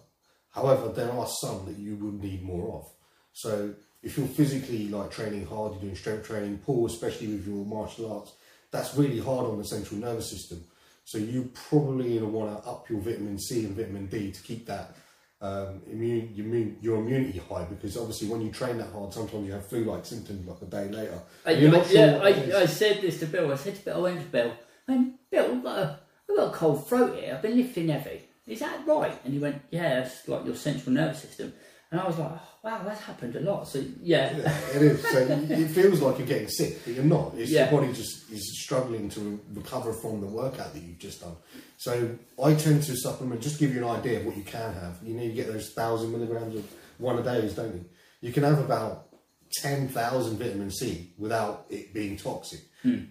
However, 0.52 0.90
there 0.90 1.12
are 1.12 1.26
some 1.28 1.66
that 1.66 1.80
you 1.80 1.96
would 1.96 2.22
need 2.22 2.44
more 2.44 2.76
of. 2.76 2.92
So 3.34 3.74
if 4.04 4.16
you're 4.16 4.28
physically 4.28 4.88
like 4.90 5.10
training 5.10 5.48
hard, 5.48 5.72
you're 5.74 5.82
doing 5.82 5.96
strength 5.96 6.28
training, 6.28 6.60
pull, 6.60 6.86
especially 6.86 7.28
with 7.28 7.48
your 7.48 7.66
martial 7.66 8.14
arts, 8.14 8.34
that's 8.70 8.96
really 8.96 9.20
hard 9.20 9.48
on 9.48 9.58
the 9.58 9.66
central 9.66 10.00
nervous 10.00 10.30
system. 10.30 10.64
So 11.10 11.18
you 11.18 11.50
probably 11.56 12.20
want 12.20 12.56
to 12.56 12.70
up 12.70 12.88
your 12.88 13.00
vitamin 13.00 13.40
C 13.40 13.66
and 13.66 13.76
vitamin 13.76 14.06
D 14.06 14.32
to 14.32 14.42
keep 14.44 14.68
that 14.68 14.96
um, 15.42 15.82
immune, 15.92 16.30
your, 16.36 16.46
immune, 16.46 16.78
your 16.82 16.98
immunity 16.98 17.40
high 17.50 17.64
because 17.64 17.98
obviously 17.98 18.28
when 18.28 18.42
you 18.42 18.52
train 18.52 18.78
that 18.78 18.92
hard, 18.92 19.12
sometimes 19.12 19.48
you 19.48 19.54
have 19.54 19.66
flu-like 19.66 20.06
symptoms 20.06 20.48
like 20.48 20.62
a 20.62 20.66
day 20.66 20.88
later. 20.88 21.20
I, 21.48 21.52
you're 21.54 21.72
not 21.72 21.88
I- 21.88 21.92
yeah, 21.92 22.12
sure 22.12 22.20
what. 22.20 22.54
I, 22.56 22.62
I 22.62 22.66
said 22.68 23.02
this 23.02 23.20
to 23.22 23.26
Bill. 23.26 23.52
I 23.52 23.56
said 23.56 23.78
to 23.78 23.86
Bill, 23.86 23.98
I 23.98 24.00
went 24.02 24.20
to 24.20 24.28
Bill, 24.28 24.54
went, 24.88 25.32
Bill, 25.32 25.52
I've 25.52 25.64
got, 25.64 25.78
a, 25.80 26.00
I've 26.30 26.38
got 26.38 26.54
a 26.54 26.56
cold 26.56 26.88
throat 26.88 27.18
here. 27.20 27.34
I've 27.34 27.42
been 27.42 27.58
lifting 27.58 27.88
heavy. 27.88 28.22
Is 28.46 28.60
that 28.60 28.86
right? 28.86 29.20
And 29.26 29.34
he 29.34 29.40
went, 29.40 29.64
yeah, 29.72 30.02
it's 30.02 30.28
like 30.28 30.46
your 30.46 30.56
central 30.56 30.94
nervous 30.94 31.24
system. 31.24 31.54
And 31.92 32.00
I 32.00 32.06
was 32.06 32.20
like, 32.20 32.30
oh, 32.32 32.42
wow, 32.64 32.82
that's 32.86 33.02
happened 33.02 33.36
a 33.36 33.40
lot. 33.40 33.68
So, 33.68 33.84
yeah. 34.02 34.38
Yeah, 34.38 34.58
it 34.76 34.82
is. 34.84 35.02
So 35.08 35.18
it 35.18 35.68
feels 35.72 36.02
like 36.02 36.20
you're 36.20 36.28
getting 36.28 36.48
sick, 36.48 36.86
but 36.86 36.94
you're 36.94 37.04
not. 37.04 37.34
It's 37.36 37.50
Yeah. 37.50 37.72
your 37.72 37.82
body 37.82 37.94
just 37.94 38.30
is 38.32 38.62
struggling 38.62 39.10
to 39.10 39.40
recover 39.54 39.94
from 39.94 40.22
the 40.22 40.28
workout 40.28 40.74
that 40.74 40.84
you've 40.84 41.00
just 41.00 41.22
done. 41.22 41.36
So 41.78 42.16
I 42.44 42.54
tend 42.54 42.84
to 42.84 42.96
supplement, 42.96 43.42
just 43.42 43.60
give 43.60 43.74
you 43.74 43.80
an 43.84 43.90
idea 43.90 44.20
of 44.20 44.26
what 44.28 44.38
you 44.38 44.44
can 44.44 44.72
have. 44.74 45.00
You 45.04 45.16
know, 45.16 45.24
you 45.24 45.32
get 45.34 45.48
those 45.48 45.72
thousand 45.72 46.12
milligrams 46.12 46.56
of 46.56 46.72
one 47.00 47.18
a 47.18 47.24
day, 47.24 47.52
don't 47.56 47.74
you? 47.74 47.86
You 48.22 48.34
can 48.34 48.44
have 48.44 48.60
about 48.60 49.08
10,000 49.54 50.38
vitamin 50.38 50.70
C 50.70 51.14
without 51.18 51.66
it 51.72 51.92
being 51.94 52.18
toxic. 52.18 52.60
Hmm. 52.84 53.06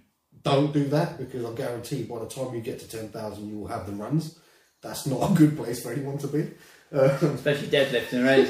Don't 0.45 0.73
do 0.73 0.85
that 0.89 1.19
because 1.19 1.45
I 1.45 1.53
guarantee 1.55 2.05
by 2.05 2.21
the 2.21 2.29
time 2.29 2.55
you 2.55 2.61
get 2.61 2.79
to 2.79 2.89
10,000, 2.89 3.49
you 3.49 3.59
will 3.59 3.67
have 3.67 3.87
the 3.87 3.93
runs. 3.93 4.39
That's 4.81 5.05
not 5.07 5.33
a 5.33 5.35
good 5.35 5.57
place 5.57 5.83
for 5.83 5.93
anyone 5.93 6.19
to 6.19 6.29
be. 6.29 6.51
Especially 6.91 7.69
deadlifting 7.69 8.25
right? 8.25 8.47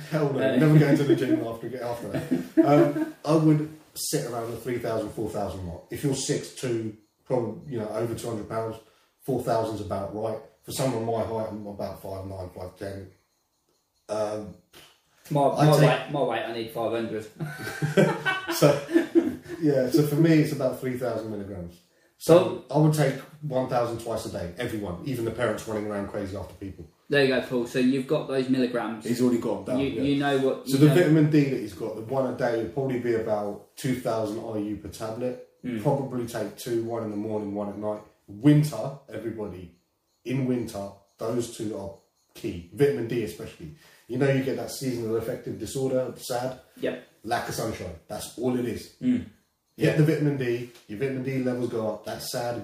Hell 0.10 0.32
no, 0.32 0.56
never 0.56 0.78
go 0.78 0.86
into 0.88 1.04
the 1.04 1.16
gym 1.16 1.44
after 1.46 1.68
get 1.68 1.82
after 1.82 2.08
that. 2.08 2.64
Um, 2.64 3.14
I 3.24 3.34
would 3.34 3.76
sit 3.94 4.24
around 4.30 4.50
the 4.52 4.56
3,000, 4.56 5.10
4,000 5.10 5.64
mark. 5.64 5.82
If 5.90 6.04
you're 6.04 6.14
6'2", 6.14 6.94
probably 7.24 7.72
you 7.72 7.78
know 7.78 7.88
over 7.88 8.14
200 8.14 8.48
pounds, 8.48 8.76
4,000 9.26 9.74
is 9.76 9.80
about 9.80 10.14
right. 10.14 10.38
For 10.64 10.70
someone 10.72 11.04
my 11.04 11.24
height, 11.24 11.48
I'm 11.50 11.66
about 11.66 12.00
5'9", 12.02 12.54
5'10". 12.78 13.06
Um, 14.08 14.54
My, 15.30 15.40
I'd 15.48 15.66
my, 15.68 15.76
say- 15.78 15.86
weight, 15.88 16.10
my 16.12 16.22
weight, 16.22 16.42
I 16.44 16.52
need 16.52 16.70
500. 16.70 17.24
so 18.54 18.80
yeah, 19.60 19.90
so 19.90 20.06
for 20.06 20.16
me 20.16 20.34
it's 20.34 20.52
about 20.52 20.80
3,000 20.80 21.30
milligrams. 21.30 21.80
So 22.18 22.64
I 22.70 22.78
would 22.78 22.94
take 22.94 23.14
1,000 23.40 23.98
twice 23.98 24.26
a 24.26 24.30
day, 24.30 24.54
everyone, 24.56 25.02
even 25.06 25.24
the 25.24 25.32
parents 25.32 25.66
running 25.66 25.86
around 25.86 26.08
crazy 26.08 26.36
after 26.36 26.54
people. 26.54 26.88
There 27.12 27.24
you 27.24 27.28
go, 27.28 27.42
Paul. 27.42 27.66
So 27.66 27.78
you've 27.78 28.06
got 28.06 28.26
those 28.26 28.48
milligrams. 28.48 29.04
He's 29.04 29.20
already 29.20 29.38
got 29.38 29.66
them 29.66 29.74
down. 29.76 29.84
you, 29.84 29.90
yeah. 29.90 30.02
you 30.02 30.16
know 30.18 30.38
what. 30.38 30.66
So 30.66 30.78
the 30.78 30.86
know, 30.86 30.94
vitamin 30.94 31.30
D 31.30 31.44
that 31.50 31.60
he's 31.60 31.74
got, 31.74 31.94
the 31.94 32.00
one 32.00 32.32
a 32.32 32.38
day 32.38 32.56
would 32.56 32.72
probably 32.72 33.00
be 33.00 33.16
about 33.16 33.76
2,000 33.76 34.36
IU 34.36 34.76
per 34.78 34.88
tablet. 34.88 35.46
Probably 35.82 36.26
take 36.26 36.56
two, 36.56 36.84
one 36.84 37.04
in 37.04 37.10
the 37.10 37.18
morning, 37.18 37.54
one 37.54 37.68
at 37.68 37.76
night. 37.76 38.00
Winter, 38.26 38.92
everybody, 39.12 39.74
in 40.24 40.46
winter, 40.46 40.88
those 41.18 41.54
two 41.54 41.76
are 41.76 41.90
key. 42.32 42.70
Vitamin 42.72 43.08
D 43.08 43.24
especially. 43.24 43.74
You 44.08 44.16
know 44.16 44.30
you 44.30 44.42
get 44.42 44.56
that 44.56 44.70
seasonal 44.70 45.16
affective 45.16 45.58
disorder, 45.58 46.14
SAD, 46.16 46.60
Yep. 46.80 47.06
lack 47.24 47.46
of 47.46 47.54
sunshine. 47.54 47.94
That's 48.08 48.38
all 48.38 48.58
it 48.58 48.64
is. 48.64 48.94
Mm. 49.02 49.18
Hit 49.18 49.26
Yeah. 49.76 49.96
the 49.96 50.04
vitamin 50.04 50.38
D, 50.38 50.70
your 50.88 50.98
vitamin 50.98 51.24
D 51.24 51.44
levels 51.44 51.68
go 51.68 51.92
up, 51.92 52.06
that 52.06 52.22
SAD 52.22 52.62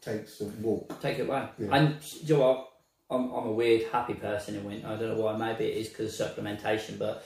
takes 0.00 0.40
a 0.40 0.46
walk. 0.46 0.98
Take 1.02 1.18
it 1.18 1.28
away. 1.28 1.46
Yeah. 1.58 1.76
And 1.76 1.96
you 2.24 2.34
know 2.36 2.40
what? 2.40 2.68
I'm, 3.10 3.30
I'm 3.32 3.46
a 3.46 3.52
weird, 3.52 3.90
happy 3.92 4.14
person 4.14 4.56
in 4.56 4.64
winter. 4.64 4.88
I 4.88 4.96
don't 4.96 5.16
know 5.16 5.22
why. 5.22 5.36
Maybe 5.36 5.64
it 5.66 5.76
is 5.78 5.88
because 5.88 6.18
of 6.20 6.36
supplementation, 6.36 6.98
but 6.98 7.24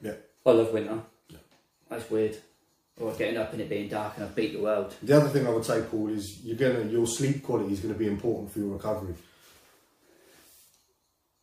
Yeah. 0.00 0.14
I 0.46 0.50
love 0.50 0.72
winter. 0.72 1.00
That's 1.90 2.10
weird. 2.10 2.36
Or 3.00 3.12
getting 3.14 3.36
up 3.36 3.52
and 3.52 3.60
it 3.60 3.68
being 3.68 3.88
dark 3.88 4.14
and 4.16 4.24
I 4.24 4.28
beat 4.28 4.52
the 4.52 4.60
world. 4.62 4.94
The 5.02 5.16
other 5.16 5.28
thing 5.28 5.46
I 5.46 5.50
would 5.50 5.64
say, 5.64 5.82
Paul, 5.82 6.08
is 6.08 6.40
you're 6.44 6.56
gonna 6.56 6.88
your 6.88 7.06
sleep 7.06 7.42
quality 7.42 7.72
is 7.72 7.80
gonna 7.80 7.94
be 7.94 8.06
important 8.06 8.52
for 8.52 8.60
your 8.60 8.68
recovery. 8.68 9.14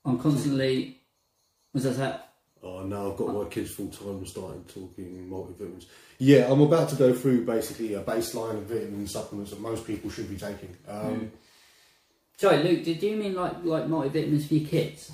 I'm 0.05 0.17
constantly. 0.17 1.01
Was 1.73 1.83
that 1.83 1.97
that? 1.97 2.33
Oh, 2.63 2.83
now 2.83 3.11
I've 3.11 3.17
got 3.17 3.33
my 3.33 3.45
kids 3.45 3.71
full 3.71 3.89
time 3.89 4.09
and 4.09 4.27
starting 4.27 4.63
talking 4.65 5.27
multivitamins. 5.29 5.85
Yeah, 6.19 6.51
I'm 6.51 6.61
about 6.61 6.89
to 6.89 6.95
go 6.95 7.13
through 7.13 7.45
basically 7.45 7.95
a 7.95 8.03
baseline 8.03 8.57
of 8.57 8.63
vitamin 8.63 9.07
supplements 9.07 9.51
that 9.51 9.59
most 9.59 9.85
people 9.85 10.09
should 10.09 10.29
be 10.29 10.37
taking. 10.37 10.75
Um, 10.87 11.31
Sorry, 12.37 12.63
Luke. 12.63 12.83
Did 12.83 13.01
you 13.03 13.15
mean 13.17 13.35
like 13.35 13.63
like 13.63 13.85
multivitamins 13.85 14.47
for 14.47 14.55
your 14.55 14.67
kids? 14.67 15.11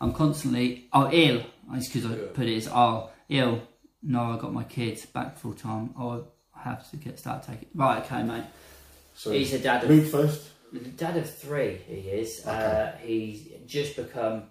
I'm 0.00 0.12
constantly 0.12 0.86
oh 0.92 1.08
ill. 1.12 1.42
It's 1.72 1.88
because 1.88 2.06
I 2.10 2.14
Yeah. 2.16 2.22
put 2.34 2.46
it 2.46 2.56
as 2.56 2.68
oh 2.68 3.10
ill. 3.28 3.62
No, 4.02 4.20
I 4.22 4.38
got 4.38 4.52
my 4.52 4.64
kids 4.64 5.06
back 5.06 5.38
full 5.38 5.54
time. 5.54 5.94
Oh, 5.98 6.26
I 6.54 6.62
have 6.68 6.88
to 6.90 6.96
get 6.96 7.18
start 7.18 7.42
taking. 7.44 7.68
Right, 7.74 8.02
okay, 8.04 8.22
mate. 8.22 8.44
so 9.14 9.30
He's 9.32 9.52
a 9.54 9.58
dad 9.58 9.84
of 9.84 9.90
Luke 9.90 10.06
first. 10.10 10.50
Dad 10.96 11.16
of 11.16 11.32
three, 11.32 11.76
he 11.86 11.94
is. 11.94 12.40
Okay. 12.44 12.50
Uh, 12.50 12.96
he's 12.98 13.48
just 13.66 13.94
become 13.96 14.42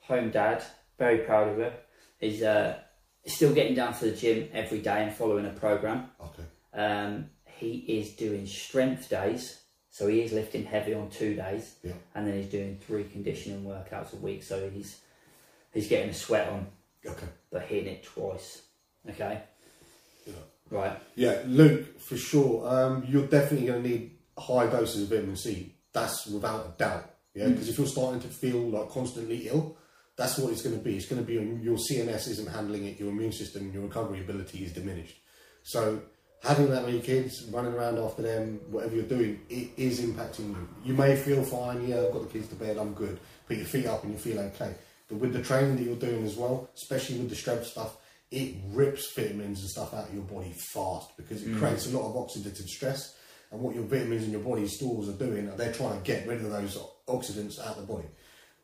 home 0.00 0.30
dad. 0.30 0.64
Very 0.98 1.18
proud 1.18 1.48
of 1.48 1.58
him. 1.58 1.72
He's 2.18 2.42
uh, 2.42 2.78
still 3.26 3.52
getting 3.52 3.74
down 3.74 3.92
to 3.98 4.06
the 4.06 4.16
gym 4.16 4.48
every 4.54 4.80
day 4.80 5.02
and 5.04 5.14
following 5.14 5.44
a 5.44 5.50
program. 5.50 6.08
Okay. 6.20 6.42
Um, 6.82 7.26
he 7.58 7.76
is 8.00 8.12
doing 8.16 8.46
strength 8.46 9.08
days, 9.10 9.60
so 9.96 10.08
he 10.08 10.20
is 10.20 10.30
lifting 10.30 10.62
heavy 10.66 10.92
on 10.92 11.08
two 11.08 11.34
days, 11.34 11.76
Yeah. 11.82 11.92
and 12.14 12.26
then 12.26 12.36
he's 12.36 12.50
doing 12.50 12.78
three 12.86 13.04
conditioning 13.04 13.64
workouts 13.64 14.12
a 14.12 14.16
week. 14.16 14.42
So 14.42 14.68
he's 14.68 15.00
he's 15.72 15.88
getting 15.88 16.10
a 16.10 16.14
sweat 16.14 16.48
on, 16.50 16.66
Okay. 17.06 17.26
but 17.50 17.62
hitting 17.62 17.94
it 17.94 18.02
twice. 18.02 18.60
Okay. 19.08 19.40
Yeah. 20.26 20.34
Right. 20.68 20.98
Yeah, 21.14 21.42
Luke, 21.46 21.98
for 21.98 22.18
sure. 22.18 22.68
Um, 22.68 23.06
you're 23.08 23.26
definitely 23.26 23.68
going 23.68 23.82
to 23.82 23.88
need 23.88 24.10
high 24.36 24.66
doses 24.66 25.04
of 25.04 25.08
vitamin 25.08 25.36
C. 25.36 25.72
That's 25.94 26.26
without 26.26 26.66
a 26.66 26.78
doubt. 26.78 27.14
Yeah, 27.34 27.48
because 27.48 27.68
if 27.70 27.78
you're 27.78 27.86
starting 27.86 28.20
to 28.20 28.28
feel 28.28 28.58
like 28.68 28.90
constantly 28.90 29.48
ill, 29.48 29.78
that's 30.16 30.36
what 30.38 30.52
it's 30.52 30.60
going 30.62 30.76
to 30.76 30.82
be. 30.84 30.96
It's 30.96 31.06
going 31.06 31.22
to 31.24 31.26
be 31.26 31.34
your 31.62 31.78
CNS 31.78 32.28
isn't 32.28 32.48
handling 32.50 32.84
it. 32.84 33.00
Your 33.00 33.08
immune 33.10 33.32
system, 33.32 33.72
your 33.72 33.82
recovery 33.84 34.20
ability 34.20 34.62
is 34.64 34.72
diminished. 34.74 35.16
So 35.62 36.02
having 36.42 36.70
that 36.70 36.84
many 36.84 37.00
kids 37.00 37.44
running 37.50 37.72
around 37.72 37.98
after 37.98 38.22
them, 38.22 38.60
whatever 38.70 38.94
you're 38.96 39.04
doing, 39.04 39.40
it 39.48 39.70
is 39.76 40.00
impacting 40.00 40.50
you. 40.50 40.68
You 40.84 40.94
may 40.94 41.16
feel 41.16 41.42
fine. 41.42 41.86
Yeah, 41.86 42.02
I've 42.02 42.12
got 42.12 42.22
the 42.22 42.38
kids 42.38 42.48
to 42.48 42.54
bed. 42.54 42.76
I'm 42.78 42.94
good. 42.94 43.18
Put 43.46 43.56
your 43.56 43.66
feet 43.66 43.86
up 43.86 44.04
and 44.04 44.12
you 44.12 44.18
feel 44.18 44.38
okay. 44.38 44.74
But 45.08 45.18
with 45.18 45.32
the 45.32 45.42
training 45.42 45.76
that 45.76 45.84
you're 45.84 45.96
doing 45.96 46.24
as 46.24 46.36
well, 46.36 46.68
especially 46.74 47.18
with 47.18 47.30
the 47.30 47.36
strength 47.36 47.66
stuff, 47.66 47.96
it 48.30 48.56
rips 48.70 49.12
vitamins 49.14 49.60
and 49.60 49.70
stuff 49.70 49.94
out 49.94 50.08
of 50.08 50.14
your 50.14 50.24
body 50.24 50.52
fast 50.52 51.16
because 51.16 51.42
it 51.42 51.50
mm. 51.50 51.58
creates 51.58 51.86
a 51.86 51.96
lot 51.96 52.08
of 52.08 52.14
oxidative 52.14 52.68
stress. 52.68 53.16
And 53.52 53.60
what 53.60 53.76
your 53.76 53.84
vitamins 53.84 54.24
in 54.24 54.32
your 54.32 54.40
body 54.40 54.66
stores 54.66 55.08
are 55.08 55.12
doing, 55.12 55.48
they're 55.56 55.72
trying 55.72 55.96
to 55.98 56.04
get 56.04 56.26
rid 56.26 56.40
of 56.40 56.50
those 56.50 56.76
oxidants 57.08 57.60
out 57.60 57.76
of 57.76 57.86
the 57.86 57.92
body. 57.92 58.08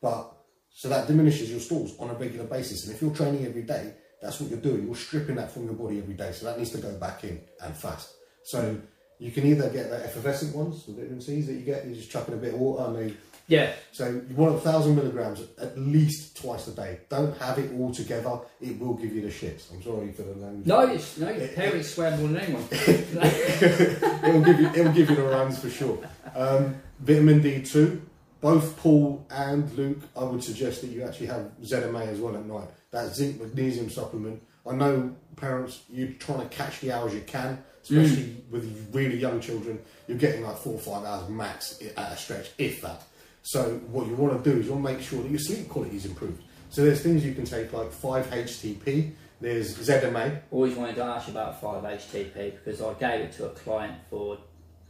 But 0.01 0.33
so 0.69 0.89
that 0.89 1.07
diminishes 1.07 1.49
your 1.49 1.61
stores 1.61 1.93
on 1.99 2.09
a 2.09 2.13
regular 2.13 2.45
basis. 2.45 2.85
And 2.85 2.93
if 2.93 3.01
you're 3.01 3.13
training 3.13 3.45
every 3.45 3.61
day, 3.61 3.93
that's 4.23 4.39
what 4.39 4.49
you're 4.49 4.59
doing. 4.59 4.85
You're 4.85 4.95
stripping 4.95 5.35
that 5.35 5.51
from 5.51 5.65
your 5.65 5.73
body 5.73 5.99
every 5.99 6.13
day. 6.15 6.31
So 6.31 6.45
that 6.47 6.57
needs 6.57 6.71
to 6.71 6.79
go 6.79 6.93
back 6.97 7.23
in 7.23 7.41
and 7.63 7.75
fast. 7.75 8.13
So 8.43 8.77
you 9.19 9.31
can 9.31 9.45
either 9.45 9.69
get 9.69 9.89
the 9.89 10.03
effervescent 10.03 10.55
ones, 10.55 10.85
the 10.85 10.93
vitamin 10.93 11.21
C's 11.21 11.47
that 11.47 11.53
you 11.53 11.61
get, 11.61 11.85
you 11.85 11.93
just 11.95 12.09
chuck 12.09 12.27
in 12.27 12.33
a 12.33 12.37
bit 12.37 12.53
of 12.53 12.59
water 12.59 12.85
and 12.85 12.95
they 13.11 13.13
Yeah. 13.47 13.73
so 13.91 14.07
you 14.07 14.35
want 14.35 14.55
a 14.55 14.59
thousand 14.59 14.95
milligrams 14.95 15.41
at 15.61 15.77
least 15.77 16.37
twice 16.37 16.67
a 16.67 16.71
day. 16.71 17.01
Don't 17.09 17.37
have 17.37 17.59
it 17.59 17.71
all 17.77 17.93
together. 17.93 18.39
It 18.61 18.79
will 18.79 18.95
give 18.95 19.13
you 19.13 19.21
the 19.21 19.27
shits. 19.29 19.71
I'm 19.71 19.83
sorry 19.83 20.11
for 20.13 20.23
the 20.23 20.33
language. 20.35 20.65
No, 20.65 20.79
it's, 20.87 21.17
no. 21.17 21.29
Your 21.29 21.47
parents 21.49 21.93
swear 21.93 22.17
more 22.17 22.29
than 22.29 22.37
anyone. 22.37 22.65
it 22.71 24.33
will 24.33 24.41
give 24.41 24.59
you. 24.59 24.67
It 24.69 24.83
will 24.85 24.93
give 24.93 25.09
you 25.09 25.15
the 25.17 25.23
runs 25.23 25.59
for 25.59 25.69
sure. 25.69 25.97
Um, 26.35 26.75
vitamin 26.99 27.41
D 27.41 27.61
two. 27.61 28.01
Both 28.41 28.75
Paul 28.75 29.25
and 29.29 29.71
Luke, 29.77 30.01
I 30.17 30.23
would 30.25 30.43
suggest 30.43 30.81
that 30.81 30.87
you 30.87 31.03
actually 31.03 31.27
have 31.27 31.49
ZMA 31.61 32.07
as 32.07 32.19
well 32.19 32.35
at 32.35 32.45
night. 32.45 32.67
That 32.93 33.13
zinc 33.13 33.41
magnesium 33.41 33.89
supplement. 33.89 34.41
I 34.65 34.73
know 34.73 35.13
parents, 35.35 35.81
you're 35.91 36.13
trying 36.13 36.39
to 36.39 36.55
catch 36.55 36.79
the 36.79 36.93
hours 36.93 37.13
you 37.13 37.21
can, 37.27 37.61
especially 37.83 38.37
with 38.49 38.89
really 38.93 39.17
young 39.17 39.41
children. 39.41 39.79
You're 40.07 40.17
getting 40.17 40.43
like 40.43 40.55
four 40.57 40.75
or 40.75 40.79
five 40.79 41.03
hours 41.03 41.27
max 41.29 41.81
at 41.97 42.11
a 42.13 42.15
stretch, 42.15 42.51
if 42.57 42.81
that. 42.81 43.01
So 43.41 43.81
what 43.91 44.07
you 44.07 44.15
want 44.15 44.41
to 44.41 44.49
do 44.51 44.57
is 44.57 44.67
you 44.67 44.71
want 44.73 44.85
to 44.85 44.93
make 44.93 45.01
sure 45.01 45.21
that 45.21 45.29
your 45.29 45.39
sleep 45.39 45.67
quality 45.67 45.97
is 45.97 46.05
improved. 46.05 46.41
So 46.69 46.85
there's 46.85 47.01
things 47.01 47.25
you 47.25 47.33
can 47.33 47.43
take 47.45 47.73
like 47.73 47.91
5-HTP. 47.91 49.11
There's 49.41 49.75
ZMA. 49.77 50.39
Always 50.51 50.75
wanted 50.75 50.95
to 50.95 51.03
ask 51.03 51.27
you 51.27 51.33
about 51.33 51.61
5-HTP 51.61 52.53
because 52.63 52.81
I 52.81 52.93
gave 52.93 53.21
it 53.25 53.33
to 53.33 53.47
a 53.47 53.49
client 53.49 53.95
for 54.09 54.37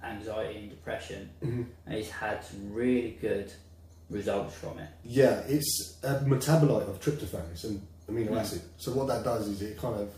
anxiety 0.03 0.59
and 0.59 0.69
depression, 0.69 1.29
Mm-hmm. 1.43 1.63
and 1.87 1.95
he's 1.95 2.09
had 2.11 2.43
some 2.43 2.71
really 2.73 3.17
good 3.21 3.51
results 4.09 4.53
from 4.55 4.77
it. 4.77 4.89
Yeah, 5.03 5.39
it's 5.47 5.97
a 6.03 6.15
metabolite 6.19 6.87
of 6.89 6.99
tryptophan. 7.01 7.49
It's 7.53 7.63
a, 7.63 7.69
a 7.69 7.79
amino 8.13 8.31
Mm. 8.31 8.39
acid. 8.39 8.61
So 8.77 8.91
what 8.93 9.07
that 9.07 9.23
does 9.23 9.47
is 9.47 9.61
it 9.61 9.77
kind 9.77 9.99
of 9.99 10.09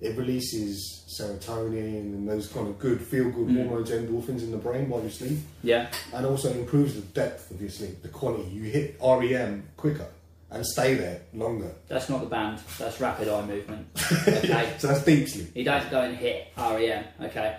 it 0.00 0.16
releases 0.18 1.04
serotonin 1.16 2.00
and 2.14 2.28
those 2.28 2.48
kind 2.48 2.66
of 2.66 2.76
good 2.78 3.00
feel 3.00 3.30
good 3.30 3.46
Mm. 3.46 3.56
hormones, 3.68 3.90
endorphins 3.90 4.40
in 4.42 4.50
the 4.50 4.56
brain 4.56 4.88
while 4.88 5.00
you 5.02 5.10
sleep, 5.10 5.38
Yeah. 5.62 5.92
and 6.12 6.26
also 6.26 6.50
improves 6.52 6.94
the 6.94 7.02
depth 7.02 7.50
of 7.52 7.60
your 7.60 7.70
sleep, 7.70 8.02
the 8.02 8.08
quality. 8.08 8.48
You 8.50 8.64
hit 8.64 8.96
REM 9.00 9.62
quicker 9.76 10.06
and 10.50 10.66
stay 10.66 10.94
there 10.94 11.20
longer. 11.34 11.70
That's 11.86 12.08
not 12.08 12.20
the 12.20 12.26
band. 12.26 12.58
That's 12.78 13.00
rapid 13.00 13.28
eye 13.28 13.46
movement. 13.46 13.86
Okay. 14.26 14.72
So 14.78 14.88
that's 14.88 15.04
deep 15.04 15.28
sleep. 15.28 15.54
You 15.54 15.64
don't 15.64 15.88
go 15.88 16.00
and 16.00 16.16
hit 16.16 16.48
REM. 16.56 17.04
Okay. 17.20 17.56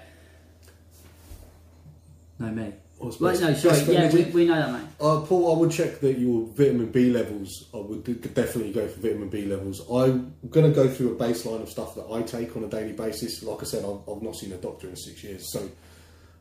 No 2.40 2.48
me. 2.48 2.74
Or 3.04 3.10
it's 3.10 3.20
Well, 3.20 3.32
best- 3.32 3.64
no, 3.64 3.72
sorry. 3.72 3.94
Yeah, 3.94 4.12
we, 4.14 4.24
we 4.26 4.46
know 4.46 4.56
that, 4.56 4.72
mate. 4.72 4.88
Uh, 5.02 5.20
Paul, 5.22 5.54
I 5.56 5.60
would 5.60 5.72
check 5.72 6.00
that 6.00 6.18
your 6.18 6.48
vitamin 6.48 6.90
B 6.90 7.12
levels. 7.12 7.68
I 7.74 7.78
would 7.78 8.04
definitely 8.34 8.72
go 8.72 8.88
for 8.88 9.02
vitamin 9.02 9.28
B 9.28 9.46
levels. 9.46 9.82
I'm 9.92 10.34
going 10.50 10.66
to 10.66 10.74
go 10.74 10.88
through 10.88 11.14
a 11.14 11.16
baseline 11.16 11.62
of 11.62 11.70
stuff 11.70 11.96
that 11.96 12.06
I 12.10 12.22
take 12.22 12.56
on 12.56 12.64
a 12.64 12.68
daily 12.68 12.94
basis. 12.94 13.44
Like 13.44 13.62
I 13.62 13.66
said, 13.66 13.84
I've, 13.84 14.08
I've 14.10 14.22
not 14.22 14.38
seen 14.38 14.54
a 14.54 14.58
doctor 14.58 14.88
in 14.88 14.96
six 14.96 15.22
years, 15.22 15.52
so 15.52 15.70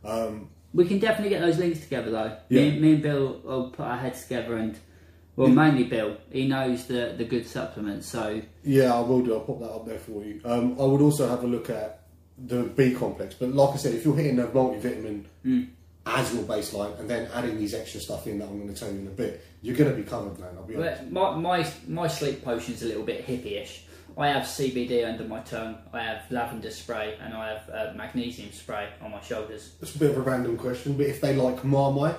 um, 0.05 0.51
We 0.73 0.87
can 0.87 1.01
definitely 1.01 1.31
get 1.31 1.41
those 1.41 1.59
links 1.59 1.81
together, 1.81 2.13
though. 2.13 2.37
Yeah. 2.49 2.71
Me, 2.71 2.79
me 2.79 2.93
and 2.95 3.03
Bill 3.03 3.41
will 3.43 3.71
put 3.71 3.85
our 3.87 3.99
heads 3.99 4.23
together, 4.23 4.57
and 4.57 4.79
well, 5.35 5.49
mainly 5.49 5.85
Bill. 5.85 6.17
He 6.31 6.47
knows 6.47 6.87
the 6.87 7.15
the 7.19 7.25
good 7.25 7.47
supplements. 7.49 8.07
So 8.07 8.41
yeah, 8.63 8.95
I 8.95 9.01
will 9.01 9.23
do. 9.23 9.35
I'll 9.35 9.41
pop 9.41 9.59
that 9.61 9.71
up 9.73 9.87
there 9.87 9.99
for 9.99 10.23
you. 10.25 10.41
Um, 10.45 10.77
I 10.79 10.85
would 10.85 11.01
also 11.01 11.29
have 11.29 11.43
a 11.43 11.47
look 11.49 11.71
at 11.71 12.03
the 12.39 12.63
B 12.63 12.93
complex. 12.95 13.35
But 13.35 13.53
like 13.53 13.75
I 13.75 13.77
said, 13.79 13.95
if 13.95 14.05
you're 14.05 14.15
hitting 14.17 14.39
a 14.39 14.47
multivitamin 14.47 15.25
Mm. 15.45 15.69
As 16.05 16.35
your 16.35 16.43
baseline 16.45 16.99
and 16.99 17.09
then 17.09 17.31
adding 17.33 17.59
these 17.59 17.75
extra 17.75 18.01
stuff 18.01 18.27
in 18.27 18.39
that 18.41 18.49
I'm 18.49 18.59
going 18.59 18.73
to 18.73 18.79
tell 18.79 18.93
you 18.93 19.01
in 19.01 19.07
a 19.07 19.11
bit, 19.11 19.45
you're 19.63 19.77
going 19.77 19.91
to 19.91 19.97
be 19.97 20.03
covered, 20.03 20.39
man. 20.39 20.51
I'll 20.57 20.65
be 20.65 20.77
honest. 20.77 21.05
My, 21.11 21.37
my 21.37 21.67
my 21.87 22.09
sleep 22.09 22.45
potion's 22.45 22.83
a 22.83 22.87
little 22.87 23.05
bit 23.05 23.27
hippie-ish. 23.27 23.85
I 24.19 24.29
have 24.29 24.43
CBD 24.43 25.09
under 25.09 25.25
my 25.25 25.41
tongue. 25.41 25.79
I 25.93 26.03
have 26.03 26.23
lavender 26.31 26.71
spray, 26.71 27.17
and 27.23 27.33
I 27.33 27.55
have 27.55 27.71
uh, 27.71 27.93
magnesium 27.97 28.53
spray 28.53 28.89
on 29.01 29.11
my 29.13 29.21
shoulders. 29.23 29.73
It's 29.81 29.95
a 29.95 29.99
bit 29.99 30.11
of 30.11 30.19
a 30.19 30.21
random 30.21 30.59
question, 30.59 30.97
but 30.99 31.07
if 31.07 31.21
they 31.21 31.35
like 31.35 31.65
Marmite, 31.65 32.17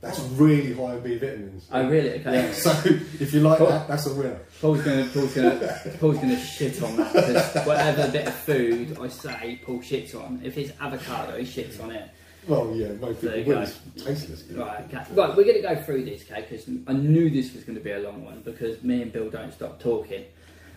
that's 0.00 0.20
really 0.20 0.72
high 0.72 0.94
in 0.96 1.02
B 1.02 1.18
vitamins. 1.18 1.66
Oh, 1.72 1.86
really? 1.88 2.20
Okay. 2.20 2.32
Yeah, 2.32 2.52
so 2.52 2.70
if 3.18 3.34
you 3.34 3.40
like 3.40 3.58
Cool. 3.58 3.66
that, 3.68 3.88
that's 3.88 4.06
a 4.06 4.14
winner. 4.14 4.40
Paul's 4.60 4.82
gonna 4.82 5.06
Paul's 5.12 5.34
gonna 5.34 5.80
Paul's 6.00 6.18
gonna 6.18 6.38
shit 6.38 6.82
on 6.82 6.96
that 6.96 7.12
because 7.12 7.66
whatever 7.66 8.10
bit 8.10 8.26
of 8.26 8.34
food 8.34 8.96
I 8.98 9.08
say, 9.08 9.60
Paul 9.64 9.78
shits 9.80 10.14
on. 10.14 10.40
If 10.44 10.56
it's 10.56 10.72
avocado, 10.80 11.36
he 11.38 11.44
shits 11.44 11.82
on 11.82 11.90
it. 11.90 12.08
Well, 12.48 12.74
yeah, 12.74 12.92
most 12.92 13.20
people 13.20 13.36
will. 13.36 13.44
go. 13.44 13.60
It's 13.60 13.78
tasteless. 13.96 14.44
Right, 14.50 14.84
okay. 14.86 15.04
right. 15.14 15.36
We're 15.36 15.44
gonna 15.44 15.62
go 15.62 15.82
through 15.82 16.04
this, 16.04 16.22
okay? 16.22 16.46
Because 16.48 16.66
I 16.86 16.92
knew 16.92 17.30
this 17.30 17.54
was 17.54 17.64
gonna 17.64 17.80
be 17.80 17.92
a 17.92 17.98
long 17.98 18.24
one 18.24 18.40
because 18.40 18.82
me 18.82 19.02
and 19.02 19.12
Bill 19.12 19.30
don't 19.30 19.52
stop 19.52 19.80
talking. 19.80 20.24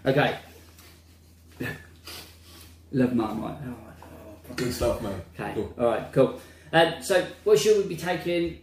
Okay. 0.06 0.38
Love 2.92 3.16
Marmite. 3.16 3.58
Oh, 3.66 3.76
oh, 4.04 4.54
Good 4.56 4.74
stuff, 4.74 5.02
man. 5.02 5.22
Okay. 5.40 5.54
Cool. 5.56 5.74
All 5.80 5.86
right. 5.86 6.14
Cool. 6.14 6.40
Um, 6.74 6.94
so, 7.02 7.26
what 7.44 7.60
should 7.60 7.78
we 7.78 7.88
be 7.88 7.98
taking 7.98 8.60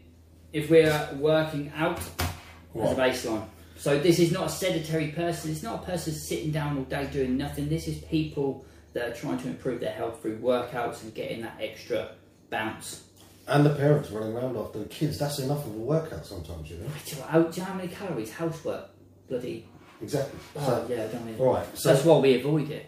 if 0.52 0.70
we're 0.70 1.08
working 1.14 1.72
out 1.74 1.98
as 1.98 2.92
a 2.92 2.94
baseline? 2.94 3.46
So, 3.76 3.98
this 3.98 4.18
is 4.18 4.30
not 4.30 4.46
a 4.46 4.50
sedentary 4.50 5.08
person. 5.08 5.50
It's 5.50 5.62
not 5.62 5.82
a 5.82 5.86
person 5.86 6.12
sitting 6.12 6.50
down 6.50 6.76
all 6.76 6.84
day 6.84 7.08
doing 7.10 7.36
nothing. 7.36 7.68
This 7.68 7.88
is 7.88 7.98
people 8.04 8.64
that 8.92 9.08
are 9.08 9.14
trying 9.14 9.38
to 9.38 9.48
improve 9.48 9.80
their 9.80 9.92
health 9.92 10.20
through 10.20 10.38
workouts 10.38 11.02
and 11.02 11.14
getting 11.14 11.42
that 11.42 11.56
extra 11.60 12.10
bounce. 12.50 13.04
And 13.46 13.64
the 13.66 13.70
parents 13.74 14.10
running 14.10 14.36
around 14.36 14.56
after 14.56 14.78
the 14.78 14.84
kids, 14.84 15.18
that's 15.18 15.38
enough 15.40 15.64
of 15.66 15.74
a 15.74 15.78
workout 15.78 16.24
sometimes, 16.26 16.70
you 16.70 16.76
know? 16.76 16.86
Do 17.04 17.16
you 17.16 17.22
know, 17.22 17.50
do 17.50 17.56
you 17.60 17.62
know 17.62 17.72
how 17.72 17.74
many 17.74 17.88
calories 17.88 18.32
housework? 18.32 18.90
Bloody. 19.28 19.66
Exactly. 20.02 20.38
Oh, 20.56 20.66
So, 20.66 20.86
yeah, 20.88 21.06
don't 21.08 21.28
even. 21.28 21.40
Alright, 21.40 21.66
so- 21.78 21.92
That's 21.92 22.04
why 22.04 22.18
we 22.18 22.34
avoid 22.40 22.70
it. 22.70 22.86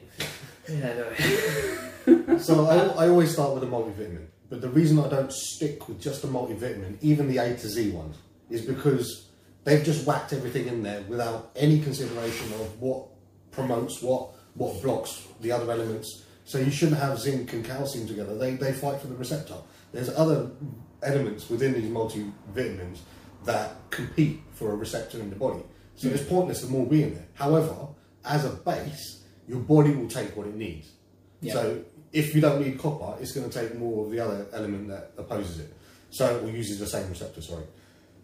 Yeah, 0.69 0.95
no. 2.07 2.39
so 2.39 2.67
I, 2.67 3.05
I 3.05 3.09
always 3.09 3.33
start 3.33 3.55
with 3.55 3.65
a 3.65 3.67
multivitamin, 3.67 4.27
but 4.49 4.61
the 4.61 4.69
reason 4.69 4.99
I 5.01 5.09
don't 5.09 5.33
stick 5.33 5.89
with 5.89 6.01
just 6.01 6.23
a 6.25 6.29
multivitamin, 6.29 6.99
even 7.01 7.27
the 7.29 7.39
A 7.39 7.57
to 7.57 7.69
Z 7.69 7.91
ones, 7.91 8.17
is 8.49 8.63
because 8.63 9.29
they've 9.65 9.85
just 9.85 10.07
whacked 10.07 10.33
everything 10.33 10.69
in 10.69 10.83
there 10.83 11.03
without 11.03 11.51
any 11.57 11.81
consideration 11.81 12.53
of 12.55 12.81
what 12.81 13.07
promotes 13.51 14.01
what, 14.01 14.31
what 14.55 14.81
blocks 14.83 15.27
the 15.41 15.51
other 15.51 15.71
elements. 15.73 16.25
So 16.53 16.59
you 16.59 16.71
shouldn't 16.71 16.99
have 16.99 17.19
zinc 17.19 17.51
and 17.55 17.65
calcium 17.65 18.07
together. 18.07 18.37
They, 18.37 18.57
they 18.57 18.75
fight 18.75 19.01
for 19.01 19.07
the 19.07 19.15
receptor. 19.15 19.55
There's 19.91 20.11
other 20.11 20.51
elements 21.03 21.49
within 21.49 21.73
these 21.73 21.91
multivitamins 21.91 22.99
that 23.47 23.77
compete 23.89 24.43
for 24.53 24.71
a 24.71 24.77
receptor 24.77 25.19
in 25.19 25.31
the 25.31 25.37
body. 25.37 25.63
So 25.97 26.09
it's 26.09 26.25
pointless 26.25 26.61
them 26.61 26.75
all 26.75 26.85
being 26.85 27.15
there. 27.15 27.25
However, 27.33 27.75
as 28.23 28.45
a 28.45 28.51
base, 28.51 29.25
your 29.49 29.61
body 29.61 29.93
will 29.93 30.09
take 30.09 30.37
what 30.37 30.47
it 30.47 30.55
needs. 30.55 30.91
Yeah. 31.41 31.55
So 31.55 31.85
if 32.13 32.35
you 32.35 32.43
don't 32.43 32.61
need 32.61 32.79
copper, 32.79 33.17
it's 33.19 33.33
going 33.33 33.49
to 33.49 33.61
take 33.61 33.75
more 33.79 34.05
of 34.05 34.11
the 34.11 34.21
other 34.21 34.47
element 34.53 34.89
that 34.89 35.13
opposes 35.17 35.59
it. 35.59 35.75
So 36.11 36.39
or 36.41 36.51
uses 36.51 36.79
the 36.79 36.87
same 36.87 37.09
receptor. 37.09 37.41
Sorry. 37.41 37.65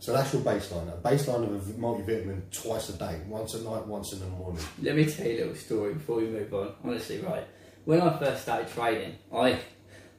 So 0.01 0.13
that's 0.13 0.35
your 0.35 0.43
baseline. 0.43 0.93
A 0.93 1.01
baseline 1.01 1.45
of 1.45 1.55
a 1.55 1.73
multivitamin 1.73 2.43
twice 2.53 2.91
a 2.91 2.99
day, 2.99 3.23
once 3.27 3.55
at 3.55 3.63
night, 3.63 3.87
once 3.87 4.13
in 4.13 4.21
the 4.21 4.27
morning. 4.27 4.63
Let 4.83 4.97
me 4.97 5.07
tell 5.07 5.27
you 5.27 5.33
a 5.33 5.39
little 5.39 5.55
story 5.55 5.95
before 5.95 6.17
we 6.17 6.27
move 6.27 6.53
on. 6.53 6.75
Honestly, 6.85 7.23
right. 7.23 7.47
When 7.89 8.03
I 8.03 8.19
first 8.19 8.43
started 8.43 8.69
trading, 8.69 9.17
I 9.35 9.59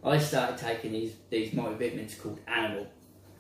I 0.04 0.18
started 0.18 0.58
taking 0.58 0.92
these 0.92 1.14
these 1.30 1.52
multivitamins 1.52 2.20
called 2.20 2.40
Animal. 2.48 2.88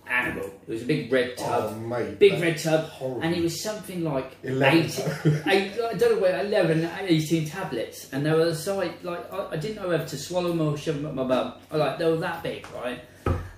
Animal. 0.07 0.51
It 0.67 0.71
was 0.71 0.83
a 0.83 0.85
big 0.85 1.11
red 1.11 1.33
oh, 1.39 1.43
tub. 1.43 1.73
Oh, 1.75 1.79
mate, 1.79 2.19
big 2.19 2.39
red 2.39 2.59
tub. 2.59 2.89
horrible. 2.89 3.23
And 3.23 3.35
it 3.35 3.41
was 3.41 3.59
something 3.59 4.03
like 4.03 4.37
11. 4.43 4.79
80, 4.81 5.01
eight, 5.49 5.71
I 5.81 5.93
don't 5.95 6.13
know 6.13 6.19
where, 6.19 6.45
11, 6.45 6.87
18 7.07 7.47
tablets. 7.47 8.13
And 8.13 8.23
they 8.23 8.31
were 8.31 8.45
the 8.45 8.55
size, 8.55 8.91
like, 9.01 9.33
I, 9.33 9.47
I 9.53 9.57
didn't 9.57 9.81
know 9.81 9.87
whether 9.87 10.05
to 10.05 10.17
swallow 10.17 10.49
them 10.49 10.61
or 10.61 10.77
shove 10.77 10.97
them 10.97 11.07
up 11.07 11.15
my 11.15 11.23
bum. 11.23 11.53
I 11.71 11.77
Like, 11.77 11.97
they 11.97 12.05
were 12.05 12.17
that 12.17 12.43
big, 12.43 12.67
right? 12.71 13.01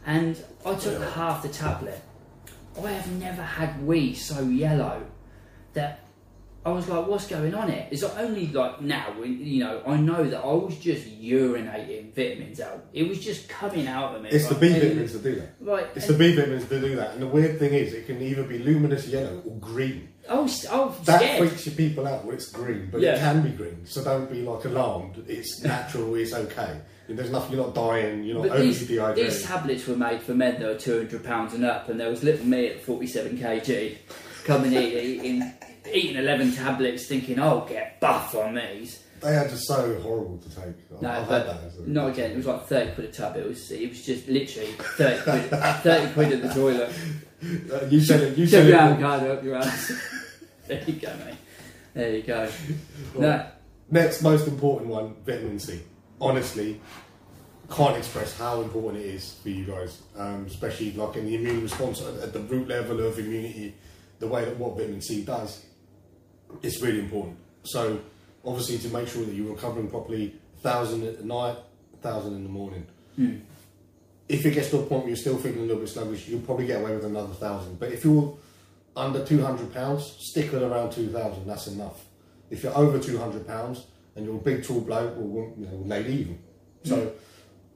And 0.05 0.41
I 0.65 0.76
took 0.76 1.01
half 1.01 1.41
the 1.41 1.49
tablet. 1.49 2.01
I 2.82 2.91
have 2.91 3.11
never 3.11 3.43
had 3.43 3.86
wee 3.86 4.13
so 4.13 4.41
yellow 4.43 5.05
that 5.74 5.99
I 6.64 6.70
was 6.70 6.88
like, 6.88 7.07
what's 7.07 7.26
going 7.28 7.55
on 7.55 7.72
here? 7.72 7.88
It's 7.89 8.03
only 8.03 8.45
like 8.47 8.82
now, 8.82 9.14
when- 9.18 9.43
you 9.43 9.64
know, 9.64 9.82
I 9.88 9.97
know 9.97 10.24
that 10.30 10.41
I 10.41 10.53
was 10.53 10.78
just 10.78 11.07
urinating 11.20 12.14
vitamins 12.14 12.59
out. 12.59 12.86
It 12.93 13.07
was 13.09 13.20
just 13.24 13.49
coming 13.49 13.88
out 13.88 14.16
of 14.16 14.22
me. 14.22 14.30
It's 14.30 14.47
the? 14.47 14.53
B 14.55 14.70
vitamins 14.72 15.14
that 15.14 15.24
do 15.24 15.36
that. 15.36 15.55
Right. 15.59 15.88
It's 15.95 16.05
the 16.05 16.14
B 16.14 16.36
vitamins 16.36 16.66
that 16.68 16.82
do 16.82 16.95
that. 16.97 17.14
And 17.14 17.22
the 17.24 17.28
weird 17.28 17.57
thing 17.57 17.74
is, 17.74 17.93
it 17.93 18.05
can 18.05 18.22
either 18.22 18.43
be 18.43 18.59
luminous 18.59 19.07
yellow 19.07 19.41
or 19.43 19.55
green. 19.57 20.09
Oh, 20.30 20.43
was, 20.43 20.66
I 20.68 20.74
oh, 20.76 20.95
That 21.05 21.20
scared. 21.22 21.39
freaks 21.49 21.66
your 21.66 21.74
people 21.76 22.07
out 22.07 22.26
when 22.26 22.36
it's 22.36 22.51
green, 22.51 22.89
but 22.91 23.01
Yeah. 23.01 23.16
it 23.16 23.20
can 23.20 23.41
be 23.41 23.49
green. 23.49 23.84
So 23.86 24.03
don't 24.03 24.32
be 24.32 24.43
like 24.43 24.64
alarmed. 24.66 25.24
It's 25.28 25.64
natural. 25.64 26.14
it's 26.16 26.34
okay. 26.34 26.80
There's 27.09 27.32
nothing. 27.32 27.57
You're 27.57 27.66
not 27.66 27.74
dying. 27.76 28.24
You're 28.24 28.36
not 28.36 28.43
But 28.43 28.51
overly 28.51 28.68
these, 28.68 28.88
dehydrated. 28.88 29.32
these 29.34 29.43
tablets 29.43 29.88
were 29.88 29.97
made 29.97 30.22
for 30.22 30.34
men 30.36 30.59
that 30.62 30.68
were 30.68 30.76
200 30.80 31.24
pounds 31.24 31.53
and 31.55 31.66
up, 31.66 31.89
and 31.89 31.99
there 31.99 32.09
was 32.09 32.24
little 32.24 32.45
me 32.45 32.68
at 32.68 32.82
47 32.84 33.38
kg 33.38 33.97
coming 34.45 34.72
in, 34.72 34.82
eating, 34.84 35.53
eating 35.94 36.18
11 36.18 36.54
tablets, 36.54 37.06
thinking, 37.08 37.40
"I'll 37.40 37.66
get 37.66 38.00
buff 38.00 38.36
on 38.36 38.56
these." 38.56 39.00
They 39.22 39.36
are 39.38 39.48
just 39.48 39.68
so 39.68 40.00
horrible 40.02 40.40
to 40.40 40.50
take. 40.50 41.02
No, 41.02 41.10
I've 41.10 41.28
had 41.28 41.46
that. 41.48 41.88
not 41.88 42.10
again. 42.10 42.32
It 42.32 42.38
was 42.38 42.48
like 42.48 42.66
30 42.66 42.92
quid 42.96 43.10
a 43.10 43.12
tub. 43.12 43.38
It 43.38 43.48
was, 43.48 43.70
it 43.72 43.90
was 43.90 44.04
just 44.04 44.28
literally 44.28 44.72
30 44.72 45.22
quid, 45.22 45.50
30 45.84 46.14
quid 46.14 46.32
at 46.34 46.42
the 46.42 46.50
toilet. 46.54 46.90
Uh, 47.72 47.86
you 47.86 48.02
said 48.02 48.22
it. 48.22 48.38
You 48.38 48.48
said 48.48 48.68
your 48.68 48.78
it. 48.78 48.82
avocado 48.82 49.34
up 49.34 49.44
your 49.44 49.56
ass. 49.58 49.92
there 50.68 50.84
you 50.88 50.94
go, 50.94 51.14
mate. 51.26 51.36
There 51.94 52.16
you 52.16 52.24
go. 52.24 52.50
No, 53.18 53.46
Next 53.92 54.22
most 54.24 54.48
important 54.48 54.90
one, 54.90 55.16
vitamin 55.26 55.60
C. 55.60 55.82
Honestly, 56.20 56.80
can't 57.70 57.98
express 57.98 58.38
how 58.38 58.62
important 58.62 59.04
it 59.04 59.08
is 59.08 59.34
for 59.44 59.50
you 59.50 59.66
guys, 59.66 60.02
um, 60.18 60.46
especially 60.48 60.94
like 60.94 61.16
in 61.18 61.26
the 61.26 61.36
immune 61.36 61.62
response 61.62 62.02
at, 62.02 62.16
at 62.24 62.34
the 62.34 62.40
root 62.40 62.68
level 62.68 63.00
of 63.06 63.20
immunity. 63.20 63.76
The 64.20 64.28
way 64.28 64.46
that 64.46 64.58
what 64.58 64.78
vitamin 64.78 65.02
C 65.02 65.24
does, 65.24 65.66
it's 66.62 66.82
really 66.82 66.99
important. 66.99 67.38
So, 67.64 67.99
obviously, 68.45 68.78
to 68.80 68.88
make 68.89 69.08
sure 69.08 69.26
that 69.26 69.34
you're 69.34 69.54
recovering 69.54 69.89
properly, 69.89 70.36
thousand 70.62 71.04
at 71.04 71.24
night, 71.24 71.58
thousand 72.02 72.36
in 72.36 72.43
the 72.43 72.49
morning. 72.49 72.86
If 74.30 74.45
it 74.45 74.52
gets 74.52 74.70
to 74.70 74.78
a 74.78 74.84
point 74.84 75.02
where 75.02 75.10
you're 75.10 75.18
still 75.18 75.38
feeling 75.38 75.60
a 75.60 75.62
little 75.62 75.80
bit 75.80 75.89
sluggish, 75.89 76.28
you'll 76.28 76.41
probably 76.41 76.66
get 76.66 76.82
away 76.82 76.95
with 76.95 77.06
another 77.06 77.34
thousand. 77.34 77.80
But 77.80 77.91
if 77.91 78.04
you're 78.06 78.38
under 78.95 79.26
200 79.26 79.74
pounds, 79.74 80.16
stick 80.20 80.52
with 80.52 80.64
around 80.64 80.91
2,000. 80.91 81.45
That's 81.45 81.68
enough. 81.68 82.06
If 82.49 82.64
you're 82.64 82.76
over 82.78 82.99
200 82.99 83.47
pounds 83.47 83.86
and 84.16 84.26
you're 84.26 84.36
a 84.36 84.39
big 84.39 84.64
tall 84.64 84.82
bloke, 84.82 85.14
well, 85.18 85.54
you 85.58 85.66
know, 85.66 85.84
maybe 85.86 86.14
even. 86.14 86.39
So 86.84 87.14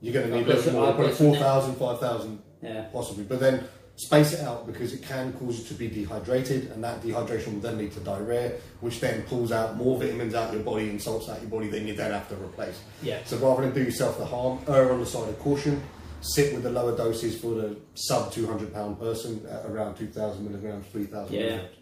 you're 0.01 0.13
going 0.13 0.30
to 0.30 0.36
need 0.38 0.47
a 0.47 0.55
little 0.55 0.73
more, 0.73 0.93
probably 0.93 1.13
4,000, 1.13 1.76
5,000 1.76 2.41
yeah. 2.61 2.84
possibly. 2.91 3.23
But 3.23 3.39
then 3.39 3.67
space 3.97 4.33
it 4.33 4.41
out 4.41 4.67
because 4.67 4.93
it 4.93 5.01
can 5.01 5.31
cause 5.33 5.59
you 5.59 5.65
to 5.65 5.73
be 5.73 5.87
dehydrated, 5.87 6.71
and 6.71 6.83
that 6.83 7.01
dehydration 7.01 7.53
will 7.53 7.61
then 7.61 7.77
lead 7.77 7.91
to 7.93 7.99
diarrhea, 8.01 8.51
which 8.81 8.99
then 8.99 9.23
pulls 9.23 9.51
out 9.51 9.77
more 9.77 9.97
vitamins 9.97 10.35
out 10.35 10.49
of 10.49 10.55
your 10.55 10.63
body 10.63 10.89
and 10.89 11.01
salts 11.01 11.29
out 11.29 11.37
of 11.37 11.43
your 11.43 11.51
body 11.51 11.69
than 11.69 11.87
you 11.87 11.95
then 11.95 12.11
have 12.11 12.27
to 12.29 12.35
replace. 12.35 12.79
Yeah. 13.01 13.19
So 13.25 13.37
rather 13.37 13.61
than 13.61 13.73
do 13.73 13.81
yourself 13.83 14.17
the 14.17 14.25
harm, 14.25 14.59
err 14.67 14.91
on 14.91 14.99
the 14.99 15.05
side 15.05 15.29
of 15.29 15.39
caution. 15.39 15.81
Sit 16.21 16.53
with 16.55 16.63
the 16.63 16.71
lower 16.71 16.97
doses 16.97 17.39
for 17.39 17.49
the 17.53 17.77
sub 17.93 18.31
200 18.31 18.73
pound 18.73 18.99
person 18.99 19.45
at 19.49 19.63
around 19.67 19.95
2,000 19.95 20.43
milligrams, 20.43 20.87
3,000 20.87 21.33
Yeah. 21.35 21.41
milligrams. 21.41 21.75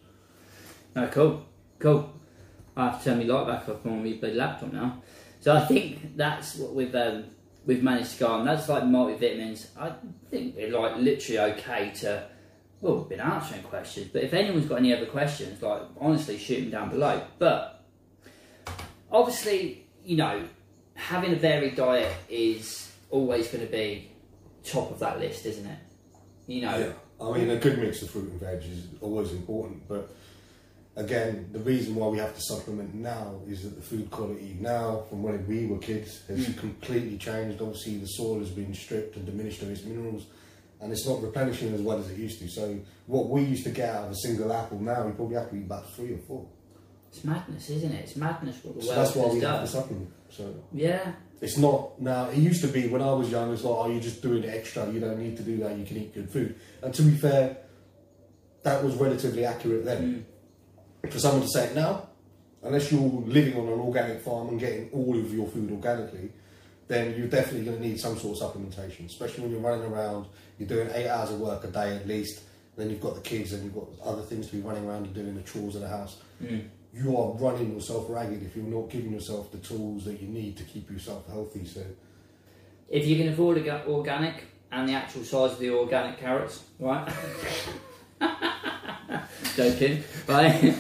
No, 0.96 1.08
cool, 1.08 1.46
cool. 1.80 2.14
I 2.76 2.90
have 2.90 3.00
to 3.04 3.06
turn 3.10 3.20
my 3.20 3.24
light 3.24 3.48
back 3.48 3.70
up 3.70 3.86
on 3.86 4.04
my 4.04 4.14
bloody 4.20 4.36
laptop 4.36 4.74
now. 4.74 5.02
So 5.40 5.56
I 5.56 5.66
think 5.66 6.18
that's 6.18 6.56
what 6.58 6.74
we've 6.76 6.94
um, 6.94 7.26
we've 7.66 7.84
managed 7.84 8.14
to 8.14 8.20
go 8.20 8.28
on. 8.28 8.46
That's 8.46 8.70
like 8.70 8.84
multivitamins. 8.84 9.68
I 9.78 9.94
think 10.30 10.56
we're 10.56 10.70
like 10.78 10.98
literally 10.98 11.54
okay 11.54 11.92
to. 12.02 12.28
Well, 12.82 12.98
we've 12.98 13.10
been 13.10 13.22
answering 13.22 13.64
questions, 13.64 14.10
but 14.12 14.24
if 14.24 14.34
anyone's 14.34 14.66
got 14.66 14.80
any 14.80 14.94
other 14.94 15.06
questions, 15.06 15.62
like 15.62 15.84
honestly, 16.00 16.38
shoot 16.38 16.62
them 16.62 16.72
down 16.72 16.90
below. 16.90 17.24
But 17.40 17.86
obviously, 19.12 19.88
you 20.04 20.18
know, 20.18 20.44
having 20.96 21.32
a 21.32 21.36
varied 21.38 21.76
diet 21.76 22.14
is 22.30 22.92
always 23.10 23.48
going 23.48 23.66
to 23.66 23.72
be 23.72 24.12
top 24.66 24.92
of 24.92 25.00
that 25.00 25.20
list, 25.20 25.46
isn't 25.46 25.66
it? 25.66 25.80
You 26.48 26.62
know, 26.62 26.78
Yeah. 26.78 26.94
I 27.26 27.38
mean, 27.38 27.50
a 27.52 27.56
good 27.56 27.80
mix 27.80 28.02
of 28.02 28.10
fruit 28.10 28.30
and 28.32 28.40
veg 28.40 28.64
is 28.64 28.86
always 29.00 29.32
important, 29.32 29.88
but 29.88 30.14
again, 30.96 31.50
the 31.52 31.60
reason 31.60 31.96
why 31.96 32.08
we 32.08 32.18
have 32.20 32.36
to 32.36 32.42
supplement 32.42 32.94
now 32.94 33.40
is 33.48 33.64
that 33.64 33.76
the 33.76 33.82
food 33.82 34.10
quality 34.12 34.58
now, 34.60 35.04
from 35.10 35.24
when 35.24 35.46
we 35.48 35.66
were 35.66 35.80
kids, 35.80 36.22
has 36.28 36.40
Mm. 36.48 36.58
completely 36.58 37.18
changed. 37.18 37.62
Obviously, 37.62 37.98
the 37.98 38.08
soil 38.08 38.40
has 38.40 38.50
been 38.50 38.74
stripped 38.74 39.16
and 39.16 39.26
diminished 39.26 39.62
of 39.62 39.70
its 39.72 39.84
minerals, 39.84 40.26
and 40.82 40.92
it's 40.92 41.08
not 41.08 41.22
replenishing 41.22 41.74
as 41.74 41.82
well 41.82 41.98
as 42.00 42.10
it 42.12 42.18
used 42.18 42.40
to. 42.40 42.48
So, 42.48 42.78
what 43.08 43.30
we 43.30 43.44
used 43.44 43.64
to 43.64 43.72
get 43.72 43.90
out 43.96 44.06
of 44.06 44.12
a 44.12 44.16
single 44.16 44.52
apple 44.54 44.80
now, 44.80 45.06
we 45.06 45.12
probably 45.14 45.36
have 45.36 45.50
to 45.50 45.56
eat 45.56 45.64
about 45.66 45.92
three 45.96 46.14
or 46.14 46.20
four. 46.28 46.46
it's 47.16 47.24
madness, 47.24 47.70
isn't 47.70 47.92
it? 47.92 48.06
It's 48.06 48.16
madness 48.16 48.56
what 48.64 48.76
the 48.76 48.82
So 48.82 48.88
world 48.90 49.00
that's 49.06 49.16
why 49.16 49.28
we 49.34 49.40
done. 49.40 49.54
have 49.60 49.66
to 49.66 49.72
supplement. 49.72 50.10
So. 50.32 50.52
Yeah, 50.74 51.12
It's 51.42 51.58
not 51.58 52.02
now. 52.02 52.30
It 52.30 52.38
used 52.38 52.62
to 52.62 52.68
be 52.68 52.88
when 52.88 53.02
I 53.04 53.14
was 53.14 53.30
young. 53.30 53.54
It's 53.54 53.64
like, 53.64 53.76
oh, 53.78 53.92
you're 53.92 54.02
just 54.02 54.22
doing 54.24 54.46
extra. 54.46 54.90
You 54.92 55.00
don't 55.00 55.20
need 55.20 55.36
to 55.38 55.44
do 55.44 55.58
that. 55.58 55.78
You 55.78 55.86
can 55.86 55.98
eat 55.98 56.14
good 56.16 56.30
food. 56.32 56.56
And 56.82 56.92
to 56.94 57.02
be 57.04 57.12
fair, 57.12 57.58
that 58.64 58.84
was 58.84 58.96
relatively 58.96 59.46
accurate 59.46 59.86
then. 59.86 60.26
For 61.10 61.20
someone 61.20 61.42
to 61.42 61.48
say 61.50 61.66
it 61.68 61.76
now, 61.76 62.08
unless 62.64 62.92
you're 62.92 63.02
living 63.02 63.56
on 63.56 63.68
an 63.68 63.80
organic 63.80 64.22
farm 64.22 64.50
and 64.50 64.60
getting 64.60 64.90
all 64.92 65.18
of 65.20 65.34
your 65.34 65.48
food 65.48 65.70
organically, 65.72 66.32
then 66.88 67.16
you're 67.18 67.28
definitely 67.28 67.66
going 67.66 67.78
to 67.78 67.88
need 67.88 68.00
some 68.00 68.18
sort 68.18 68.42
of 68.42 68.54
supplementation. 68.54 69.06
Especially 69.06 69.44
when 69.44 69.52
you're 69.52 69.60
running 69.62 69.86
around, 69.86 70.26
you're 70.58 70.68
doing 70.68 70.90
eight 70.94 71.08
hours 71.08 71.32
of 71.32 71.40
work 71.40 71.64
a 71.66 71.68
day 71.68 71.96
at 71.96 72.08
least. 72.08 72.42
Then 72.78 72.90
you've 72.90 73.02
got 73.02 73.16
the 73.16 73.22
kids 73.22 73.54
and 73.54 73.64
you've 73.64 73.76
got 73.76 73.88
other 74.04 74.22
things 74.24 74.48
to 74.48 74.56
be 74.56 74.62
running 74.62 74.86
around 74.86 75.06
and 75.06 75.14
doing 75.14 75.36
the 75.36 75.42
chores 75.42 75.76
of 75.76 75.82
the 75.82 75.88
house 75.88 76.18
Mm. 76.44 76.68
you 76.94 77.16
are 77.18 77.32
running 77.34 77.74
yourself 77.74 78.08
ragged 78.10 78.44
if 78.44 78.56
you're 78.56 78.66
not 78.66 78.90
giving 78.90 79.14
yourself 79.14 79.52
the 79.52 79.60
tools 79.60 80.04
that 80.04 80.20
you 80.22 80.28
need 80.28 80.58
to 80.58 80.64
keep 80.64 80.90
yourself 80.90 81.26
healthy. 81.28 81.64
So 81.66 81.82
if 82.90 83.06
you 83.06 83.16
can 83.16 83.30
afford 83.30 83.58
organic 83.88 84.44
and 84.72 84.90
the 84.90 84.94
actual 84.94 85.24
size 85.24 85.52
of 85.54 85.60
the 85.60 85.70
organic 85.70 86.18
carrots, 86.18 86.64
right? 86.80 87.08
Joking, 89.56 90.04
right? 90.28 90.76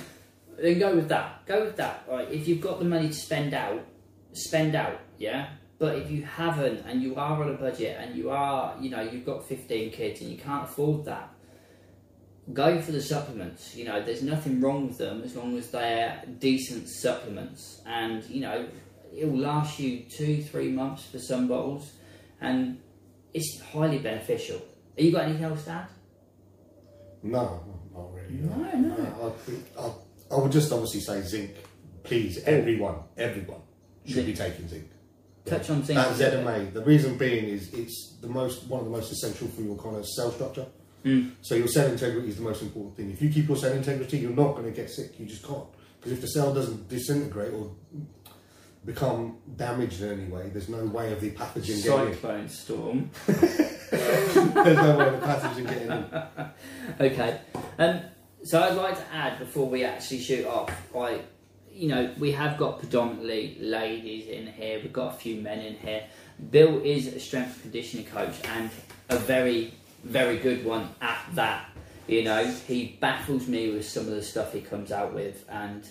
Then 0.61 0.79
go 0.79 0.95
with 0.95 1.09
that. 1.09 1.45
Go 1.45 1.65
with 1.65 1.75
that. 1.77 2.03
Right? 2.09 2.29
If 2.31 2.47
you've 2.47 2.61
got 2.61 2.79
the 2.79 2.85
money 2.85 3.07
to 3.07 3.13
spend 3.13 3.53
out, 3.53 3.85
spend 4.33 4.75
out. 4.75 4.99
Yeah. 5.17 5.49
But 5.79 5.97
if 5.97 6.11
you 6.11 6.23
haven't, 6.23 6.85
and 6.87 7.01
you 7.01 7.15
are 7.15 7.41
on 7.43 7.49
a 7.49 7.57
budget, 7.57 7.97
and 7.99 8.15
you 8.15 8.29
are, 8.29 8.75
you 8.79 8.89
know, 8.89 9.01
you've 9.01 9.25
got 9.25 9.45
15 9.47 9.91
kids, 9.91 10.21
and 10.21 10.29
you 10.29 10.37
can't 10.37 10.63
afford 10.63 11.05
that, 11.05 11.33
go 12.53 12.79
for 12.81 12.91
the 12.91 13.01
supplements. 13.01 13.75
You 13.75 13.85
know, 13.85 14.01
there's 14.01 14.21
nothing 14.23 14.61
wrong 14.61 14.87
with 14.87 14.97
them 14.97 15.23
as 15.23 15.35
long 15.35 15.57
as 15.57 15.71
they're 15.71 16.23
decent 16.39 16.87
supplements, 16.89 17.81
and 17.85 18.23
you 18.25 18.41
know, 18.41 18.67
it 19.15 19.25
will 19.29 19.39
last 19.39 19.79
you 19.79 20.05
two, 20.09 20.41
three 20.43 20.69
months 20.71 21.05
for 21.05 21.19
some 21.19 21.47
bottles, 21.47 21.91
and 22.39 22.79
it's 23.33 23.59
highly 23.61 23.97
beneficial. 23.97 24.61
Have 24.97 25.05
you 25.05 25.11
got 25.11 25.23
anything 25.25 25.43
else 25.43 25.65
to 25.65 25.71
add? 25.71 25.87
no, 27.23 27.63
not 27.93 28.13
really. 28.13 28.33
No, 28.35 28.55
no. 28.79 29.27
I, 29.27 29.39
think- 29.41 29.65
I, 29.79 29.91
I 30.33 30.39
would 30.39 30.51
just 30.51 30.71
obviously 30.71 31.01
say 31.01 31.21
zinc. 31.21 31.51
Please, 32.03 32.39
everyone, 32.43 32.95
everyone 33.17 33.61
should 34.05 34.25
be 34.25 34.33
taking 34.33 34.67
zinc. 34.67 34.89
Touch 35.45 35.69
on 35.69 35.83
zinc. 35.83 35.97
That 35.97 36.15
ZMA. 36.15 36.73
The 36.73 36.81
reason 36.81 37.17
being 37.17 37.45
is 37.45 37.73
it's 37.73 38.17
the 38.21 38.27
most 38.27 38.67
one 38.67 38.79
of 38.79 38.85
the 38.85 38.91
most 38.91 39.11
essential 39.11 39.47
for 39.47 39.61
your 39.61 39.77
kind 39.77 39.95
of 39.95 40.07
cell 40.07 40.31
structure. 40.31 40.65
Mm. 41.03 41.31
So 41.41 41.55
your 41.55 41.67
cell 41.67 41.89
integrity 41.89 42.29
is 42.29 42.37
the 42.37 42.43
most 42.43 42.61
important 42.61 42.95
thing. 42.95 43.11
If 43.11 43.21
you 43.21 43.29
keep 43.29 43.47
your 43.47 43.57
cell 43.57 43.73
integrity, 43.73 44.17
you're 44.19 44.31
not 44.31 44.53
going 44.53 44.65
to 44.65 44.71
get 44.71 44.89
sick. 44.89 45.19
You 45.19 45.25
just 45.25 45.45
can't. 45.45 45.65
Because 45.99 46.13
if 46.13 46.21
the 46.21 46.27
cell 46.27 46.53
doesn't 46.53 46.89
disintegrate 46.89 47.53
or 47.53 47.71
become 48.85 49.37
damaged 49.55 50.01
in 50.01 50.19
any 50.19 50.29
way, 50.29 50.49
there's 50.49 50.69
no 50.69 50.85
way 50.85 51.11
of 51.11 51.21
the 51.21 51.31
pathogen 51.31 51.83
getting 51.83 52.07
in. 52.07 52.17
Cytokine 52.17 52.49
storm. 52.49 53.11
There's 53.93 54.77
no 54.77 54.97
way 54.97 55.07
of 55.07 55.21
the 55.21 55.27
pathogen 55.27 55.67
getting 55.67 55.91
in. 55.91 56.49
Okay. 56.99 57.39
Um, 57.79 58.01
so 58.43 58.61
I'd 58.61 58.75
like 58.75 58.95
to 58.97 59.13
add 59.13 59.39
before 59.39 59.67
we 59.67 59.83
actually 59.83 60.19
shoot 60.19 60.45
off, 60.45 60.71
like, 60.93 61.25
you 61.71 61.87
know, 61.87 62.13
we 62.19 62.31
have 62.33 62.57
got 62.57 62.79
predominantly 62.79 63.57
ladies 63.59 64.27
in 64.27 64.47
here. 64.47 64.79
We've 64.81 64.93
got 64.93 65.15
a 65.15 65.17
few 65.17 65.41
men 65.41 65.59
in 65.59 65.75
here. 65.75 66.03
Bill 66.51 66.81
is 66.83 67.07
a 67.07 67.19
strength 67.19 67.61
conditioning 67.61 68.05
coach 68.05 68.35
and 68.49 68.69
a 69.09 69.17
very, 69.17 69.73
very 70.03 70.37
good 70.37 70.65
one 70.65 70.89
at 71.01 71.23
that. 71.33 71.69
You 72.07 72.23
know, 72.23 72.45
he 72.67 72.97
baffles 72.99 73.47
me 73.47 73.71
with 73.71 73.87
some 73.87 74.07
of 74.07 74.11
the 74.11 74.21
stuff 74.21 74.51
he 74.53 74.61
comes 74.61 74.91
out 74.91 75.13
with, 75.13 75.45
and 75.49 75.87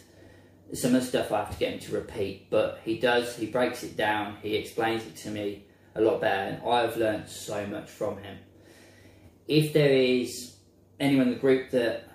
some 0.74 0.94
of 0.94 1.00
the 1.00 1.06
stuff 1.06 1.32
I 1.32 1.38
have 1.38 1.52
to 1.52 1.58
get 1.58 1.72
him 1.72 1.80
to 1.80 1.94
repeat. 1.94 2.50
But 2.50 2.80
he 2.84 2.98
does. 2.98 3.34
He 3.34 3.46
breaks 3.46 3.82
it 3.82 3.96
down. 3.96 4.36
He 4.42 4.56
explains 4.56 5.06
it 5.06 5.16
to 5.16 5.30
me 5.30 5.64
a 5.94 6.02
lot 6.02 6.20
better, 6.20 6.50
and 6.50 6.68
I've 6.68 6.96
learned 6.98 7.28
so 7.28 7.66
much 7.66 7.88
from 7.88 8.18
him. 8.18 8.38
If 9.48 9.72
there 9.72 9.92
is 9.92 10.54
anyone 11.00 11.28
in 11.28 11.34
the 11.34 11.40
group 11.40 11.70
that 11.70 12.11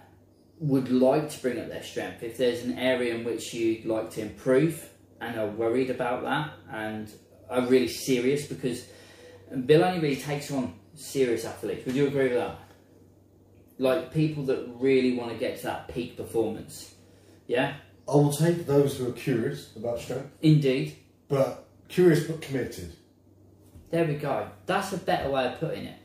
would 0.60 0.92
like 0.92 1.30
to 1.30 1.42
bring 1.42 1.60
up 1.60 1.70
their 1.70 1.84
strength, 1.84 2.24
if 2.24 2.38
there's 2.38 2.64
an 2.64 2.78
area 2.78 3.16
in 3.16 3.24
which 3.24 3.54
you'd 3.54 3.86
like 3.86 4.10
to 4.12 4.22
improve 4.22 4.90
and 5.22 5.38
are 5.38 5.48
worried 5.48 5.90
about 5.90 6.24
that 6.24 6.52
and 6.72 7.12
are 7.50 7.62
really 7.68 7.88
serious, 7.88 8.48
because 8.48 8.86
Bill 9.66 9.84
only 9.84 10.00
really 10.00 10.22
takes 10.22 10.52
on 10.52 10.74
serious 10.96 11.46
athletes. 11.46 11.86
Would 11.86 11.96
you 11.96 12.08
agree 12.08 12.30
with 12.30 12.38
that? 12.38 12.60
Like 13.80 14.12
people 14.12 14.44
that 14.46 14.68
really 14.80 15.16
want 15.16 15.32
to 15.32 15.38
get 15.38 15.58
to 15.58 15.64
that 15.64 15.88
peak 15.88 16.18
performance. 16.18 16.96
Yeah, 17.46 17.76
I 18.08 18.16
will 18.16 18.34
take 18.34 18.66
those 18.66 18.98
who 18.98 19.08
are 19.10 19.14
curious 19.14 19.76
about 19.76 20.00
strength, 20.00 20.32
indeed. 20.42 20.98
but 21.28 21.68
curious 21.88 22.26
but 22.26 22.42
committed. 22.42 22.94
There 23.92 24.06
we 24.06 24.16
go. 24.16 24.50
That's 24.66 24.92
a 24.94 24.98
better 24.98 25.30
way 25.30 25.46
of 25.48 25.60
putting 25.60 25.86
it. 25.86 25.96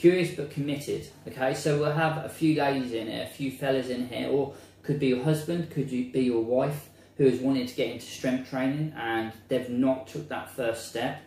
Curious 0.00 0.34
but 0.34 0.50
committed. 0.50 1.06
Okay, 1.28 1.52
so 1.52 1.78
we'll 1.78 1.92
have 1.92 2.24
a 2.24 2.28
few 2.30 2.58
ladies 2.58 2.92
in 2.92 3.06
here, 3.06 3.24
a 3.24 3.34
few 3.34 3.50
fellas 3.50 3.90
in 3.90 4.08
here, 4.08 4.30
or 4.30 4.54
could 4.82 4.98
be 4.98 5.08
your 5.08 5.22
husband, 5.22 5.70
could 5.70 5.90
be 5.90 6.22
your 6.22 6.40
wife 6.40 6.88
who 7.18 7.26
is 7.26 7.38
wanting 7.38 7.66
to 7.66 7.74
get 7.74 7.90
into 7.90 8.06
strength 8.06 8.48
training 8.48 8.94
and 8.96 9.30
they've 9.48 9.68
not 9.68 10.06
took 10.06 10.26
that 10.30 10.50
first 10.52 10.88
step. 10.88 11.20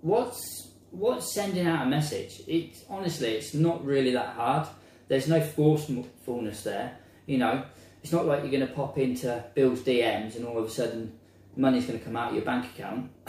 What's 0.00 0.72
what's 0.90 1.32
sending 1.32 1.64
out 1.64 1.86
a 1.86 1.88
message? 1.88 2.42
It's 2.48 2.84
honestly, 2.90 3.28
it's 3.28 3.54
not 3.54 3.84
really 3.84 4.10
that 4.10 4.34
hard. 4.34 4.66
There's 5.06 5.28
no 5.28 5.40
forcefulness 5.40 6.64
there. 6.64 6.98
You 7.26 7.38
know, 7.38 7.62
it's 8.02 8.10
not 8.10 8.26
like 8.26 8.40
you're 8.42 8.50
going 8.50 8.66
to 8.66 8.74
pop 8.74 8.98
into 8.98 9.44
Bill's 9.54 9.82
DMs 9.82 10.34
and 10.34 10.44
all 10.44 10.58
of 10.58 10.64
a 10.64 10.70
sudden 10.70 11.16
money's 11.54 11.86
going 11.86 12.00
to 12.00 12.04
come 12.04 12.16
out 12.16 12.30
of 12.30 12.34
your 12.34 12.44
bank 12.44 12.64
account. 12.64 13.12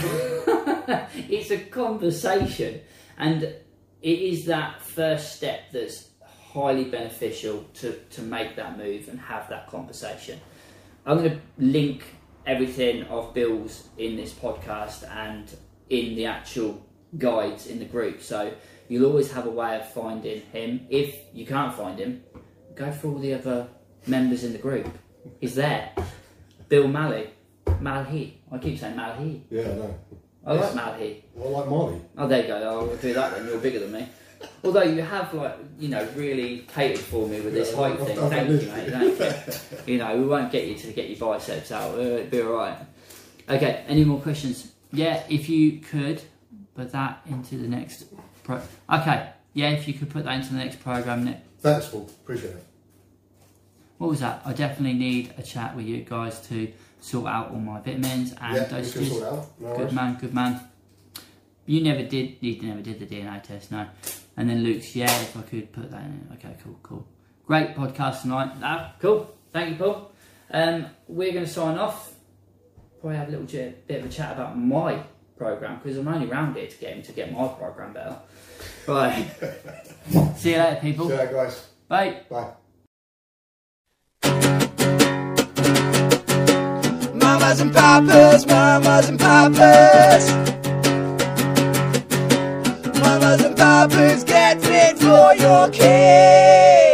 it's 1.30 1.52
a 1.52 1.60
conversation, 1.60 2.82
and 3.20 3.54
it 4.06 4.20
is 4.20 4.46
that 4.46 4.84
first 4.84 5.36
step 5.36 5.72
that's 5.72 6.10
highly 6.54 6.84
beneficial 6.84 7.66
to, 7.74 7.94
to 8.12 8.22
make 8.22 8.56
that 8.56 8.78
move 8.78 9.08
and 9.08 9.20
have 9.20 9.50
that 9.50 9.68
conversation. 9.68 10.40
I'm 11.08 11.18
going 11.18 11.32
to 11.32 11.42
link 11.58 12.04
everything 12.46 13.02
of 13.06 13.34
Bill's 13.34 13.90
in 13.98 14.16
this 14.16 14.32
podcast 14.32 15.10
and 15.12 15.52
in 15.90 16.16
the 16.16 16.28
actual 16.28 16.86
guides 17.18 17.66
in 17.66 17.80
the 17.80 17.86
group, 17.86 18.22
so 18.22 18.54
you'll 18.90 19.08
always 19.08 19.32
have 19.32 19.48
a 19.48 19.50
way 19.50 19.76
of 19.76 19.92
finding 19.92 20.42
him. 20.54 20.86
If 20.92 21.18
you 21.34 21.48
can't 21.48 21.74
find 21.74 21.98
him, 21.98 22.24
go 22.76 22.92
for 22.92 23.08
all 23.08 23.18
the 23.18 23.34
other 23.34 23.68
members 24.06 24.44
in 24.44 24.52
the 24.52 24.60
group. 24.60 24.88
He's 25.42 25.56
there. 25.56 25.94
Bill 26.70 26.88
Malley. 26.88 27.32
Malhi. 27.82 28.34
I 28.52 28.58
keep 28.60 28.78
saying 28.78 28.96
Malhi. 28.96 29.42
Yeah, 29.50 29.64
I 29.64 29.74
know. 29.74 30.00
I 30.46 30.54
like 30.54 30.76
Malhi. 30.76 31.24
Well, 31.34 31.56
I 31.56 31.60
like 31.60 31.70
Molly. 31.70 32.02
Oh, 32.18 32.28
there 32.28 32.42
you 32.42 32.48
go. 32.48 32.58
I'll 32.90 32.96
do 32.98 33.14
that 33.14 33.36
then. 33.36 33.48
You're 33.48 33.58
bigger 33.58 33.80
than 33.80 33.92
me. 33.92 34.08
Although 34.64 34.84
you 34.84 35.02
have, 35.02 35.34
like, 35.34 35.58
you 35.80 35.88
know, 35.90 36.08
really 36.16 36.60
catered 36.74 37.00
for 37.00 37.28
me 37.28 37.42
with 37.42 37.54
this 37.54 37.72
Yeah, 37.72 37.78
height 37.78 38.00
thing. 38.00 38.30
Thank 38.30 38.50
you, 38.50 38.68
mate. 38.70 38.90
Thank 39.18 39.88
you. 39.88 39.94
you 39.94 40.00
know, 40.00 40.18
we 40.18 40.26
won't 40.26 40.52
get 40.52 40.68
you 40.68 40.76
to 40.76 40.88
get 40.94 41.10
your 41.10 41.18
biceps 41.18 41.72
out. 41.72 41.96
Uh, 41.96 42.02
It'll 42.02 42.26
be 42.30 42.42
alright. 42.42 42.78
Okay, 43.50 43.84
any 43.88 44.04
more 44.04 44.20
questions? 44.20 44.72
Yeah, 44.92 45.24
if 45.30 45.50
you 45.50 45.80
could 45.80 46.22
put 46.76 46.92
that 46.92 47.22
into 47.28 47.58
the 47.58 47.68
next 47.68 48.06
pro. 48.44 48.62
Okay, 48.92 49.30
yeah, 49.54 49.70
if 49.72 49.88
you 49.88 49.94
could 49.96 50.10
put 50.10 50.26
that 50.26 50.36
into 50.36 50.54
the 50.54 50.60
next 50.60 50.80
program, 50.84 51.26
Nick. 51.26 51.38
Thanks, 51.60 51.88
Paul. 51.88 52.10
Appreciate 52.24 52.52
it. 52.52 52.66
What 53.98 54.10
was 54.10 54.20
that? 54.20 54.42
I 54.46 54.54
definitely 54.54 54.98
need 54.98 55.34
a 55.38 55.42
chat 55.44 55.76
with 55.76 55.86
you 55.86 56.02
guys 56.04 56.40
to 56.50 56.72
sort 57.06 57.28
out 57.28 57.52
all 57.52 57.60
my 57.60 57.80
vitamins 57.82 58.34
and 58.42 58.56
yeah, 58.56 58.66
dosages. 58.66 59.22
No 59.22 59.48
Good 59.60 59.78
worries. 59.78 59.94
man, 59.94 60.18
good 60.20 60.34
man. 60.34 60.60
You 61.68 61.82
never 61.82 62.04
did. 62.04 62.38
You 62.42 62.62
never 62.64 62.82
did 62.82 63.00
the 63.00 63.06
DNA 63.06 63.44
test, 63.44 63.72
no. 63.72 63.88
And 64.38 64.50
then 64.50 64.64
Luke's, 64.64 64.96
yeah, 64.96 65.06
if 65.22 65.38
I 65.38 65.42
could 65.44 65.72
put 65.72 65.92
that 65.92 66.02
in. 66.02 66.28
Okay, 66.34 66.56
cool, 66.64 66.80
cool. 66.82 67.08
Great 67.46 67.76
podcast 67.76 68.24
tonight. 68.24 68.52
Ah, 68.62 68.96
cool. 69.00 69.36
Thank 69.54 69.72
you, 69.72 69.76
Paul. 69.78 70.12
Um, 70.52 70.88
we're 71.08 71.32
going 71.32 71.46
to 71.46 71.52
sign 71.52 71.78
off. 71.78 72.12
Probably 73.00 73.18
have 73.18 73.28
a 73.28 73.32
little 73.32 73.46
bit 73.46 74.00
of 74.00 74.06
a 74.06 74.10
chat 74.10 74.34
about 74.34 74.58
my 74.58 75.04
program 75.38 75.80
because 75.82 75.98
I'm 76.00 76.08
only 76.08 76.26
round 76.26 76.56
here 76.56 76.68
to 76.68 76.78
get 76.78 76.96
him 76.96 77.04
to 77.04 77.12
get 77.12 77.32
my 77.32 77.48
program 77.50 77.94
better. 77.94 78.18
Right. 78.88 79.28
See 80.38 80.54
you 80.54 80.58
later, 80.58 80.80
people. 80.82 81.06
See 81.06 81.14
you 81.14 81.20
later, 81.20 81.34
guys. 81.34 81.68
Bye. 81.88 82.22
Bye. 82.30 82.65
Mamas 87.46 87.62
and 87.62 87.74
papas, 87.76 88.48
mamas 88.48 89.08
and 89.08 89.20
papas. 89.20 90.32
Mamas 93.00 93.44
and 93.44 93.56
papas, 93.56 94.24
get 94.24 94.60
fit 94.60 94.98
for 94.98 95.36
your 95.36 95.70
kids. 95.70 96.85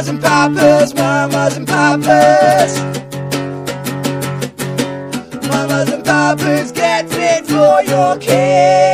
Mamas 0.00 0.08
and 0.08 0.22
papas, 0.22 0.94
mamas 0.94 1.56
and 1.58 1.68
papas. 1.68 2.80
Mamas 5.46 5.92
and 5.92 6.02
papas, 6.02 6.72
get 6.72 7.10
fit 7.10 7.44
for 7.44 7.82
your 7.82 8.16
kids. 8.16 8.89